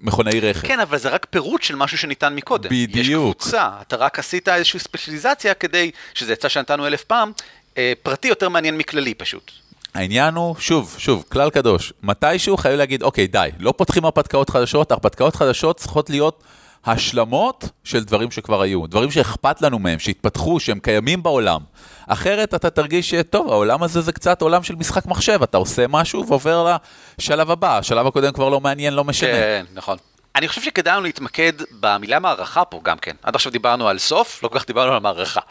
מכונאי 0.01 0.39
רכב. 0.39 0.67
כן, 0.67 0.79
אבל 0.79 0.97
זה 0.97 1.09
רק 1.09 1.27
פירוט 1.29 1.61
של 1.61 1.75
משהו 1.75 1.97
שניתן 1.97 2.35
מקודם. 2.35 2.69
בדיוק. 2.69 2.97
יש 2.97 3.43
קבוצה, 3.43 3.69
אתה 3.81 3.95
רק 3.95 4.19
עשית 4.19 4.49
איזושהי 4.49 4.79
ספציליזציה 4.79 5.53
כדי, 5.53 5.91
שזה 6.13 6.33
יצא 6.33 6.49
שנתנו 6.49 6.87
אלף 6.87 7.03
פעם, 7.03 7.31
אה, 7.77 7.93
פרטי 8.03 8.27
יותר 8.27 8.49
מעניין 8.49 8.77
מכללי 8.77 9.13
פשוט. 9.13 9.51
העניין 9.93 10.33
הוא, 10.33 10.55
שוב, 10.59 10.95
שוב, 10.97 11.25
כלל 11.29 11.49
קדוש, 11.49 11.93
מתישהו 12.03 12.57
חייב 12.57 12.75
להגיד, 12.75 13.03
אוקיי, 13.03 13.27
די, 13.27 13.49
לא 13.59 13.73
פותחים 13.77 14.05
הרפתקאות 14.05 14.49
חדשות, 14.49 14.91
הרפתקאות 14.91 15.35
חדשות 15.35 15.77
צריכות 15.77 16.09
להיות 16.09 16.43
השלמות 16.85 17.69
של 17.83 18.03
דברים 18.03 18.31
שכבר 18.31 18.61
היו, 18.61 18.87
דברים 18.87 19.11
שאכפת 19.11 19.61
לנו 19.61 19.79
מהם, 19.79 19.99
שהתפתחו, 19.99 20.59
שהם 20.59 20.79
קיימים 20.79 21.23
בעולם. 21.23 21.61
אחרת 22.07 22.53
אתה 22.53 22.69
תרגיש 22.69 23.09
שטוב, 23.09 23.49
העולם 23.49 23.83
הזה 23.83 24.01
זה 24.01 24.11
קצת 24.11 24.41
עולם 24.41 24.63
של 24.63 24.75
משחק 24.75 25.05
מחשב, 25.05 25.43
אתה 25.43 25.57
עושה 25.57 25.85
משהו 25.89 26.27
ועובר 26.27 26.75
לשלב 27.19 27.51
הבא, 27.51 27.77
השלב 27.77 28.07
הקודם 28.07 28.31
כבר 28.31 28.49
לא 28.49 28.59
מעניין, 28.59 28.93
לא 28.93 29.03
משנה. 29.03 29.31
כן, 29.31 29.65
נכון. 29.73 29.97
אני 30.35 30.47
חושב 30.47 30.61
שכדאי 30.61 30.93
לנו 30.93 31.03
להתמקד 31.03 31.53
במילה 31.79 32.19
מערכה 32.19 32.65
פה 32.65 32.79
גם 32.83 32.97
כן. 32.97 33.15
עד 33.23 33.35
עכשיו 33.35 33.51
דיברנו 33.51 33.87
על 33.87 33.97
סוף, 33.97 34.43
לא 34.43 34.47
כל 34.47 34.59
כך 34.59 34.67
דיברנו 34.67 34.93
על 34.93 34.99
מערכה. 34.99 35.41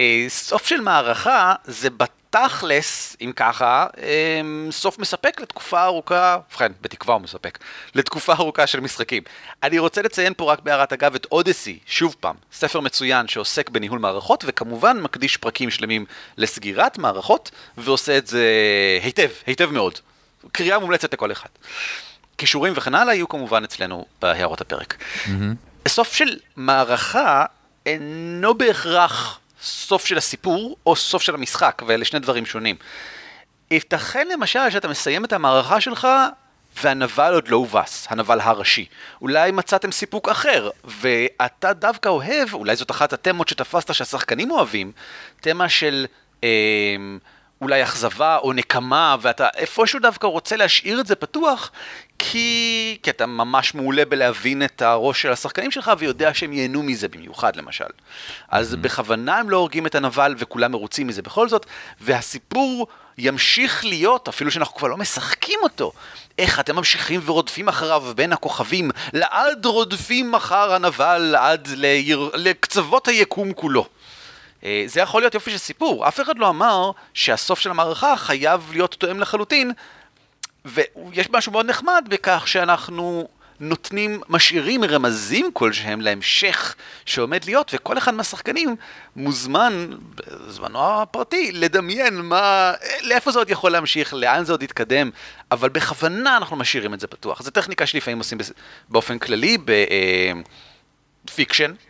אה, 0.00 0.24
סוף 0.28 0.66
של 0.66 0.80
מערכה 0.80 1.54
זה 1.64 1.90
בתכלס, 1.90 3.16
אם 3.20 3.32
ככה, 3.36 3.86
אה, 3.98 4.40
סוף 4.70 4.98
מספק 4.98 5.40
לתקופה 5.40 5.84
ארוכה, 5.84 6.38
ובכן, 6.50 6.72
בתקווה 6.80 7.14
הוא 7.14 7.22
מספק, 7.22 7.58
לתקופה 7.94 8.32
ארוכה 8.32 8.66
של 8.66 8.80
משחקים. 8.80 9.22
אני 9.62 9.78
רוצה 9.78 10.02
לציין 10.02 10.32
פה 10.36 10.52
רק 10.52 10.60
בהערת 10.60 10.92
אגב 10.92 11.14
את 11.14 11.26
אודסי, 11.32 11.78
שוב 11.86 12.16
פעם, 12.20 12.36
ספר 12.52 12.80
מצוין 12.80 13.28
שעוסק 13.28 13.70
בניהול 13.70 13.98
מערכות, 13.98 14.44
וכמובן 14.46 15.00
מקדיש 15.00 15.36
פרקים 15.36 15.70
שלמים 15.70 16.04
לסגירת 16.36 16.98
מערכות, 16.98 17.50
ועושה 17.78 18.18
את 18.18 18.26
זה 18.26 18.48
היטב, 19.02 19.30
היטב 19.46 19.70
מאוד. 19.70 19.98
קריאה 20.52 20.78
מומלצת 20.78 21.14
לכל 21.14 21.32
אחד. 21.32 21.48
כישורים 22.38 22.72
וכן 22.76 22.94
הלאה 22.94 23.14
יהיו 23.14 23.28
כמובן 23.28 23.64
אצלנו 23.64 24.06
בהערות 24.22 24.60
הפרק. 24.60 25.04
סוף 25.88 26.12
של 26.12 26.36
מערכה 26.56 27.44
אינו 27.86 28.54
בהכרח 28.54 29.38
סוף 29.62 30.06
של 30.06 30.18
הסיפור 30.18 30.76
או 30.86 30.96
סוף 30.96 31.22
של 31.22 31.34
המשחק, 31.34 31.82
ואלה 31.86 32.04
שני 32.04 32.20
דברים 32.20 32.46
שונים. 32.46 32.76
ייתכן 33.70 34.28
למשל 34.28 34.70
שאתה 34.70 34.88
מסיים 34.88 35.24
את 35.24 35.32
המערכה 35.32 35.80
שלך 35.80 36.08
והנבל 36.82 37.34
עוד 37.34 37.48
לא 37.48 37.56
הובס, 37.56 38.06
הנבל 38.10 38.40
הראשי. 38.40 38.86
אולי 39.20 39.50
מצאתם 39.50 39.92
סיפוק 39.92 40.28
אחר, 40.28 40.70
ואתה 40.84 41.72
דווקא 41.72 42.08
אוהב, 42.08 42.54
אולי 42.54 42.76
זאת 42.76 42.90
אחת 42.90 43.12
התמות 43.12 43.48
שתפסת 43.48 43.94
שהשחקנים 43.94 44.50
אוהבים, 44.50 44.92
תמה 45.40 45.68
של... 45.68 46.06
אה, 46.44 46.48
אולי 47.62 47.82
אכזבה 47.82 48.36
או 48.36 48.52
נקמה, 48.52 49.16
ואתה 49.20 49.48
איפשהו 49.56 50.00
דווקא 50.00 50.26
רוצה 50.26 50.56
להשאיר 50.56 51.00
את 51.00 51.06
זה 51.06 51.14
פתוח, 51.14 51.70
כי, 52.18 52.98
כי 53.02 53.10
אתה 53.10 53.26
ממש 53.26 53.74
מעולה 53.74 54.04
בלהבין 54.04 54.62
את 54.62 54.82
הראש 54.82 55.22
של 55.22 55.32
השחקנים 55.32 55.70
שלך, 55.70 55.92
ויודע 55.98 56.34
שהם 56.34 56.52
ייהנו 56.52 56.82
מזה 56.82 57.08
במיוחד, 57.08 57.56
למשל. 57.56 57.84
אז 58.48 58.74
בכוונה 58.74 59.38
הם 59.38 59.50
לא 59.50 59.56
הורגים 59.56 59.86
את 59.86 59.94
הנבל, 59.94 60.34
וכולם 60.38 60.72
מרוצים 60.72 61.06
מזה 61.06 61.22
בכל 61.22 61.48
זאת, 61.48 61.66
והסיפור 62.00 62.86
ימשיך 63.18 63.84
להיות, 63.84 64.28
אפילו 64.28 64.50
שאנחנו 64.50 64.76
כבר 64.76 64.88
לא 64.88 64.96
משחקים 64.96 65.58
אותו, 65.62 65.92
איך 66.38 66.60
אתם 66.60 66.76
ממשיכים 66.76 67.20
ורודפים 67.24 67.68
אחריו 67.68 68.02
בין 68.16 68.32
הכוכבים, 68.32 68.90
לעד 69.12 69.66
רודפים 69.66 70.34
אחר 70.34 70.74
הנבל 70.74 71.34
עד 71.38 71.68
ליר... 71.68 72.30
לקצוות 72.34 73.08
היקום 73.08 73.52
כולו. 73.52 73.86
אה, 74.64 74.84
זה 74.86 75.00
יכול 75.00 75.22
להיות 75.22 75.34
יופי 75.34 75.50
של 75.50 75.58
סיפור. 75.58 76.08
אף 76.08 76.20
אחד 76.20 76.38
לא 76.38 76.48
אמר 76.48 76.90
שהסוף 77.14 77.58
של 77.58 77.70
המערכה 77.70 78.16
חייב 78.16 78.70
להיות 78.72 78.94
תואם 78.94 79.20
לחלוטין, 79.20 79.72
ויש 80.64 81.30
משהו 81.30 81.52
מאוד 81.52 81.66
נחמד 81.66 82.04
בכך 82.08 82.48
שאנחנו 82.48 83.28
נותנים, 83.60 84.20
משאירים 84.28 84.84
רמזים 84.84 85.50
כלשהם 85.52 86.00
להמשך 86.00 86.74
שעומד 87.06 87.44
להיות, 87.44 87.70
וכל 87.74 87.98
אחד 87.98 88.14
מהשחקנים 88.14 88.76
מוזמן, 89.16 89.90
בזמנו 90.14 91.02
הפרטי, 91.02 91.52
לדמיין 91.52 92.20
מה, 92.20 92.72
לאיפה 93.02 93.32
זה 93.32 93.38
עוד 93.38 93.50
יכול 93.50 93.72
להמשיך, 93.72 94.14
לאן 94.14 94.44
זה 94.44 94.52
עוד 94.52 94.62
יתקדם, 94.62 95.10
אבל 95.50 95.68
בכוונה 95.68 96.36
אנחנו 96.36 96.56
משאירים 96.56 96.94
את 96.94 97.00
זה 97.00 97.06
פתוח. 97.06 97.42
זו 97.42 97.50
טכניקה 97.50 97.86
שלפעמים 97.86 98.18
עושים 98.18 98.38
באופן 98.88 99.18
כללי, 99.18 99.58
ב... 99.58 99.70
אה, 99.70 100.32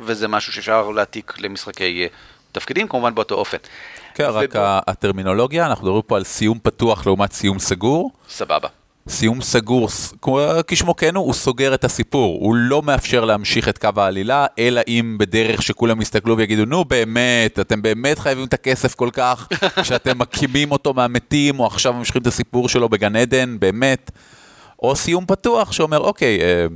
וזה 0.00 0.28
משהו 0.28 0.52
שאפשר 0.52 0.90
להעתיק 0.90 1.34
למשחקי 1.38 2.02
אה, 2.02 2.06
תפקידים, 2.52 2.88
כמובן 2.88 3.14
באותו 3.14 3.34
אופן. 3.34 3.56
כן, 4.14 4.24
רק 4.24 4.50
הטרמינולוגיה, 4.56 5.66
אנחנו 5.66 5.84
מדברים 5.84 6.02
פה 6.02 6.16
על 6.16 6.24
סיום 6.24 6.58
פתוח 6.62 7.06
לעומת 7.06 7.32
סיום 7.32 7.58
סגור. 7.58 8.10
סבבה. 8.28 8.68
סיום 9.08 9.40
סגור, 9.40 9.88
כשמו 10.66 10.96
כן 10.96 11.14
הוא, 11.14 11.24
הוא 11.24 11.34
סוגר 11.34 11.74
את 11.74 11.84
הסיפור, 11.84 12.38
הוא 12.40 12.54
לא 12.54 12.82
מאפשר 12.82 13.24
להמשיך 13.24 13.68
את 13.68 13.78
קו 13.78 13.88
העלילה, 13.96 14.46
אלא 14.58 14.80
אם 14.88 15.16
בדרך 15.18 15.62
שכולם 15.62 16.00
יסתכלו 16.00 16.36
ויגידו, 16.36 16.64
נו 16.64 16.84
באמת, 16.84 17.58
אתם 17.58 17.82
באמת 17.82 18.18
חייבים 18.18 18.44
את 18.44 18.54
הכסף 18.54 18.94
כל 18.94 19.10
כך, 19.12 19.48
שאתם 19.82 20.18
מקימים 20.18 20.72
אותו 20.72 20.94
מהמתים, 20.94 21.60
או 21.60 21.66
עכשיו 21.66 21.92
ממשיכים 21.92 22.22
את 22.22 22.26
הסיפור 22.26 22.68
שלו 22.68 22.88
בגן 22.88 23.16
עדן, 23.16 23.56
באמת. 23.58 24.10
או 24.82 24.96
סיום 24.96 25.26
פתוח 25.26 25.72
שאומר, 25.72 25.98
אוקיי, 25.98 26.40
אה, 26.40 26.66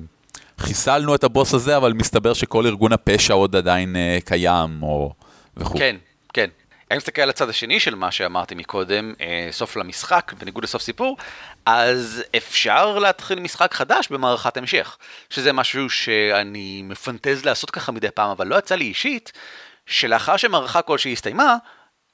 חיסלנו 0.58 1.14
את 1.14 1.24
הבוס 1.24 1.54
הזה, 1.54 1.76
אבל 1.76 1.92
מסתבר 1.92 2.32
שכל 2.32 2.66
ארגון 2.66 2.92
הפשע 2.92 3.34
עוד 3.34 3.56
עדיין 3.56 3.96
אה, 3.96 4.18
קיים, 4.24 4.82
או 4.82 5.12
וכו'. 5.56 5.78
כן, 5.78 5.96
כן. 6.32 6.50
אני 6.90 6.96
מסתכל 6.96 7.22
על 7.22 7.30
הצד 7.30 7.48
השני 7.48 7.80
של 7.80 7.94
מה 7.94 8.10
שאמרתי 8.10 8.54
מקודם, 8.54 9.14
אה, 9.20 9.48
סוף 9.50 9.76
למשחק, 9.76 10.32
בניגוד 10.38 10.64
לסוף 10.64 10.82
סיפור, 10.82 11.16
אז 11.66 12.22
אפשר 12.36 12.98
להתחיל 12.98 13.40
משחק 13.40 13.74
חדש 13.74 14.08
במערכת 14.08 14.56
המשך, 14.56 14.96
שזה 15.30 15.52
משהו 15.52 15.90
שאני 15.90 16.82
מפנטז 16.84 17.44
לעשות 17.44 17.70
ככה 17.70 17.92
מדי 17.92 18.10
פעם, 18.10 18.30
אבל 18.30 18.46
לא 18.46 18.56
יצא 18.56 18.74
לי 18.74 18.84
אישית, 18.84 19.32
שלאחר 19.86 20.36
שמערכה 20.36 20.82
כלשהי 20.82 21.12
הסתיימה, 21.12 21.56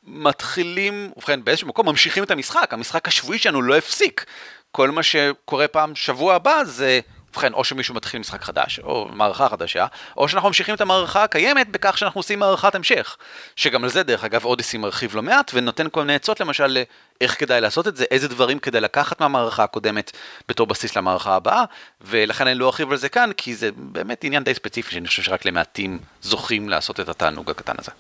מתחילים, 0.05 1.13
ובכן 1.17 1.45
באיזשהו 1.45 1.69
מקום 1.69 1.89
ממשיכים 1.89 2.25
את 2.25 2.31
המשחק, 2.31 2.75
המשחק 2.75 3.09
השבועי 3.09 3.39
שלנו 3.39 3.63
לא 3.63 3.77
הפסיק. 3.77 4.25
כל 4.71 4.91
מה 4.91 5.03
שקורה 5.03 5.69
פעם 5.69 5.95
שבוע 5.95 6.35
הבא 6.35 6.65
זה, 6.65 7.01
ובכן, 7.33 7.53
או 7.53 7.65
שמישהו 7.65 7.95
מתחיל 7.95 8.21
משחק 8.21 8.43
חדש, 8.43 8.81
או 8.85 9.09
מערכה 9.13 9.49
חדשה, 9.49 9.87
או 10.17 10.29
שאנחנו 10.29 10.49
ממשיכים 10.49 10.75
את 10.75 10.81
המערכה 10.81 11.25
הקיימת 11.25 11.69
בכך 11.69 11.99
שאנחנו 11.99 12.19
עושים 12.19 12.39
מערכת 12.39 12.75
המשך. 12.75 13.17
שגם 13.57 13.85
על 13.85 13.91
זה, 13.91 14.03
דרך 14.03 14.25
אגב, 14.25 14.45
אודיסי 14.45 14.79
מרחיב 14.79 15.17
לא 15.17 15.23
מעט, 15.23 15.51
ונותן 15.55 15.87
כל 15.91 16.01
מיני 16.01 16.15
עצות 16.15 16.41
למשל 16.41 16.79
איך 17.21 17.41
כדאי 17.41 17.61
לעשות 17.61 17.89
את 17.89 17.97
זה, 17.97 18.05
איזה 18.11 18.29
דברים 18.29 18.59
כדאי 18.59 18.81
לקחת 18.81 19.21
מהמערכה 19.21 19.65
הקודמת 19.65 20.13
בתור 20.49 20.67
בסיס 20.67 20.97
למערכה 20.97 21.35
הבאה, 21.35 21.65
ולכן 22.01 22.47
אני 22.47 22.59
לא 22.59 22.67
ארחיב 22.67 22.91
על 22.91 22.97
זה 22.97 23.09
כאן, 23.09 23.31
כי 23.37 23.55
זה 23.55 23.71
באמת 23.77 24.25
עניין 24.25 24.45
די 24.45 24.55
ספציפי, 24.55 24.93
שאני 24.93 25.09
חושב 25.09 25.23
שרק 25.23 25.45
למעטים 25.45 25.99
זוכים 26.23 26.69
לעשות 26.69 27.01
את 27.01 27.09
התענוג 27.09 27.51
הקטן 27.51 27.75
הזה. 27.79 27.91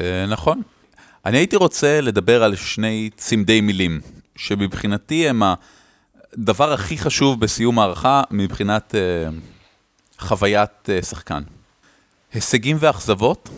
אה, 0.00 0.26
נכון. 0.26 0.62
אני 1.26 1.38
הייתי 1.38 1.56
רוצה 1.56 2.00
לדבר 2.00 2.42
על 2.42 2.56
שני 2.56 3.10
צמדי 3.16 3.60
מילים, 3.60 4.00
שמבחינתי 4.36 5.28
הם 5.28 5.42
הדבר 6.32 6.72
הכי 6.72 6.98
חשוב 6.98 7.40
בסיום 7.40 7.78
הערכה 7.78 8.22
מבחינת 8.30 8.94
אה, 8.94 9.28
חוויית 10.18 10.90
אה, 10.90 11.02
שחקן. 11.02 11.42
הישגים 12.32 12.76
ואכזבות, 12.80 13.48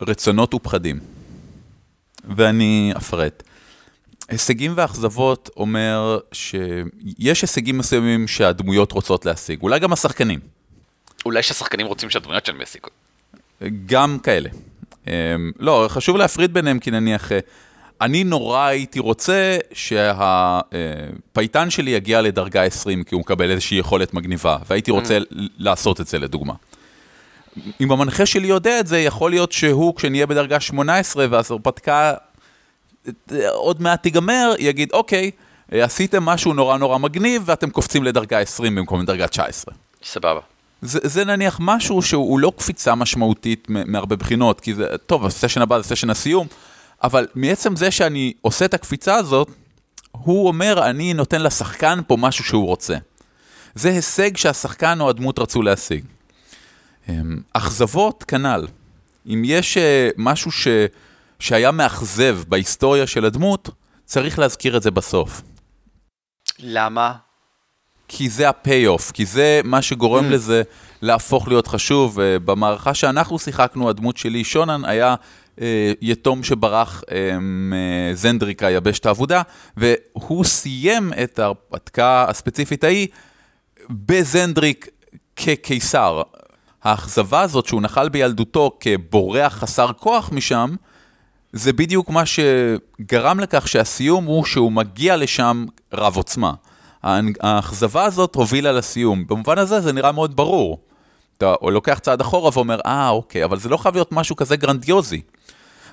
רצונות 0.00 0.54
ופחדים. 0.54 1.00
ואני 2.36 2.92
אפרט. 2.96 3.42
הישגים 4.28 4.72
ואכזבות 4.76 5.50
אומר 5.56 6.18
שיש 6.32 7.42
הישגים 7.42 7.78
מסוימים 7.78 8.28
שהדמויות 8.28 8.92
רוצות 8.92 9.26
להשיג, 9.26 9.62
אולי 9.62 9.80
גם 9.80 9.92
השחקנים. 9.92 10.40
אולי 11.24 11.42
שהשחקנים 11.42 11.86
רוצים 11.86 12.10
שהדמויות 12.10 12.46
שלהם 12.46 12.60
ישיגו. 12.60 12.88
גם 13.86 14.18
כאלה. 14.22 14.48
אמ, 15.06 15.12
לא, 15.58 15.86
חשוב 15.88 16.16
להפריד 16.16 16.54
ביניהם, 16.54 16.78
כי 16.78 16.90
נניח, 16.90 17.32
אה, 17.32 17.38
אני 18.00 18.24
נורא 18.24 18.66
הייתי 18.66 18.98
רוצה 18.98 19.56
שהפייטן 19.72 21.70
שלי 21.70 21.90
יגיע 21.90 22.20
לדרגה 22.20 22.62
20, 22.62 23.04
כי 23.04 23.14
הוא 23.14 23.20
מקבל 23.20 23.50
איזושהי 23.50 23.78
יכולת 23.78 24.14
מגניבה, 24.14 24.56
והייתי 24.70 24.90
רוצה 24.90 25.18
mm. 25.18 25.34
לעשות 25.58 26.00
את 26.00 26.06
זה 26.06 26.18
לדוגמה. 26.18 26.54
אם 27.80 27.92
המנחה 27.92 28.26
שלי 28.26 28.46
יודע 28.46 28.80
את 28.80 28.86
זה, 28.86 28.98
יכול 28.98 29.30
להיות 29.30 29.52
שהוא, 29.52 29.94
כשנהיה 29.96 30.26
בדרגה 30.26 30.60
18 30.60 31.26
וההרפתקה 31.30 32.14
עוד 33.52 33.82
מעט 33.82 34.02
תיגמר, 34.02 34.54
יגיד, 34.58 34.92
אוקיי, 34.92 35.30
עשיתם 35.70 36.22
משהו 36.22 36.52
נורא 36.52 36.78
נורא 36.78 36.98
מגניב, 36.98 37.42
ואתם 37.46 37.70
קופצים 37.70 38.04
לדרגה 38.04 38.38
20 38.38 38.74
במקום 38.74 39.02
לדרגה 39.02 39.26
19. 39.26 39.74
סבבה. 40.02 40.40
זה, 40.82 40.98
זה 41.02 41.24
נניח 41.24 41.58
משהו 41.60 42.02
שהוא 42.02 42.38
לא 42.38 42.52
קפיצה 42.56 42.94
משמעותית 42.94 43.66
מהרבה 43.68 44.16
בחינות, 44.16 44.60
כי 44.60 44.74
זה, 44.74 44.86
טוב, 45.06 45.26
הסשן 45.26 45.62
הבא 45.62 45.78
זה 45.78 45.88
סשן 45.88 46.10
הסיום, 46.10 46.46
אבל 47.02 47.26
מעצם 47.34 47.76
זה 47.76 47.90
שאני 47.90 48.32
עושה 48.40 48.64
את 48.64 48.74
הקפיצה 48.74 49.14
הזאת, 49.14 49.48
הוא 50.12 50.48
אומר, 50.48 50.90
אני 50.90 51.14
נותן 51.14 51.42
לשחקן 51.42 52.00
פה 52.06 52.16
משהו 52.16 52.44
שהוא 52.44 52.66
רוצה. 52.66 52.96
זה 53.74 53.88
הישג 53.88 54.36
שהשחקן 54.36 55.00
או 55.00 55.10
הדמות 55.10 55.38
רצו 55.38 55.62
להשיג. 55.62 56.04
אמ, 57.08 57.38
אכזבות, 57.52 58.24
כנ"ל. 58.28 58.66
אם 59.26 59.42
יש 59.44 59.76
אה, 59.76 60.10
משהו 60.16 60.50
ש... 60.50 60.68
שהיה 61.38 61.70
מאכזב 61.70 62.38
בהיסטוריה 62.48 63.06
של 63.06 63.24
הדמות, 63.24 63.70
צריך 64.04 64.38
להזכיר 64.38 64.76
את 64.76 64.82
זה 64.82 64.90
בסוף. 64.90 65.42
למה? 66.58 67.14
כי 68.08 68.28
זה 68.28 68.48
הפי-אוף, 68.48 69.10
כי 69.10 69.26
זה 69.26 69.60
מה 69.64 69.82
שגורם 69.82 70.24
mm. 70.24 70.32
לזה 70.32 70.62
להפוך 71.02 71.48
להיות 71.48 71.66
חשוב. 71.66 72.20
אה, 72.20 72.38
במערכה 72.38 72.94
שאנחנו 72.94 73.38
שיחקנו, 73.38 73.90
הדמות 73.90 74.16
שלי, 74.16 74.44
שונן, 74.44 74.84
היה 74.84 75.14
יתום 76.00 76.42
שברח 76.42 77.02
אה, 77.10 77.36
מזנדריק 77.40 78.62
היבשת 78.62 79.06
האבודה, 79.06 79.42
והוא 79.76 80.44
סיים 80.44 81.12
את 81.22 81.38
ההרפתקה 81.38 82.24
הספציפית 82.28 82.84
ההיא 82.84 83.08
בזנדריק 83.90 84.88
כקיסר. 85.36 86.22
האכזבה 86.82 87.40
הזאת 87.40 87.66
שהוא 87.66 87.82
נחל 87.82 88.08
בילדותו 88.08 88.78
כבורח 88.80 89.52
חסר 89.54 89.92
כוח 89.92 90.30
משם, 90.32 90.74
זה 91.52 91.72
בדיוק 91.72 92.10
מה 92.10 92.22
שגרם 92.26 93.40
לכך 93.40 93.68
שהסיום 93.68 94.24
הוא 94.24 94.44
שהוא 94.44 94.72
מגיע 94.72 95.16
לשם 95.16 95.66
רב 95.92 96.16
עוצמה. 96.16 96.52
האכזבה 97.40 98.04
הזאת 98.04 98.34
הובילה 98.34 98.72
לסיום. 98.72 99.26
במובן 99.26 99.58
הזה 99.58 99.80
זה 99.80 99.92
נראה 99.92 100.12
מאוד 100.12 100.36
ברור. 100.36 100.78
אתה 101.38 101.54
לוקח 101.62 101.98
צעד 101.98 102.20
אחורה 102.20 102.50
ואומר, 102.54 102.80
אה, 102.86 103.08
אוקיי, 103.08 103.44
אבל 103.44 103.58
זה 103.58 103.68
לא 103.68 103.76
חייב 103.76 103.94
להיות 103.94 104.12
משהו 104.12 104.36
כזה 104.36 104.56
גרנדיוזי. 104.56 105.20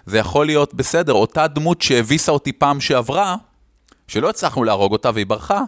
זה 0.06 0.18
יכול 0.18 0.46
להיות 0.46 0.74
בסדר, 0.74 1.13
אותה 1.13 1.48
דמות 1.48 1.82
שהביסה 1.82 2.32
אותי 2.32 2.52
פעם 2.52 2.82
שעברה, 2.82 3.36
שלא 4.08 4.30
הצלחנו 4.30 4.63
להרוג 4.63 4.91
אותה 4.91 5.10
והיא 5.13 5.26
ברחה, 5.26 5.62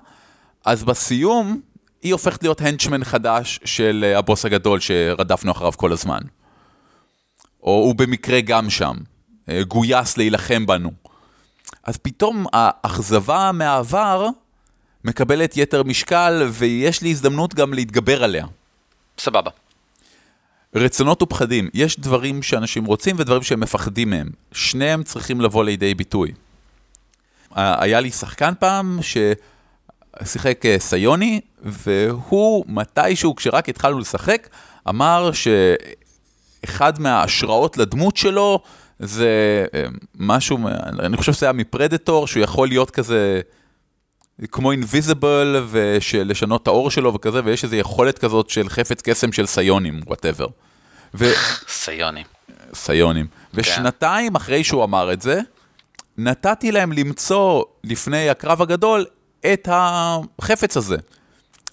אז 0.65 0.83
בסיום 0.83 1.61
היא 2.01 2.13
הופכת 2.13 2.43
להיות 2.43 2.61
הנצ'מן 2.61 3.03
חדש 3.03 3.59
של 3.65 4.05
אה, 4.07 4.17
הבוס 4.17 4.45
הגדול 4.45 4.79
שרדפנו 4.79 5.51
אחריו 5.51 5.71
כל 5.71 5.91
הזמן. 5.91 6.19
או 7.63 7.71
הוא 7.71 7.95
במקרה 7.95 8.41
גם 8.41 8.69
שם, 8.69 8.95
אה, 9.49 9.63
גויס 9.63 10.17
להילחם 10.17 10.65
בנו. 10.65 10.91
אז 11.83 11.97
פתאום 11.97 12.45
האכזבה 12.53 13.51
מהעבר 13.53 14.27
מקבלת 15.03 15.57
יתר 15.57 15.83
משקל, 15.83 16.47
ויש 16.51 17.01
לי 17.01 17.09
הזדמנות 17.09 17.53
גם 17.53 17.73
להתגבר 17.73 18.23
עליה. 18.23 18.45
סבבה. 19.19 19.51
רצונות 20.75 21.21
ופחדים, 21.21 21.69
יש 21.73 21.99
דברים 21.99 22.43
שאנשים 22.43 22.85
רוצים 22.85 23.15
ודברים 23.19 23.43
שהם 23.43 23.59
מפחדים 23.59 24.09
מהם. 24.09 24.29
שניהם 24.51 25.03
צריכים 25.03 25.41
לבוא 25.41 25.63
לידי 25.63 25.93
ביטוי. 25.93 26.31
היה 27.55 27.99
לי 27.99 28.11
שחקן 28.11 28.53
פעם 28.59 28.99
ששיחק 29.01 30.65
אה, 30.65 30.75
סיוני, 30.79 31.41
והוא 31.63 32.65
מתישהו, 32.67 33.35
כשרק 33.35 33.69
התחלנו 33.69 33.99
לשחק, 33.99 34.47
אמר 34.89 35.31
שאחד 36.63 37.01
מההשראות 37.01 37.77
לדמות 37.77 38.17
שלו 38.17 38.59
זה 38.99 39.65
אה, 39.73 39.85
משהו, 40.15 40.57
אני 40.99 41.17
חושב 41.17 41.33
שזה 41.33 41.45
היה 41.45 41.53
מ 41.53 41.61
Predator, 41.61 42.27
שהוא 42.27 42.43
יכול 42.43 42.67
להיות 42.67 42.91
כזה 42.91 43.41
כמו 44.51 44.71
invisible, 44.71 45.65
ולשנות 45.67 46.63
את 46.63 46.67
האור 46.67 46.91
שלו 46.91 47.13
וכזה, 47.13 47.41
ויש 47.45 47.63
איזו 47.63 47.75
יכולת 47.75 48.17
כזאת 48.17 48.49
של 48.49 48.69
חפץ 48.69 49.01
קסם 49.01 49.31
של 49.31 49.45
סיונים, 49.45 49.99
whatever. 50.07 50.47
ו... 51.13 51.25
סיונים. 51.67 52.25
סיונים. 52.73 53.25
כן. 53.27 53.61
ושנתיים 53.61 54.35
אחרי 54.35 54.63
שהוא 54.63 54.83
אמר 54.83 55.13
את 55.13 55.21
זה, 55.21 55.39
נתתי 56.17 56.71
להם 56.71 56.91
למצוא 56.91 57.63
לפני 57.83 58.29
הקרב 58.29 58.61
הגדול 58.61 59.05
את 59.53 59.67
החפץ 59.71 60.77
הזה. 60.77 60.97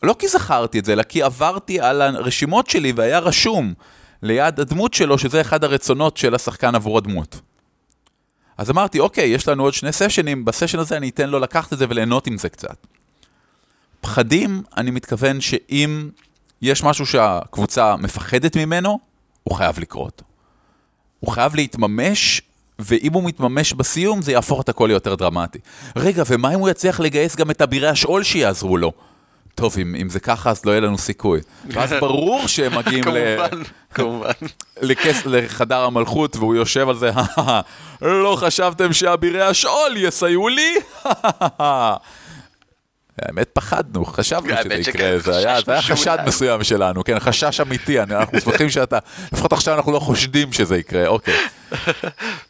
לא 0.02 0.16
כי 0.18 0.28
זכרתי 0.28 0.78
את 0.78 0.84
זה, 0.84 0.92
אלא 0.92 1.02
כי 1.02 1.22
עברתי 1.22 1.80
על 1.80 2.02
הרשימות 2.02 2.70
שלי 2.70 2.92
והיה 2.96 3.18
רשום 3.18 3.74
ליד 4.22 4.60
הדמות 4.60 4.94
שלו, 4.94 5.18
שזה 5.18 5.40
אחד 5.40 5.64
הרצונות 5.64 6.16
של 6.16 6.34
השחקן 6.34 6.74
עבור 6.74 6.98
הדמות. 6.98 7.40
אז 8.58 8.70
אמרתי, 8.70 9.00
אוקיי, 9.00 9.28
יש 9.28 9.48
לנו 9.48 9.62
עוד 9.62 9.74
שני 9.74 9.92
סשנים, 9.92 10.44
בסשן 10.44 10.78
הזה 10.78 10.96
אני 10.96 11.08
אתן 11.08 11.30
לו 11.30 11.38
לקחת 11.38 11.72
את 11.72 11.78
זה 11.78 11.86
וליהנות 11.88 12.26
עם 12.26 12.38
זה 12.38 12.48
קצת. 12.48 12.86
פחדים, 14.00 14.62
אני 14.76 14.90
מתכוון 14.90 15.40
שאם 15.40 16.08
יש 16.62 16.82
משהו 16.82 17.06
שהקבוצה 17.06 17.96
מפחדת 17.96 18.56
ממנו, 18.56 18.98
הוא 19.42 19.56
חייב 19.56 19.78
לקרות. 19.78 20.22
הוא 21.20 21.32
חייב 21.32 21.54
להתממש, 21.54 22.42
ואם 22.78 23.12
הוא 23.12 23.24
מתממש 23.24 23.72
בסיום, 23.72 24.22
זה 24.22 24.32
יהפוך 24.32 24.60
את 24.60 24.68
הכל 24.68 24.86
ליותר 24.86 25.14
דרמטי. 25.14 25.58
רגע, 25.96 26.22
ומה 26.26 26.54
אם 26.54 26.58
הוא 26.58 26.68
יצליח 26.68 27.00
לגייס 27.00 27.36
גם 27.36 27.50
את 27.50 27.62
אבירי 27.62 27.88
השאול 27.88 28.22
שיעזרו 28.22 28.76
לו? 28.76 28.92
טוב, 29.54 29.76
אם, 29.82 29.94
אם 30.00 30.08
זה 30.08 30.20
ככה, 30.20 30.50
אז 30.50 30.64
לא 30.64 30.70
יהיה 30.70 30.80
לנו 30.80 30.98
סיכוי. 30.98 31.40
ואז 31.68 31.92
ברור 32.00 32.46
שהם 32.46 32.78
מגיעים 32.78 33.04
ל... 33.08 33.36
כמובן. 33.94 34.30
לכס, 34.82 35.26
לחדר 35.26 35.80
המלכות, 35.80 36.36
והוא 36.36 36.54
יושב 36.54 36.88
על 36.88 36.96
זה, 36.96 37.10
לא 38.02 38.36
חשבתם 38.38 38.92
שאבירי 38.92 39.42
השאול 39.42 39.96
יסייעו 39.96 40.48
לי? 40.48 40.74
האמת 43.22 43.48
פחדנו, 43.52 44.04
חשבנו 44.04 44.54
שזה 44.62 44.74
יקרה, 44.74 45.18
זה 45.18 45.36
היה, 45.36 45.60
זה 45.60 45.72
היה 45.72 45.82
חשד 45.82 46.18
מסוים 46.26 46.64
שלנו, 46.64 47.04
כן, 47.04 47.20
חשש 47.20 47.60
אמיתי, 47.60 48.00
אנחנו 48.00 48.40
שמחים 48.40 48.70
שאתה, 48.70 48.98
לפחות 49.32 49.52
עכשיו 49.52 49.74
אנחנו 49.74 49.92
לא 49.92 49.98
חושדים 49.98 50.52
שזה 50.52 50.76
יקרה, 50.76 51.06
אוקיי. 51.06 51.34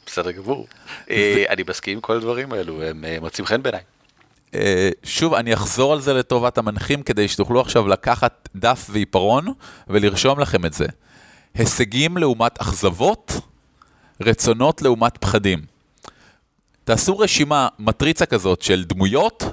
בסדר 0.06 0.30
גמור. 0.30 0.66
אה, 1.10 1.44
אני 1.48 1.62
מסכים 1.68 1.92
עם 1.94 2.00
כל 2.00 2.16
הדברים 2.16 2.52
האלו, 2.52 2.82
הם 2.82 3.04
אה, 3.04 3.16
מוצאים 3.20 3.46
חן 3.46 3.62
בעיניי. 3.62 3.80
אה, 4.54 4.90
שוב, 5.02 5.34
אני 5.34 5.54
אחזור 5.54 5.92
על 5.92 6.00
זה 6.00 6.14
לטובת 6.14 6.58
המנחים, 6.58 7.02
כדי 7.02 7.28
שתוכלו 7.28 7.60
עכשיו 7.60 7.88
לקחת 7.88 8.48
דף 8.56 8.86
ועיפרון 8.90 9.46
ולרשום 9.88 10.40
לכם 10.40 10.64
את 10.64 10.72
זה. 10.72 10.86
הישגים 11.54 12.16
לעומת 12.16 12.60
אכזבות, 12.60 13.32
רצונות 14.20 14.82
לעומת 14.82 15.18
פחדים. 15.18 15.62
תעשו 16.84 17.18
רשימה, 17.18 17.68
מטריצה 17.78 18.26
כזאת 18.26 18.62
של 18.62 18.84
דמויות, 18.84 19.44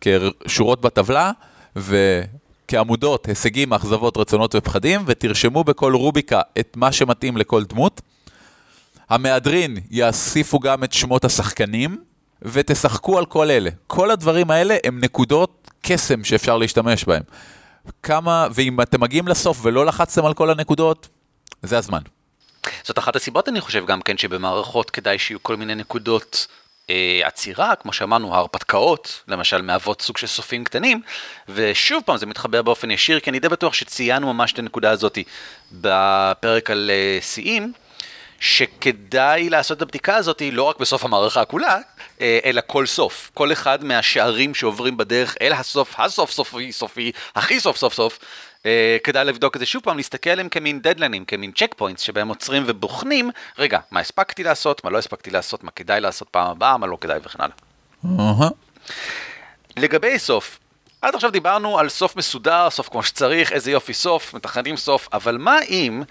כשורות 0.00 0.80
בטבלה, 0.80 1.32
וכעמודות, 1.76 3.26
הישגים, 3.26 3.72
אכזבות, 3.72 4.16
רצונות 4.16 4.54
ופחדים, 4.54 5.00
ותרשמו 5.06 5.64
בכל 5.64 5.94
רוביקה 5.94 6.40
את 6.58 6.76
מה 6.76 6.92
שמתאים 6.92 7.36
לכל 7.36 7.64
דמות. 7.64 8.00
המהדרין 9.08 9.76
יאסיפו 9.90 10.58
גם 10.58 10.84
את 10.84 10.92
שמות 10.92 11.24
השחקנים, 11.24 11.96
ותשחקו 12.42 13.18
על 13.18 13.26
כל 13.26 13.50
אלה. 13.50 13.70
כל 13.86 14.10
הדברים 14.10 14.50
האלה 14.50 14.76
הם 14.84 15.00
נקודות 15.00 15.70
קסם 15.82 16.24
שאפשר 16.24 16.56
להשתמש 16.58 17.04
בהם. 17.04 17.22
כמה, 18.02 18.46
ואם 18.54 18.80
אתם 18.80 19.00
מגיעים 19.00 19.28
לסוף 19.28 19.58
ולא 19.62 19.86
לחצתם 19.86 20.26
על 20.26 20.34
כל 20.34 20.50
הנקודות, 20.50 21.08
זה 21.62 21.78
הזמן. 21.78 22.00
זאת 22.84 22.98
אחת 22.98 23.16
הסיבות, 23.16 23.48
אני 23.48 23.60
חושב, 23.60 23.86
גם 23.86 24.02
כן, 24.02 24.18
שבמערכות 24.18 24.90
כדאי 24.90 25.18
שיהיו 25.18 25.42
כל 25.42 25.56
מיני 25.56 25.74
נקודות 25.74 26.46
אה, 26.90 27.20
עצירה, 27.24 27.74
כמו 27.74 27.92
שאמרנו, 27.92 28.34
ההרפתקאות, 28.34 29.22
למשל, 29.28 29.62
מהוות 29.62 30.02
סוג 30.02 30.16
של 30.16 30.26
סופים 30.26 30.64
קטנים, 30.64 31.02
ושוב 31.48 32.02
פעם, 32.06 32.16
זה 32.16 32.26
מתחבר 32.26 32.62
באופן 32.62 32.90
ישיר, 32.90 33.20
כי 33.20 33.30
אני 33.30 33.38
די 33.38 33.48
בטוח 33.48 33.74
שציינו 33.74 34.32
ממש 34.34 34.52
את 34.52 34.58
הנקודה 34.58 34.90
הזאת 34.90 35.18
בפרק 35.72 36.70
על 36.70 36.90
אה, 36.90 37.18
שיאים. 37.22 37.72
שכדאי 38.40 39.50
לעשות 39.50 39.76
את 39.76 39.82
הבדיקה 39.82 40.16
הזאת 40.16 40.42
לא 40.52 40.62
רק 40.62 40.78
בסוף 40.78 41.04
המערכה 41.04 41.44
כולה, 41.44 41.78
אלא 42.20 42.60
כל 42.66 42.86
סוף. 42.86 43.30
כל 43.34 43.52
אחד 43.52 43.84
מהשערים 43.84 44.54
שעוברים 44.54 44.96
בדרך 44.96 45.36
אל 45.40 45.52
הסוף, 45.52 46.00
הסוף 46.00 46.30
סופי 46.30 46.72
סופי, 46.72 47.12
הכי 47.34 47.60
סוף 47.60 47.76
סוף 47.76 47.94
סוף, 47.94 48.18
אה, 48.66 48.96
כדאי 49.04 49.24
לבדוק 49.24 49.56
את 49.56 49.60
זה 49.60 49.66
שוב 49.66 49.82
פעם, 49.82 49.96
להסתכל 49.96 50.30
עליהם 50.30 50.48
כמין 50.48 50.80
דדליינים, 50.82 51.24
כמין 51.24 51.52
צ'ק 51.52 51.74
פוינטס, 51.76 52.02
שבהם 52.02 52.28
עוצרים 52.28 52.64
ובוחנים, 52.66 53.30
רגע, 53.58 53.78
מה 53.90 54.00
הספקתי 54.00 54.42
לעשות, 54.42 54.84
מה 54.84 54.90
לא 54.90 54.98
הספקתי 54.98 55.30
לעשות, 55.30 55.64
מה 55.64 55.70
כדאי 55.70 56.00
לעשות 56.00 56.28
פעם 56.28 56.50
הבאה, 56.50 56.76
מה 56.76 56.86
לא 56.86 56.98
כדאי 57.00 57.18
וכן 57.24 57.38
הלאה. 57.42 57.56
לגבי 59.76 60.18
סוף, 60.18 60.58
עד 61.02 61.14
עכשיו 61.14 61.30
דיברנו 61.30 61.78
על 61.78 61.88
סוף 61.88 62.16
מסודר, 62.16 62.70
סוף 62.70 62.88
כמו 62.88 63.02
שצריך, 63.02 63.52
איזה 63.52 63.70
יופי 63.70 63.94
סוף, 63.94 64.34
מתכננים 64.34 64.76
סוף, 64.76 65.08
אבל 65.12 65.38
מה 65.38 65.58
אם 65.68 66.02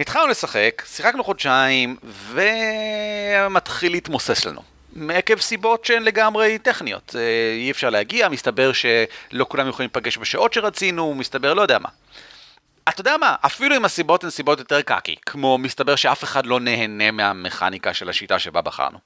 התחלנו 0.00 0.26
לשחק, 0.26 0.82
שיחקנו 0.86 1.24
חודשיים, 1.24 1.96
ומתחיל 2.32 3.92
להתמוסס 3.92 4.44
לנו. 4.44 4.77
מעקב 4.92 5.38
סיבות 5.40 5.84
שהן 5.84 6.02
לגמרי 6.02 6.58
טכניות. 6.58 7.16
אה, 7.18 7.52
אי 7.56 7.70
אפשר 7.70 7.90
להגיע, 7.90 8.28
מסתבר 8.28 8.72
שלא 8.72 9.46
כולם 9.48 9.68
יכולים 9.68 9.90
להיפגש 9.94 10.18
בשעות 10.18 10.52
שרצינו, 10.52 11.14
מסתבר 11.14 11.54
לא 11.54 11.62
יודע 11.62 11.78
מה. 11.78 11.88
אתה 12.88 13.00
יודע 13.00 13.16
מה, 13.16 13.34
אפילו 13.46 13.76
אם 13.76 13.84
הסיבות 13.84 14.24
הן 14.24 14.30
סיבות 14.30 14.58
יותר 14.58 14.82
קקי, 14.82 15.16
כמו 15.26 15.58
מסתבר 15.58 15.96
שאף 15.96 16.24
אחד 16.24 16.46
לא 16.46 16.60
נהנה 16.60 17.10
מהמכניקה 17.10 17.94
של 17.94 18.08
השיטה 18.08 18.38
שבה 18.38 18.60
בחרנו. 18.60 18.98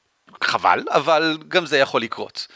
חבל, 0.44 0.82
אבל 0.90 1.38
גם 1.48 1.66
זה 1.66 1.78
יכול 1.78 2.02
לקרות. 2.02 2.46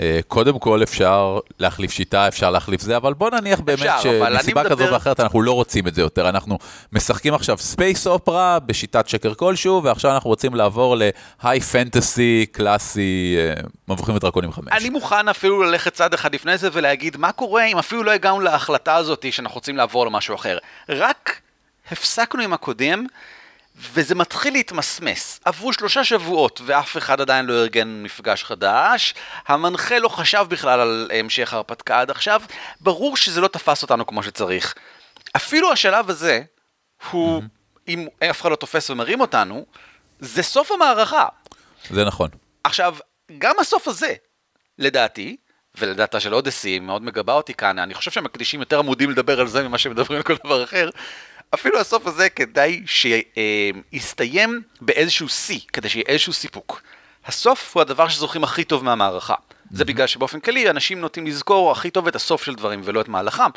אה, 0.00 0.20
קודם 0.28 0.58
כל 0.58 0.82
אפשר 0.82 1.38
להחליף 1.58 1.90
שיטה, 1.90 2.28
אפשר 2.28 2.50
להחליף 2.50 2.80
זה, 2.80 2.96
אבל 2.96 3.14
בוא 3.14 3.30
נניח 3.30 3.60
באמת 3.60 3.90
שמסיבה 4.02 4.62
מדבר- 4.62 4.76
כזאת 4.76 4.92
ואחרת 4.92 5.20
אנחנו 5.20 5.42
לא 5.42 5.52
רוצים 5.52 5.86
את 5.88 5.94
זה 5.94 6.00
יותר. 6.02 6.28
אנחנו 6.28 6.58
משחקים 6.92 7.34
עכשיו 7.34 7.58
space 7.58 8.06
opera 8.06 8.58
בשיטת 8.58 9.08
שקר 9.08 9.34
כלשהו, 9.34 9.82
ועכשיו 9.84 10.10
אנחנו 10.14 10.30
רוצים 10.30 10.54
לעבור 10.54 10.96
ל 11.42 11.60
high 11.60 11.91
fantasy 11.91 12.46
קלאסי, 12.52 13.36
מבוכים 13.88 14.14
ודרקונים 14.14 14.52
5. 14.52 14.64
אני 14.72 14.90
מוכן 14.90 15.28
אפילו 15.28 15.62
ללכת 15.62 15.92
צעד 15.94 16.14
אחד 16.14 16.34
לפני 16.34 16.58
זה 16.58 16.68
ולהגיד 16.72 17.16
מה 17.16 17.32
קורה 17.32 17.64
אם 17.64 17.78
אפילו 17.78 18.02
לא 18.02 18.10
הגענו 18.10 18.40
להחלטה 18.40 18.94
הזאת 18.96 19.26
שאנחנו 19.32 19.54
רוצים 19.54 19.76
לעבור 19.76 20.06
למשהו 20.06 20.34
אחר. 20.34 20.58
רק 20.88 21.40
הפסקנו 21.90 22.42
עם 22.42 22.52
הקודם 22.52 23.06
וזה 23.76 24.14
מתחיל 24.14 24.52
להתמסמס. 24.52 25.40
עברו 25.44 25.72
שלושה 25.72 26.04
שבועות 26.04 26.60
ואף 26.64 26.96
אחד 26.96 27.20
עדיין 27.20 27.46
לא 27.46 27.52
ארגן 27.52 28.02
מפגש 28.02 28.44
חדש, 28.44 29.14
המנחה 29.46 29.98
לא 29.98 30.08
חשב 30.08 30.46
בכלל 30.48 30.80
על 30.80 31.10
המשך 31.14 31.52
ההרפתקה 31.52 32.00
עד 32.00 32.10
עכשיו, 32.10 32.42
ברור 32.80 33.16
שזה 33.16 33.40
לא 33.40 33.48
תפס 33.48 33.82
אותנו 33.82 34.06
כמו 34.06 34.22
שצריך. 34.22 34.74
אפילו 35.36 35.72
השלב 35.72 36.10
הזה, 36.10 36.42
הוא, 37.10 37.42
אם 37.88 38.06
אף 38.30 38.40
אחד 38.40 38.50
לא 38.50 38.56
תופס 38.56 38.90
ומרים 38.90 39.20
אותנו, 39.20 39.66
זה 40.20 40.42
סוף 40.42 40.72
המערכה. 40.72 41.26
זה 41.90 42.04
נכון. 42.04 42.30
עכשיו, 42.64 42.96
גם 43.38 43.54
הסוף 43.60 43.88
הזה, 43.88 44.14
לדעתי, 44.78 45.36
ולדעתה 45.78 46.20
של 46.20 46.34
אודסי, 46.34 46.78
מאוד 46.78 47.02
מגבה 47.02 47.32
אותי 47.32 47.54
כאן, 47.54 47.78
אני 47.78 47.94
חושב 47.94 48.10
שהם 48.10 48.24
מקדישים 48.24 48.60
יותר 48.60 48.78
עמודים 48.78 49.10
לדבר 49.10 49.40
על 49.40 49.46
זה 49.46 49.68
ממה 49.68 49.78
שמדברים 49.78 50.16
על 50.16 50.22
כל 50.22 50.34
דבר 50.44 50.64
אחר, 50.64 50.90
אפילו 51.54 51.80
הסוף 51.80 52.06
הזה 52.06 52.28
כדאי 52.28 52.82
שיסתיים 52.86 54.62
באיזשהו 54.80 55.28
שיא, 55.28 55.60
כדי 55.72 55.88
שיהיה 55.88 56.04
איזשהו 56.08 56.32
סיפוק. 56.32 56.82
הסוף 57.26 57.74
הוא 57.74 57.80
הדבר 57.80 58.08
שזוכרים 58.08 58.44
הכי 58.44 58.64
טוב 58.64 58.84
מהמערכה. 58.84 59.34
זה 59.70 59.84
בגלל 59.84 60.06
שבאופן 60.06 60.40
כללי 60.40 60.70
אנשים 60.70 61.00
נוטים 61.00 61.26
לזכור 61.26 61.72
הכי 61.72 61.90
טוב 61.90 62.06
את 62.06 62.16
הסוף 62.16 62.44
של 62.44 62.54
דברים 62.54 62.80
ולא 62.84 63.00
את 63.00 63.08
מהלכם. 63.08 63.50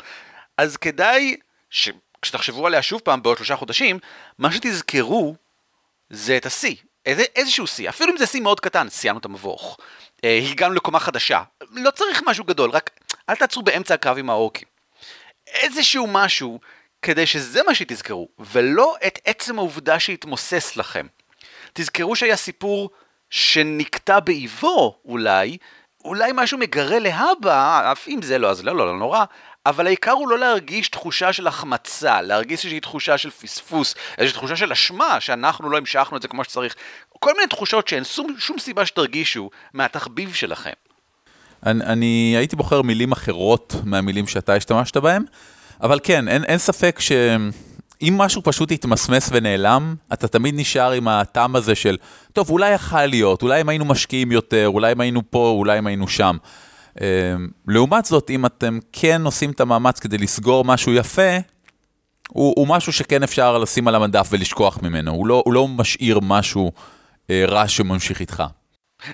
אז 0.56 0.76
כדאי 0.76 1.36
שכשתחשבו 1.70 2.66
עליה 2.66 2.82
שוב 2.82 3.00
פעם 3.00 3.22
בעוד 3.22 3.36
שלושה 3.36 3.56
חודשים, 3.56 3.98
מה 4.38 4.52
שתזכרו 4.52 5.34
זה 6.10 6.36
את 6.36 6.46
השיא, 6.46 6.76
איזה, 7.06 7.22
איזשהו 7.36 7.66
שיא, 7.66 7.88
אפילו 7.88 8.12
אם 8.12 8.16
זה 8.16 8.26
שיא 8.26 8.40
מאוד 8.40 8.60
קטן, 8.60 8.88
סיימנו 8.88 9.20
את 9.20 9.24
המבוך, 9.24 9.78
אה, 10.24 10.40
הגענו 10.50 10.74
לקומה 10.74 11.00
חדשה, 11.00 11.42
לא 11.70 11.90
צריך 11.90 12.22
משהו 12.26 12.44
גדול, 12.44 12.70
רק 12.70 12.90
אל 13.28 13.36
תעצרו 13.36 13.62
באמצע 13.62 13.94
הקרב 13.94 14.18
עם 14.18 14.30
האורקים. 14.30 14.68
איזשהו 15.46 16.06
משהו 16.06 16.60
כדי 17.02 17.26
שזה 17.26 17.60
מה 17.66 17.74
שתזכרו, 17.74 18.28
ולא 18.38 18.96
את 19.06 19.18
עצם 19.24 19.58
העובדה 19.58 19.98
שהתמוסס 19.98 20.76
לכם. 20.76 21.06
תזכרו 21.72 22.16
שהיה 22.16 22.36
סיפור 22.36 22.90
שנקטע 23.30 24.20
באיבו, 24.20 24.98
אולי, 25.04 25.56
אולי 26.04 26.30
משהו 26.34 26.58
מגרה 26.58 26.98
להבא, 26.98 27.92
אף 27.92 28.08
אם 28.08 28.22
זה 28.22 28.38
לא, 28.38 28.50
אז 28.50 28.64
לא, 28.64 28.76
לא, 28.76 28.86
לא 28.86 28.98
נורא, 28.98 29.24
אבל 29.66 29.86
העיקר 29.86 30.10
הוא 30.10 30.28
לא 30.28 30.38
להרגיש 30.38 30.88
תחושה 30.88 31.32
של 31.32 31.46
החמצה, 31.46 32.22
להרגיש 32.22 32.60
איזושהי 32.60 32.80
תחושה 32.80 33.18
של 33.18 33.30
פספוס, 33.30 33.94
איזושהי 34.18 34.38
תחושה 34.38 34.56
של 34.56 34.72
אשמה, 34.72 35.20
שאנחנו 35.20 35.70
לא 35.70 35.76
המשכנו 35.76 36.16
את 36.16 36.22
זה 36.22 36.28
כמו 36.28 36.44
שצריך. 36.44 36.74
כל 37.08 37.32
מיני 37.36 37.46
תחושות 37.46 37.88
שאין 37.88 38.04
שום, 38.04 38.34
שום 38.38 38.58
סיבה 38.58 38.86
שתרגישו 38.86 39.50
מהתחביב 39.74 40.34
שלכם. 40.34 40.72
אני, 41.66 41.84
אני 41.84 42.34
הייתי 42.36 42.56
בוחר 42.56 42.82
מילים 42.82 43.12
אחרות 43.12 43.74
מהמילים 43.84 44.26
שאתה 44.26 44.54
השתמשת 44.54 44.96
בהם, 44.96 45.24
אבל 45.82 45.98
כן, 46.02 46.28
אין, 46.28 46.44
אין 46.44 46.58
ספק 46.58 47.00
שאם 47.00 48.14
משהו 48.18 48.42
פשוט 48.42 48.72
התמסמס 48.72 49.28
ונעלם, 49.32 49.94
אתה 50.12 50.28
תמיד 50.28 50.54
נשאר 50.56 50.92
עם 50.92 51.08
הטעם 51.08 51.56
הזה 51.56 51.74
של, 51.74 51.96
טוב, 52.32 52.50
אולי 52.50 52.70
יכל 52.70 53.06
להיות, 53.06 53.42
אולי 53.42 53.60
אם 53.60 53.68
היינו 53.68 53.84
משקיעים 53.84 54.32
יותר, 54.32 54.68
אולי 54.68 54.92
אם 54.92 55.00
היינו 55.00 55.22
פה, 55.30 55.54
אולי 55.58 55.78
אם 55.78 55.86
היינו 55.86 56.08
שם. 56.08 56.36
אה, 57.00 57.06
לעומת 57.68 58.04
זאת, 58.04 58.30
אם 58.30 58.46
אתם 58.46 58.78
כן 58.92 59.22
עושים 59.24 59.50
את 59.50 59.60
המאמץ 59.60 60.00
כדי 60.00 60.18
לסגור 60.18 60.64
משהו 60.64 60.94
יפה, 60.94 61.36
הוא, 62.28 62.54
הוא 62.56 62.68
משהו 62.68 62.92
שכן 62.92 63.22
אפשר 63.22 63.58
לשים 63.58 63.88
על 63.88 63.94
המדף 63.94 64.28
ולשכוח 64.30 64.78
ממנו, 64.82 65.12
הוא 65.12 65.26
לא, 65.26 65.42
הוא 65.44 65.54
לא 65.54 65.68
משאיר 65.68 66.20
משהו 66.22 66.72
אה, 67.30 67.44
רע 67.48 67.68
שממשיך 67.68 68.20
איתך. 68.20 68.42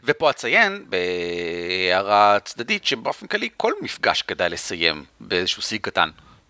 ופה 0.05 0.31
אציין, 0.31 0.85
בהערה 0.89 2.39
צדדית, 2.45 2.85
שבאופן 2.85 3.27
כללי 3.27 3.49
כל 3.57 3.73
מפגש 3.83 4.23
כדאי 4.23 4.49
לסיים 4.49 5.05
באיזשהו 5.21 5.63
שיא 5.63 5.79
קטן. 5.83 6.09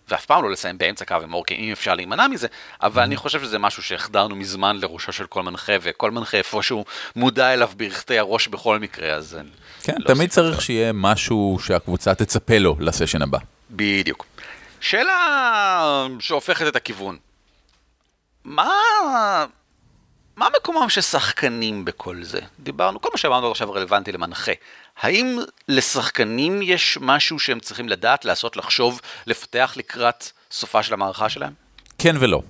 ואף 0.08 0.26
פעם 0.26 0.42
לא 0.42 0.50
לסיים 0.50 0.78
באמצע 0.78 1.04
קו 1.04 1.14
עם 1.22 1.34
אורקים, 1.34 1.60
אם 1.60 1.72
אפשר 1.72 1.94
להימנע 1.94 2.28
מזה, 2.28 2.46
אבל 2.82 3.02
אני 3.02 3.16
חושב 3.16 3.42
שזה 3.42 3.58
משהו 3.58 3.82
שהחדרנו 3.82 4.36
מזמן 4.36 4.76
לראשו 4.76 5.12
של 5.12 5.26
כל 5.26 5.42
מנחה, 5.42 5.72
וכל 5.82 6.10
מנחה 6.10 6.36
איפשהו 6.36 6.84
מודע 7.16 7.52
אליו 7.52 7.70
ברכתי 7.76 8.18
הראש 8.18 8.48
בכל 8.48 8.78
מקרה, 8.78 9.12
אז... 9.14 9.38
כן, 9.82 9.94
לא 9.98 10.14
תמיד 10.14 10.30
צריך. 10.30 10.62
שיהיה 10.62 10.92
משהו 10.92 11.58
שהקבוצה 11.62 12.14
תצפה 12.14 12.58
לו 12.58 12.76
לסשן 12.80 13.22
הבא. 13.22 13.38
בדיוק. 13.70 14.26
שאלה 14.80 16.06
שהופכת 16.20 16.66
את 16.66 16.76
הכיוון. 16.76 17.16
מה... 18.44 19.44
מקומם 20.64 20.88
של 20.88 21.00
שחקנים 21.00 21.84
בכל 21.84 22.22
זה? 22.22 22.40
דיברנו, 22.60 23.00
כל 23.00 23.08
מה 23.12 23.18
שאמרנו 23.18 23.50
עכשיו 23.50 23.72
רלוונטי 23.72 24.12
למנחה. 24.12 24.52
האם 25.00 25.38
לשחקנים 25.68 26.62
יש 26.62 26.98
משהו 27.00 27.38
שהם 27.38 27.60
צריכים 27.60 27.88
לדעת, 27.88 28.24
לעשות, 28.24 28.56
לחשוב, 28.56 29.00
לפתח 29.26 29.74
לקראת 29.76 30.30
סופה 30.50 30.82
של 30.82 30.94
המערכה 30.94 31.28
שלהם? 31.28 31.52
כן 31.98 32.16
ולא. 32.20 32.42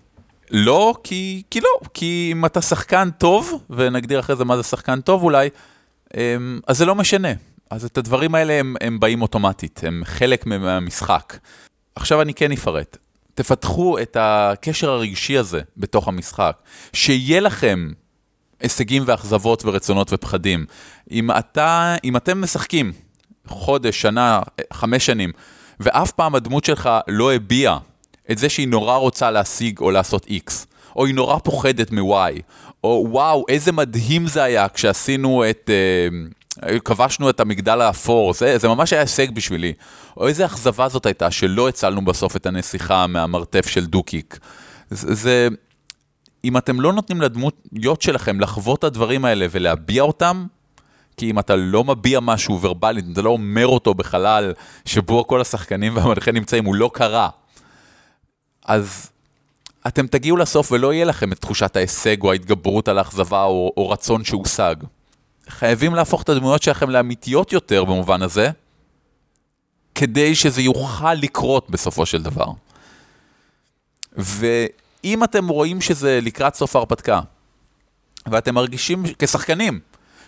לא, 0.51 0.95
כי, 1.05 1.43
כי 1.51 1.61
לא, 1.61 1.81
כי 1.95 2.29
אם 2.33 2.47
אתה 2.47 2.61
שחקן 2.61 3.11
טוב, 3.19 3.65
ונגדיר 3.71 4.21
אחרי 4.21 4.37
זה 4.37 4.45
מה 4.45 4.57
זה 4.57 4.63
שחקן 4.63 5.01
טוב 5.01 5.23
אולי, 5.23 5.49
אמ, 6.17 6.61
אז 6.67 6.79
זה 6.79 6.85
לא 6.85 6.95
משנה. 6.95 7.33
אז 7.71 7.85
את 7.85 7.99
הדברים 7.99 8.35
האלה 8.35 8.53
הם, 8.53 8.75
הם 8.81 9.01
באים 9.01 9.23
אוטומטית, 9.23 9.81
הם 9.87 10.03
חלק 10.05 10.47
מהמשחק. 10.47 11.39
עכשיו 11.97 12.23
אני 12.23 12.35
כן 12.35 12.53
אפרט. 12.53 12.97
תפתחו 13.35 13.99
את 13.99 14.17
הקשר 14.21 14.91
הרגשי 14.91 15.39
הזה 15.39 15.61
בתוך 15.77 16.09
המשחק, 16.09 16.57
שיהיה 16.93 17.41
לכם 17.41 17.89
הישגים 18.61 19.03
ואכזבות 19.07 19.65
ורצונות 19.65 20.13
ופחדים. 20.13 20.65
אם, 21.11 21.31
אתה, 21.31 21.97
אם 22.05 22.17
אתם 22.17 22.41
משחקים 22.41 22.93
חודש, 23.47 24.01
שנה, 24.01 24.41
חמש 24.73 25.07
שנים, 25.07 25.33
ואף 25.81 26.13
פעם 26.13 26.35
הדמות 26.35 26.65
שלך 26.65 26.91
לא 27.09 27.35
הביעה 27.35 27.79
את 28.31 28.39
זה 28.39 28.49
שהיא 28.49 28.69
נורא 28.69 28.97
רוצה 28.97 29.31
להשיג 29.31 29.79
או 29.79 29.91
לעשות 29.91 30.27
X, 30.27 30.53
או 30.97 31.07
היא 31.07 31.15
נורא 31.15 31.39
פוחדת 31.39 31.93
מ-Y, 31.93 32.43
או 32.85 33.07
וואו, 33.11 33.45
איזה 33.49 33.73
מדהים 33.73 34.27
זה 34.27 34.43
היה 34.43 34.69
כשעשינו 34.69 35.45
את... 35.51 35.71
אה, 35.71 36.79
כבשנו 36.85 37.31
את 37.31 37.41
המגדל 37.41 37.81
האפור, 37.81 38.35
זה, 38.35 38.59
זה 38.59 38.69
ממש 38.69 38.93
היה 38.93 39.03
הישג 39.03 39.31
בשבילי. 39.31 39.73
או 40.17 40.29
איזה 40.29 40.47
אכזבה 40.47 40.89
זאת 40.89 41.07
הייתה 41.07 41.31
שלא 41.31 41.69
הצלנו 41.69 42.05
בסוף 42.05 42.37
את 42.37 42.47
הנסיכה 42.47 43.07
מהמרתף 43.07 43.67
של 43.67 43.87
דוקיק. 43.87 44.39
זה, 44.91 45.15
זה, 45.15 45.49
אם 46.45 46.57
אתם 46.57 46.81
לא 46.81 46.93
נותנים 46.93 47.21
לדמויות 47.21 48.03
שלכם 48.03 48.41
לחוות 48.41 48.79
את 48.79 48.85
הדברים 48.85 49.25
האלה 49.25 49.47
ולהביע 49.51 50.03
אותם, 50.03 50.47
כי 51.17 51.31
אם 51.31 51.39
אתה 51.39 51.57
לא 51.57 51.85
מביע 51.85 52.21
משהו 52.21 52.61
ורבלית, 52.61 53.05
אתה 53.13 53.23
לא 53.23 53.31
אומר 53.31 53.67
אותו 53.67 53.95
בחלל 53.95 54.53
שבו 54.85 55.27
כל 55.27 55.41
השחקנים 55.41 55.97
והמנחה 55.97 56.33
נמצאים, 56.33 56.65
הוא 56.65 56.75
לא 56.75 56.91
קרה. 56.95 57.29
אז 58.65 59.11
אתם 59.87 60.07
תגיעו 60.07 60.37
לסוף 60.37 60.73
ולא 60.73 60.93
יהיה 60.93 61.05
לכם 61.05 61.33
את 61.33 61.39
תחושת 61.41 61.77
ההישג 61.77 62.23
או 62.23 62.33
ההתגברות 62.33 62.89
על 62.89 62.99
האכזבה 62.99 63.45
או, 63.45 63.73
או 63.77 63.91
רצון 63.91 64.25
שהושג. 64.25 64.77
חייבים 65.49 65.95
להפוך 65.95 66.23
את 66.23 66.29
הדמויות 66.29 66.63
שלכם 66.63 66.91
לאמיתיות 66.91 67.53
יותר 67.53 67.85
במובן 67.85 68.23
הזה, 68.23 68.51
כדי 69.95 70.35
שזה 70.35 70.63
יוכל 70.63 71.15
לקרות 71.15 71.71
בסופו 71.71 72.07
של 72.07 72.23
דבר. 72.23 72.47
ואם 75.05 75.25
אתם 75.25 75.49
רואים 75.49 75.81
שזה 75.81 76.19
לקראת 76.23 76.55
סוף 76.55 76.77
ההרפתקה, 76.77 77.21
ואתם 78.27 78.55
מרגישים 78.55 79.03
כשחקנים 79.19 79.81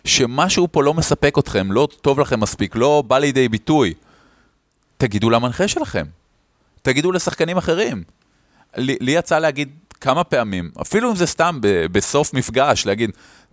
שמשהו 0.04 0.68
פה 0.72 0.82
לא 0.82 0.94
מספק 0.94 1.38
אתכם, 1.38 1.72
לא 1.72 1.88
טוב 2.00 2.20
לכם 2.20 2.40
מספיק, 2.40 2.76
לא 2.76 3.02
בא 3.06 3.18
לידי 3.18 3.48
ביטוי, 3.48 3.94
תגידו 4.96 5.30
למנחה 5.30 5.68
שלכם, 5.68 6.06
תגידו 6.82 7.12
לשחקנים 7.12 7.56
אחרים. 7.56 8.02
לי, 8.76 8.96
לי 9.00 9.12
יצא 9.12 9.38
להגיד 9.38 9.68
כמה 10.00 10.24
פעמים, 10.24 10.70
אפילו 10.80 11.10
אם 11.10 11.16
זה 11.16 11.26
סתם 11.26 11.58
ב, 11.60 11.86
בסוף 11.86 12.34
מפגש, 12.34 12.86
להגיד, 12.86 13.10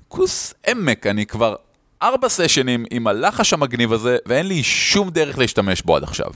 כוס 0.08 0.54
עמק, 0.68 1.08
אני 1.08 1.26
כבר 1.26 1.56
ארבע 2.02 2.30
סשנים 2.30 2.86
עם 2.92 3.08
הלחש 3.08 3.54
המגניב 3.54 3.94
הזה, 3.94 4.18
ואין 4.26 4.48
לי 4.48 4.64
שום 4.64 5.10
דרך 5.10 5.38
להשתמש 5.38 5.82
בו 5.82 5.96
עד 5.96 6.04
עכשיו. 6.04 6.32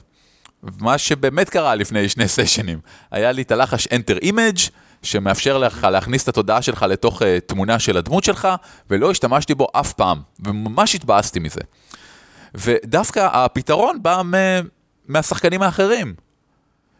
מה 0.80 0.98
שבאמת 0.98 1.50
קרה 1.50 1.76
לפני 1.76 2.10
שני 2.10 2.28
סשנים, 2.28 2.80
היה 3.12 3.32
לי 3.32 3.42
את 3.42 3.52
הלחש 3.52 3.88
Enter 3.88 4.24
Image, 4.24 4.70
שמאפשר 5.04 5.58
לך 5.58 5.84
להכניס 5.84 6.24
את 6.24 6.28
התודעה 6.28 6.62
שלך 6.62 6.84
לתוך 6.84 7.22
uh, 7.22 7.26
תמונה 7.46 7.80
של 7.80 7.98
הדמות 7.98 8.24
שלך, 8.24 8.48
ולא 8.90 9.12
השתמשתי 9.12 9.56
בו 9.56 9.68
אף 9.74 9.94
פעם, 9.94 10.22
וממש 10.40 10.96
התבאסתי 10.96 11.40
מזה. 11.40 11.62
ודווקא 12.56 13.30
הפתרון 13.34 14.04
בא 14.04 14.22
מ- 14.26 14.68
מהשחקנים 15.08 15.62
האחרים. 15.62 16.14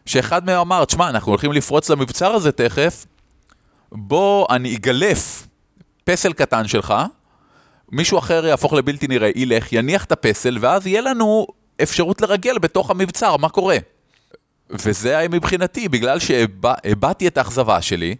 שאחד 0.06 0.46
מהם 0.46 0.58
אמר, 0.58 0.84
תשמע, 0.84 1.08
אנחנו 1.08 1.32
הולכים 1.32 1.52
לפרוץ 1.52 1.90
למבצר 1.90 2.30
הזה 2.30 2.52
תכף, 2.52 3.06
בוא 3.92 4.46
אני 4.50 4.76
אגלף 4.76 5.46
פסל 6.04 6.32
קטן 6.32 6.68
שלך, 6.68 6.94
מישהו 7.92 8.18
אחר 8.18 8.46
יהפוך 8.46 8.72
לבלתי 8.72 9.06
נראה, 9.06 9.30
ילך, 9.34 9.72
יניח 9.72 10.04
את 10.04 10.12
הפסל, 10.12 10.58
ואז 10.60 10.86
יהיה 10.86 11.00
לנו 11.00 11.46
אפשרות 11.82 12.20
לרגל 12.20 12.58
בתוך 12.58 12.90
המבצר, 12.90 13.36
מה 13.36 13.48
קורה? 13.48 13.76
וזה 14.70 15.18
היה 15.18 15.28
מבחינתי, 15.28 15.88
בגלל 15.88 16.18
שהבעתי 16.18 17.28
את 17.28 17.38
האכזבה 17.38 17.82
שלי, 17.82 18.16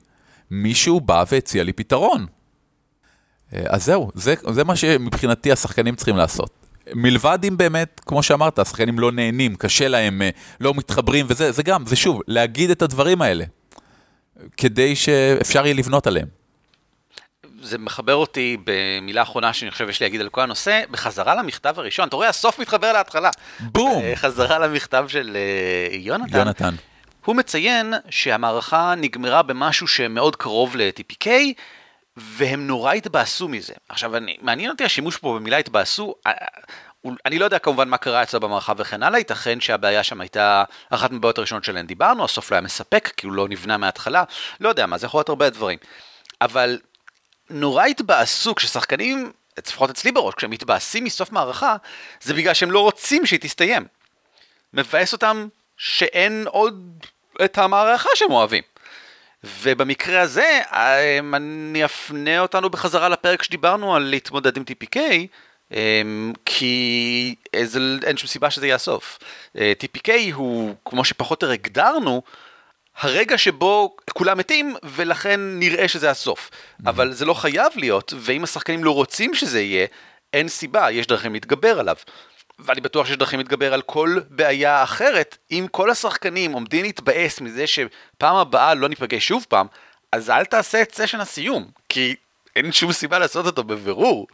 מישהו 0.51 1.01
בא 1.01 1.25
והציע 1.33 1.63
לי 1.65 1.73
פתרון. 1.73 2.27
אה, 3.55 3.63
אז 3.67 3.85
זהו, 3.85 4.11
זה, 4.15 4.35
זה 4.51 4.65
מה 4.65 4.77
שמבחינתי 4.77 5.53
השחקנים 5.53 5.97
צריכים 5.97 6.17
לעשות. 6.17 6.51
מלבד 6.95 7.39
אם 7.49 7.57
באמת, 7.57 8.01
כמו 8.07 8.23
שאמרת, 8.23 8.59
השחקנים 8.59 8.99
לא 8.99 9.13
נהנים, 9.13 9.57
קשה 9.57 9.89
להם, 9.89 10.23
אה, 10.23 10.31
לא 10.61 10.75
מתחברים 10.75 11.27
וזה, 11.29 11.53
זה 11.53 11.63
גם, 11.63 11.87
זה 11.87 11.97
שוב, 11.97 12.21
להגיד 12.27 12.71
את 12.71 12.83
הדברים 12.83 13.23
האלה, 13.23 13.45
כדי 14.57 14.97
שאפשר 14.97 15.67
יהיה 15.67 15.75
לבנות 15.75 16.07
עליהם. 16.07 16.29
זה 17.63 17.79
מחבר 17.79 18.15
אותי 18.15 18.57
במילה 18.65 19.23
אחרונה 19.23 19.53
שאני 19.53 19.71
חושב 19.71 19.89
יש 19.89 20.01
לי 20.01 20.07
להגיד 20.07 20.21
על 20.21 20.29
כל 20.29 20.41
הנושא, 20.41 20.83
בחזרה 20.91 21.35
למכתב 21.35 21.75
הראשון, 21.79 22.09
אתה 22.09 22.17
רואה, 22.17 22.29
הסוף 22.29 22.59
מתחבר 22.59 22.93
להתחלה. 22.93 23.31
בום! 23.61 24.03
אה, 24.03 24.17
חזרה 24.17 24.59
למכתב 24.59 25.07
של 25.09 25.37
אה, 25.37 25.97
יונתן. 25.97 26.39
יונתן. 26.39 26.75
הוא 27.25 27.37
מציין 27.37 27.95
שהמערכה 28.11 28.95
נגמרה 28.97 29.43
במשהו 29.43 29.87
שמאוד 29.87 30.37
קרוב 30.37 30.77
ל-TPK, 30.77 31.29
והם 32.17 32.67
נורא 32.67 32.93
התבאסו 32.93 33.49
מזה. 33.49 33.75
עכשיו, 33.89 34.17
אני, 34.17 34.37
מעניין 34.41 34.71
אותי 34.71 34.85
השימוש 34.85 35.17
פה 35.17 35.39
במילה 35.41 35.57
התבאסו, 35.57 36.15
אה, 36.27 36.33
אני 37.27 37.39
לא 37.39 37.45
יודע 37.45 37.59
כמובן 37.59 37.89
מה 37.89 37.97
קרה 37.97 38.23
אצלו 38.23 38.41
במערכה 38.41 38.73
וכן 38.77 39.03
הלאה, 39.03 39.19
ייתכן 39.19 39.61
שהבעיה 39.61 40.03
שם 40.03 40.21
הייתה 40.21 40.65
אחת 40.91 41.11
מהבעיות 41.11 41.39
הראשונות 41.39 41.65
שלהן 41.65 41.87
דיברנו, 41.87 42.25
הסוף 42.25 42.51
לא 42.51 42.57
היה 42.57 42.63
מספק, 42.63 43.13
כי 43.17 43.27
הוא 43.27 43.35
לא 43.35 43.49
נבנה 43.49 43.77
מההתחלה, 43.77 44.25
לא 44.61 44.69
יודע 44.69 44.87
מה, 44.87 44.99
זה 44.99 45.07
יכול 45.07 45.19
להיות 45.19 45.29
הרבה 45.29 45.51
דברים. 45.51 45.79
אבל 46.41 46.79
נורא 47.51 47.85
התבאסו 47.85 48.55
כששחקנים, 48.55 49.33
לפחות 49.59 49.91
אצלי 49.91 50.13
בראש, 50.13 50.35
כשהם 50.35 50.51
מתבאסים 50.51 51.05
מסוף 51.05 51.33
מערכה, 51.33 51.77
זה 52.23 52.35
בגלל 52.35 52.55
שהם 52.55 52.71
לא 52.71 52.81
רוצים 52.81 53.27
שהיא 53.27 53.41
תסתיים. 53.41 53.87
מבאס 54.75 55.13
אותם 55.13 55.49
שאין 55.77 56.45
עוד 56.49 57.07
את 57.45 57.59
המערכה 57.59 58.09
שהם 58.15 58.31
אוהבים. 58.31 58.63
ובמקרה 59.45 60.21
הזה, 60.21 60.61
אמ, 60.73 61.35
אני 61.35 61.85
אפנה 61.85 62.41
אותנו 62.41 62.71
בחזרה 62.71 63.09
לפרק 63.09 63.43
שדיברנו 63.43 63.97
על 63.97 64.03
להתמודד 64.03 64.57
עם 64.57 64.65
TPK, 64.71 64.99
אמ, 65.73 66.33
כי 66.45 67.35
אין 68.05 68.17
שום 68.17 68.29
סיבה 68.29 68.51
שזה 68.51 68.69
יאסוף. 68.69 69.19
אה, 69.59 69.73
TPK 69.83 70.11
הוא, 70.33 70.75
כמו 70.85 71.05
שפחות 71.05 71.43
או 71.43 71.49
יותר 71.49 71.53
הגדרנו, 71.53 72.23
הרגע 72.99 73.39
שבו 73.39 73.97
כולם 74.13 74.39
מתים, 74.39 74.77
ולכן 74.83 75.41
נראה 75.41 75.89
שזה 75.89 76.11
הסוף. 76.11 76.51
Mm-hmm. 76.51 76.83
אבל 76.87 77.13
זה 77.13 77.25
לא 77.25 77.35
חייב 77.35 77.73
להיות, 77.77 78.15
ואם 78.17 78.45
השחקנים 78.45 78.85
לא 78.85 78.91
רוצים 78.91 79.35
שזה 79.35 79.61
יהיה, 79.61 79.87
אין 80.33 80.49
סיבה, 80.49 80.91
יש 80.91 81.07
דרכים 81.07 81.33
להתגבר 81.33 81.81
עליו. 81.81 81.97
ואני 82.59 82.81
בטוח 82.81 83.07
שיש 83.07 83.17
דרכים 83.17 83.39
להתגבר 83.39 83.75
על 83.75 83.83
כל 83.83 84.19
בעיה 84.31 84.83
אחרת. 84.83 85.39
אם 85.51 85.67
כל 85.71 85.91
השחקנים 85.91 86.53
עומדים 86.53 86.85
להתבאס 86.85 87.41
מזה 87.41 87.67
שפעם 87.67 88.37
הבאה 88.37 88.75
לא 88.75 88.89
ניפגש 88.89 89.29
שוב 89.29 89.47
פעם, 89.49 89.67
אז 90.13 90.31
אל 90.31 90.45
תעשה 90.45 90.83
את 90.83 90.95
סשן 90.95 91.21
הסיום, 91.21 91.71
כי 91.89 92.15
אין 92.57 92.73
שום 92.73 92.93
סיבה 92.93 93.19
לעשות 93.19 93.47
אותו 93.47 93.65
בבירור. 93.65 94.27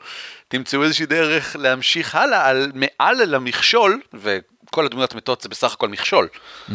תמצאו 0.48 0.82
איזושהי 0.82 1.06
דרך 1.06 1.56
להמשיך 1.58 2.14
הלאה 2.14 2.48
על 2.48 2.72
מעל 2.74 3.24
למכשול, 3.24 4.00
וכל 4.68 4.86
הדמויות 4.86 5.14
מתות 5.14 5.40
זה 5.40 5.48
בסך 5.48 5.72
הכל 5.72 5.88
מכשול, 5.88 6.28
mm-hmm. 6.68 6.72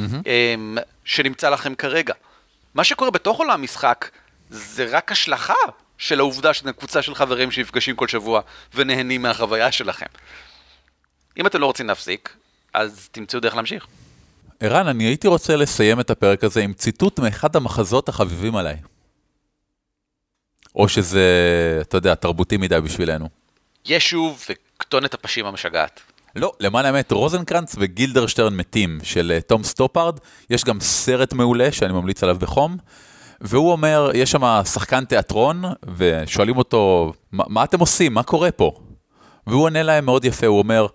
שנמצא 1.06 1.50
לכם 1.50 1.76
כרגע. 1.76 2.14
מה 2.74 2.84
שקורה 2.84 3.12
בתוך 3.12 3.38
עולם 3.40 3.52
המשחק 3.52 4.10
זה 4.50 4.88
רק 4.92 5.12
השלכה 5.12 5.54
של 5.98 6.20
העובדה 6.20 6.54
שאתם 6.54 6.72
קבוצה 6.72 7.02
של 7.02 7.16
חברים 7.16 7.52
שנפגשים 7.52 7.96
כל 7.96 8.08
שבוע 8.08 8.42
ונהנים 8.74 9.22
מהחוויה 9.22 9.72
שלכם. 9.72 10.06
אם 11.38 11.48
אתם 11.48 11.60
לא 11.60 11.66
רוצים 11.66 11.88
להפסיק, 11.88 12.36
אז 12.74 13.10
תמצאו 13.12 13.40
דרך 13.40 13.56
להמשיך. 13.56 13.88
ערן, 14.60 14.88
אני 14.88 15.04
הייתי 15.04 15.28
רוצה 15.28 15.56
לסיים 15.56 16.00
את 16.00 16.10
הפרק 16.10 16.44
הזה 16.44 16.62
עם 16.62 16.74
ציטוט 16.74 17.20
מאחד 17.20 17.56
המחזות 17.56 18.10
החביבים 18.10 18.56
עליי. 18.56 18.78
או 20.76 20.90
שזה, 20.90 21.24
אתה 21.82 21.98
יודע, 21.98 22.16
תרבותי 22.16 22.58
מדי 22.58 22.82
בשבילנו. 22.82 23.30
ישו 23.86 24.36
וכתונת 24.50 25.14
הפסים 25.14 25.46
המשגעת. 25.46 26.02
לא, 26.36 26.52
למען 26.60 26.86
האמת, 26.86 27.12
רוזנקרנץ 27.12 27.76
וגילדרשטרן 27.80 28.56
מתים 28.56 29.00
של 29.04 29.32
אה, 29.36 29.42
תום 29.42 29.64
סטופארד, 29.64 30.20
יש 30.50 30.64
גם 30.64 30.80
סרט 30.80 31.34
מעולה 31.34 31.72
שאני 31.72 31.94
ממליץ 31.94 32.24
עליו 32.24 32.38
בחום, 32.40 32.78
והוא 33.42 33.72
אומר, 33.72 34.12
יש 34.14 34.32
שם 34.32 34.64
שחקן 34.64 35.06
תיאטרון, 35.06 35.64
ושואלים 35.98 36.58
אותו, 36.58 37.14
מה 37.32 37.64
אתם 37.64 37.80
עושים? 37.80 38.14
מה 38.14 38.24
קורה 38.24 38.52
פה? 38.52 38.72
והוא 39.48 39.64
עונה 39.64 39.84
להם 39.84 40.06
מאוד 40.06 40.26
יפה, 40.26 40.48
הוא 40.48 40.60
אומר, 40.60 40.88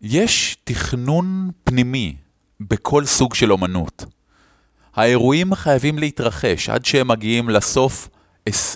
יש 0.00 0.56
תכנון 0.64 1.50
פנימי 1.64 2.16
בכל 2.60 3.04
סוג 3.04 3.34
של 3.34 3.52
אומנות. 3.52 4.04
האירועים 4.94 5.54
חייבים 5.54 5.98
להתרחש 5.98 6.68
עד 6.68 6.84
שהם 6.84 7.08
מגיעים 7.08 7.48
לסוף 7.48 8.08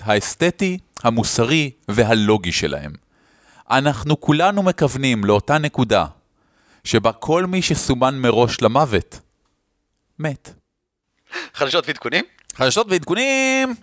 האסתטי, 0.03 0.77
המוסרי 1.03 1.71
והלוגי 1.87 2.51
שלהם. 2.51 3.06
אנחנו 3.71 4.21
כולנו 4.21 4.63
מכוונים 4.63 5.25
לאותה 5.25 5.57
נקודה, 5.57 6.05
שבה 6.83 7.11
כל 7.11 7.45
מי 7.45 7.61
שסומן 7.61 8.15
מראש 8.19 8.61
למוות, 8.61 9.19
מת. 10.19 10.53
חדשות 11.53 11.87
ועדכונים? 11.87 12.25
חדשות 12.55 12.87
ועדכונים! 12.89 13.75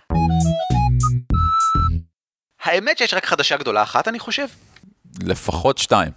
האמת 2.63 2.97
שיש 2.97 3.13
רק 3.13 3.25
חדשה 3.25 3.57
גדולה 3.57 3.83
אחת, 3.83 4.07
אני 4.07 4.19
חושב. 4.19 4.45
לפחות 5.23 5.77
שתיים. 5.77 6.11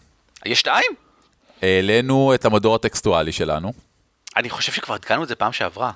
יש 0.46 0.58
שתיים? 0.58 0.92
העלינו 1.62 2.34
את 2.34 2.44
המדור 2.44 2.74
הטקסטואלי 2.74 3.32
שלנו. 3.32 3.72
אני 4.36 4.50
חושב 4.50 4.72
שכבר 4.72 4.94
עדכנו 4.94 5.22
את 5.22 5.28
זה 5.28 5.34
פעם 5.34 5.52
שעברה. 5.52 5.92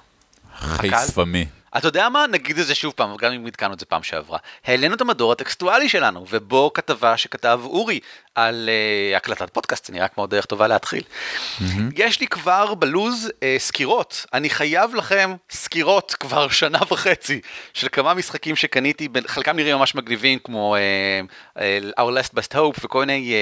חייספמי. 0.56 1.46
אתה 1.76 1.88
יודע 1.88 2.08
מה? 2.08 2.26
נגיד 2.26 2.58
את 2.58 2.66
זה 2.66 2.74
שוב 2.74 2.92
פעם, 2.96 3.16
גם 3.16 3.32
אם 3.32 3.46
עדכנו 3.46 3.74
את 3.74 3.80
זה 3.80 3.86
פעם 3.86 4.02
שעברה. 4.02 4.38
העלינו 4.64 4.94
את 4.94 5.00
המדור 5.00 5.32
הטקסטואלי 5.32 5.88
שלנו, 5.88 6.26
ובו 6.30 6.72
כתבה 6.74 7.16
שכתב 7.16 7.60
אורי 7.64 8.00
על 8.34 8.68
uh, 8.68 9.16
הקלטת 9.16 9.50
פודקאסט, 9.50 9.86
זה 9.86 9.92
נראה 9.92 10.08
כמו 10.08 10.26
דרך 10.26 10.46
טובה 10.46 10.66
להתחיל. 10.68 11.02
Mm-hmm. 11.02 11.64
יש 11.96 12.20
לי 12.20 12.26
כבר 12.26 12.74
בלוז 12.74 13.28
uh, 13.28 13.42
סקירות, 13.58 14.26
אני 14.32 14.50
חייב 14.50 14.94
לכם 14.94 15.34
סקירות 15.50 16.14
כבר 16.20 16.48
שנה 16.48 16.78
וחצי 16.90 17.40
של 17.74 17.88
כמה 17.92 18.14
משחקים 18.14 18.56
שקניתי, 18.56 19.08
חלקם 19.26 19.56
נראים 19.56 19.76
ממש 19.76 19.94
מגניבים, 19.94 20.38
כמו 20.38 20.76
uh, 20.76 21.58
uh, 21.58 21.60
Our 22.00 22.02
Last 22.02 22.34
Best 22.34 22.54
Hope 22.54 22.84
וכל 22.84 22.98
מיני, 22.98 23.34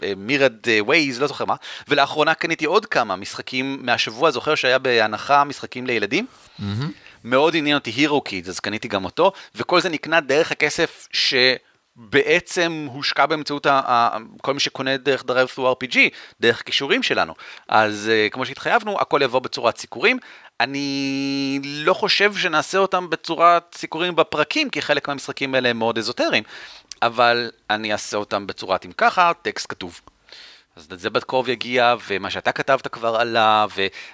ומירד 0.00 0.66
uh, 0.66 0.88
Ways, 0.88 1.20
לא 1.20 1.26
זוכר 1.26 1.44
מה, 1.44 1.54
ולאחרונה 1.88 2.34
קניתי 2.34 2.64
עוד 2.64 2.86
כמה 2.86 3.16
משחקים 3.16 3.78
מהשבוע, 3.82 4.30
זוכר 4.30 4.54
שהיה 4.54 4.78
בהנחה 4.78 5.44
משחקים 5.44 5.86
לילדים? 5.86 6.26
Mm-hmm. 6.60 7.07
מאוד 7.24 7.56
עניין 7.56 7.76
אותי 7.76 7.90
הירו 7.90 8.20
קידס, 8.20 8.48
אז 8.48 8.60
קניתי 8.60 8.88
גם 8.88 9.04
אותו, 9.04 9.32
וכל 9.54 9.80
זה 9.80 9.88
נקנה 9.88 10.20
דרך 10.20 10.52
הכסף 10.52 11.08
שבעצם 11.12 12.86
הושקע 12.92 13.26
באמצעות 13.26 13.66
ה- 13.66 13.80
ה- 13.86 14.18
כל 14.42 14.54
מי 14.54 14.60
שקונה 14.60 14.96
דרך 14.96 15.24
דרייב 15.24 15.48
through 15.48 15.84
RPG, 15.84 15.98
דרך 16.40 16.62
כישורים 16.66 17.02
שלנו. 17.02 17.34
אז 17.68 18.10
uh, 18.10 18.32
כמו 18.32 18.46
שהתחייבנו, 18.46 19.00
הכל 19.00 19.20
יבוא 19.22 19.40
בצורת 19.40 19.78
סיקורים. 19.78 20.18
אני 20.60 21.60
לא 21.62 21.94
חושב 21.94 22.36
שנעשה 22.36 22.78
אותם 22.78 23.10
בצורת 23.10 23.74
סיקורים 23.74 24.16
בפרקים, 24.16 24.70
כי 24.70 24.82
חלק 24.82 25.08
מהמשחקים 25.08 25.54
האלה 25.54 25.68
הם 25.68 25.78
מאוד 25.78 25.98
אזוטריים, 25.98 26.44
אבל 27.02 27.50
אני 27.70 27.92
אעשה 27.92 28.16
אותם 28.16 28.46
בצורת 28.46 28.86
אם 28.86 28.92
ככה, 28.92 29.32
טקסט 29.42 29.66
כתוב. 29.68 30.00
אז 30.76 30.88
זה 30.90 31.10
בקרוב 31.10 31.48
יגיע, 31.48 31.94
ומה 32.08 32.30
שאתה 32.30 32.52
כתבת 32.52 32.88
כבר 32.88 33.16
עלה, 33.16 33.66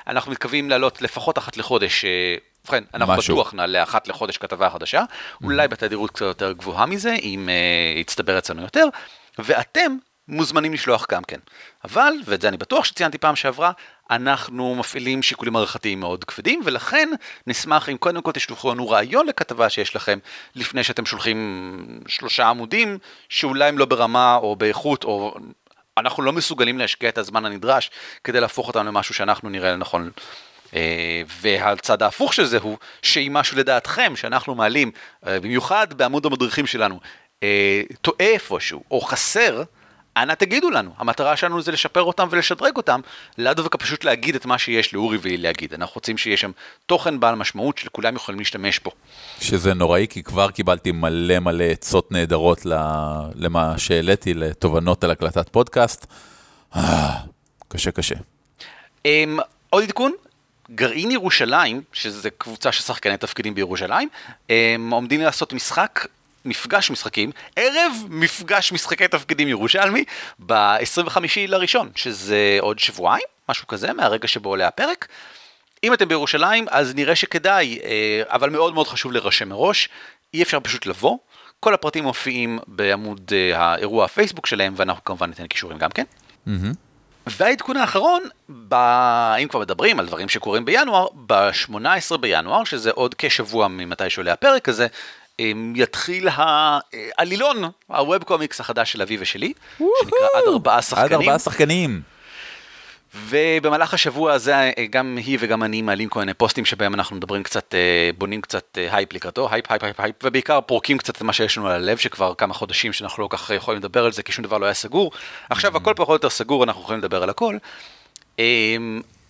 ואנחנו 0.07 0.32
מתכוונים 0.32 0.70
לעלות 0.70 1.02
לפחות 1.02 1.38
אחת 1.38 1.57
לחודש 1.57 2.05
אה, 2.05 2.36
ובכן, 2.64 2.84
אנחנו 2.94 3.14
משהו. 3.14 3.34
בטוח 3.36 3.54
נעלה 3.54 3.82
אחת 3.82 4.08
לחודש 4.08 4.36
כתבה 4.36 4.70
חדשה, 4.70 5.02
mm-hmm. 5.02 5.44
אולי 5.44 5.68
בתדירות 5.68 6.10
קצת 6.10 6.20
יותר 6.24 6.52
גבוהה 6.52 6.86
מזה, 6.86 7.14
אם 7.22 7.48
uh, 7.48 8.00
יצטבר 8.00 8.38
אצלנו 8.38 8.62
יותר, 8.62 8.86
ואתם 9.38 9.96
מוזמנים 10.28 10.72
לשלוח 10.72 11.06
גם 11.10 11.24
כן. 11.24 11.38
אבל, 11.84 12.12
ואת 12.24 12.40
זה 12.40 12.48
אני 12.48 12.56
בטוח 12.56 12.84
שציינתי 12.84 13.18
פעם 13.18 13.36
שעברה, 13.36 13.72
אנחנו 14.10 14.74
מפעילים 14.74 15.22
שיקולים 15.22 15.56
ערכתיים 15.56 16.00
מאוד 16.00 16.24
כבדים, 16.24 16.60
ולכן 16.64 17.08
נשמח 17.46 17.88
אם 17.88 17.96
קודם 17.96 18.22
כל 18.22 18.32
תשלחו 18.32 18.70
לנו 18.70 18.88
רעיון 18.88 19.26
לכתבה 19.26 19.70
שיש 19.70 19.96
לכם, 19.96 20.18
לפני 20.54 20.84
שאתם 20.84 21.06
שולחים 21.06 22.00
שלושה 22.08 22.48
עמודים, 22.48 22.98
שאולי 23.28 23.68
הם 23.68 23.78
לא 23.78 23.84
ברמה 23.84 24.36
או 24.36 24.56
באיכות, 24.56 25.04
או 25.04 25.34
אנחנו 25.96 26.22
לא 26.22 26.32
מסוגלים 26.32 26.78
להשקיע 26.78 27.08
את 27.08 27.18
הזמן 27.18 27.44
הנדרש 27.44 27.90
כדי 28.24 28.40
להפוך 28.40 28.68
אותם 28.68 28.86
למשהו 28.86 29.14
שאנחנו 29.14 29.50
נראה 29.50 29.72
לנכון. 29.72 30.10
אה, 30.74 31.22
והצד 31.40 32.02
ההפוך 32.02 32.34
של 32.34 32.44
זה 32.44 32.58
הוא 32.58 32.78
שאם 33.02 33.32
משהו 33.32 33.58
לדעתכם 33.58 34.12
שאנחנו 34.16 34.54
מעלים, 34.54 34.90
אה, 35.26 35.40
במיוחד 35.40 35.92
בעמוד 35.92 36.26
המדריכים 36.26 36.66
שלנו, 36.66 37.00
אה, 37.42 37.82
טועה 38.00 38.16
איפשהו 38.20 38.82
או 38.90 39.00
חסר, 39.00 39.62
אנא 40.16 40.32
תגידו 40.32 40.70
לנו, 40.70 40.90
המטרה 40.98 41.36
שלנו 41.36 41.62
זה 41.62 41.72
לשפר 41.72 42.02
אותם 42.02 42.28
ולשדרג 42.30 42.76
אותם, 42.76 43.00
לאו 43.38 43.54
דווקא 43.54 43.78
פשוט 43.78 44.04
להגיד 44.04 44.34
את 44.34 44.46
מה 44.46 44.58
שיש 44.58 44.94
לאורי 44.94 45.18
ולי 45.22 45.36
להגיד, 45.36 45.74
אנחנו 45.74 45.94
רוצים 45.94 46.18
שיש 46.18 46.40
שם 46.40 46.50
תוכן 46.86 47.20
בעל 47.20 47.34
משמעות 47.34 47.78
שכולם 47.78 48.16
יכולים 48.16 48.38
להשתמש 48.38 48.78
בו. 48.78 48.90
שזה 49.40 49.74
נוראי, 49.74 50.06
כי 50.10 50.22
כבר 50.22 50.50
קיבלתי 50.50 50.92
מלא 50.92 51.38
מלא 51.38 51.64
עצות 51.64 52.12
נהדרות 52.12 52.66
למה 53.34 53.78
שהעליתי, 53.78 54.34
לתובנות 54.34 55.04
על 55.04 55.10
הקלטת 55.10 55.48
פודקאסט. 55.48 56.06
קשה 57.68 57.90
קשה. 57.90 58.14
אמ, 59.04 59.38
עוד 59.70 59.82
עדכון, 59.82 60.12
גרעין 60.70 61.10
ירושלים, 61.10 61.82
שזה 61.92 62.30
קבוצה 62.30 62.72
של 62.72 62.82
שחקני 62.82 63.16
תפקידים 63.16 63.54
בירושלים, 63.54 64.08
הם 64.48 64.90
עומדים 64.90 65.20
לעשות 65.20 65.52
משחק 65.52 66.06
מפגש 66.44 66.90
משחקים, 66.90 67.30
ערב 67.56 67.92
מפגש 68.08 68.72
משחקי 68.72 69.08
תפקידים 69.08 69.48
ירושלמי, 69.48 70.04
ב-25 70.46 71.18
לראשון, 71.48 71.90
שזה 71.94 72.56
עוד 72.60 72.78
שבועיים, 72.78 73.24
משהו 73.48 73.66
כזה, 73.66 73.92
מהרגע 73.92 74.28
שבו 74.28 74.48
עולה 74.48 74.66
הפרק. 74.66 75.08
אם 75.84 75.92
אתם 75.92 76.08
בירושלים, 76.08 76.66
אז 76.70 76.94
נראה 76.94 77.16
שכדאי, 77.16 77.78
אה, 77.84 78.22
אבל 78.26 78.50
מאוד 78.50 78.74
מאוד 78.74 78.88
חשוב 78.88 79.12
להירשם 79.12 79.48
מראש, 79.48 79.88
אי 80.34 80.42
אפשר 80.42 80.60
פשוט 80.60 80.86
לבוא. 80.86 81.18
כל 81.60 81.74
הפרטים 81.74 82.04
מופיעים 82.04 82.58
בעמוד 82.66 83.32
אה, 83.34 83.58
האירוע 83.58 84.04
הפייסבוק 84.04 84.46
שלהם, 84.46 84.74
ואנחנו 84.76 85.04
כמובן 85.04 85.28
ניתן 85.28 85.46
קישורים 85.46 85.78
גם 85.78 85.90
כן. 85.90 86.04
Mm-hmm. 86.46 86.84
והעדכון 87.26 87.76
האחרון, 87.76 88.22
ב... 88.68 88.74
אם 89.42 89.48
כבר 89.48 89.60
מדברים 89.60 90.00
על 90.00 90.06
דברים 90.06 90.28
שקורים 90.28 90.64
בינואר, 90.64 91.06
ב-18 91.26 92.16
בינואר, 92.16 92.64
שזה 92.64 92.90
עוד 92.90 93.14
כשבוע 93.18 93.68
ממתי 93.68 94.10
שעולה 94.10 94.32
הפרק 94.32 94.68
הזה, 94.68 94.86
יתחיל 95.74 96.28
העלילון, 96.32 97.64
הווב 97.86 98.22
קומיקס 98.22 98.60
החדש 98.60 98.92
של 98.92 99.02
אבי 99.02 99.16
ושלי, 99.20 99.52
שנקרא 99.78 100.18
עד 100.34 100.42
ארבעה 100.48 100.82
שחקנים. 100.82 101.04
עד 101.04 101.12
ארבעה 101.12 101.38
שחקנים. 101.38 102.13
ובמהלך 103.14 103.94
השבוע 103.94 104.32
הזה 104.32 104.72
גם 104.90 105.18
היא 105.26 105.38
וגם 105.40 105.62
אני 105.62 105.82
מעלים 105.82 106.08
כל 106.08 106.20
מיני 106.20 106.34
פוסטים 106.34 106.64
שבהם 106.64 106.94
אנחנו 106.94 107.16
מדברים 107.16 107.42
קצת, 107.42 107.74
אה, 107.74 108.10
בונים 108.18 108.40
קצת 108.40 108.78
אה, 108.78 108.96
הייפ 108.96 109.12
לקראתו, 109.12 109.48
הייפ, 109.50 109.70
הייפ, 109.70 109.84
הייפ, 109.84 110.00
הייפ, 110.00 110.16
ובעיקר 110.22 110.60
פורקים 110.60 110.98
קצת 110.98 111.16
את 111.16 111.22
מה 111.22 111.32
שיש 111.32 111.58
לנו 111.58 111.68
על 111.68 111.74
הלב, 111.74 111.98
שכבר 111.98 112.34
כמה 112.34 112.54
חודשים 112.54 112.92
שאנחנו 112.92 113.22
לא 113.22 113.28
כל 113.28 113.36
כך 113.36 113.50
יכולים 113.50 113.80
לדבר 113.80 114.04
על 114.04 114.12
זה, 114.12 114.22
כי 114.22 114.32
שום 114.32 114.44
דבר 114.44 114.58
לא 114.58 114.64
היה 114.66 114.74
סגור. 114.74 115.12
עכשיו 115.50 115.76
הכל 115.76 115.92
פחות 115.96 116.08
או 116.08 116.14
יותר 116.14 116.30
סגור, 116.30 116.64
אנחנו 116.64 116.82
יכולים 116.82 117.00
לדבר 117.00 117.22
על 117.22 117.30
הכל. 117.30 117.56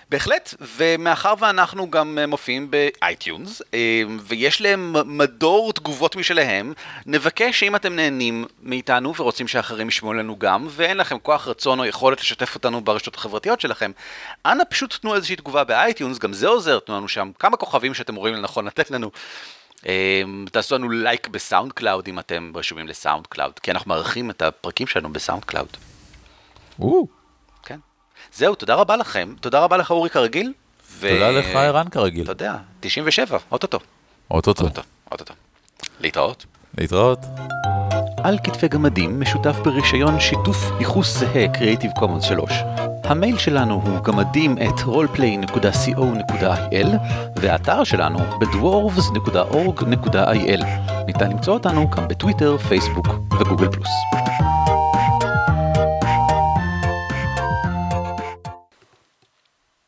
בהחלט, 0.10 0.54
ומאחר 0.78 1.34
ואנחנו 1.40 1.92
גם 1.92 2.18
מופיעים 2.28 2.72
ב 2.72 2.83
iTunes, 2.83 3.62
אה, 3.74 4.04
ויש 4.20 4.62
להם 4.62 4.96
מדור 5.18 5.74
תגובות 5.74 6.16
משלהם, 6.16 6.74
נבקש 7.06 7.60
שאם 7.60 7.76
אתם 7.76 7.96
נהנים 7.96 8.46
מאיתנו 8.64 9.16
ורוצים 9.16 9.48
שאחרים 9.48 9.88
ישמעו 9.88 10.14
לנו 10.14 10.40
גם, 10.40 10.68
ואין 10.70 10.98
לכם 10.98 11.20
כוח 11.20 11.48
רצון 11.48 11.80
או 11.80 11.86
יכולת 11.86 12.22
לשתף 12.22 12.56
אותנו 12.56 12.82
ברשתות 12.82 13.16
החברתיות 13.16 13.62
שלכם, 13.62 13.92
אנא 14.46 14.64
פשוט 14.70 14.98
תנו 15.02 15.16
איזושהי 15.16 15.36
תגובה 15.36 15.64
ב 15.64 15.71
iTunes, 15.71 16.20
גם 16.20 16.34
זה 16.34 16.48
עוזר, 16.48 16.80
תנו 16.80 16.98
לנו 16.98 17.08
שם 17.08 17.32
כמה 17.40 17.58
כוכבים 17.58 17.94
שאתם 17.94 18.16
רואים 18.16 18.36
לנכון 18.36 18.66
לתת 18.66 18.92
לנו. 18.92 19.12
אה, 19.88 20.22
תעשו 20.52 20.76
לנו 20.76 20.90
לייק 20.90 21.28
ב 21.28 21.72
SoundCloud 21.72 22.08
אם 22.08 22.20
אתם 22.20 22.52
רשומים 22.56 22.88
ל 22.88 23.28
SoundCloud, 23.28 23.60
כי 23.60 23.72
אנחנו 23.72 23.90
מארחים 23.90 24.30
את 24.30 24.42
הפרקים 24.42 24.88
שלנו 24.88 25.14
ב 25.14 25.44
SoundCloud. 25.44 25.78
זהו, 28.34 28.56
תודה 28.56 28.76
רבה 28.76 28.96
לכם, 28.96 29.34
תודה 29.42 29.60
רבה 29.60 29.78
לך 29.78 29.92
אורי 29.92 30.10
כרגיל. 30.10 30.54
ו... 31.00 31.10
תודה 31.10 31.32
לך 31.32 31.46
ערן 31.56 31.88
כרגיל. 31.88 32.24
אתה 32.24 32.32
יודע, 32.32 32.56
97, 32.80 33.38
אוטוטו. 33.52 33.80
אוטוטו. 34.32 34.66
אוטוטו. 35.12 35.34
להתראות. 36.00 36.46
להתראות. 36.78 37.20
על 38.24 38.38
כתפי 38.44 38.68
גמדים 38.68 39.20
משותף 39.20 39.56
ברישיון 39.64 40.20
שיתוף 40.20 40.72
ייחוס 40.80 41.18
זהה 41.18 41.46
Creative 41.54 42.00
Commons 42.00 42.22
3. 42.22 42.52
המייל 43.04 43.38
שלנו 43.38 43.82
הוא 43.86 44.00
גמדים 44.04 44.58
את 44.58 44.80
roleplay.co.il 44.80 46.88
והאתר 47.36 47.84
שלנו 47.84 48.20
בדוורבס.org.il. 48.40 50.64
ניתן 51.08 51.32
למצוא 51.32 51.54
אותנו 51.54 51.90
גם 51.90 52.08
בטוויטר, 52.08 52.58
פייסבוק 52.58 53.08
וגוגל 53.40 53.72
פלוס. 53.72 53.90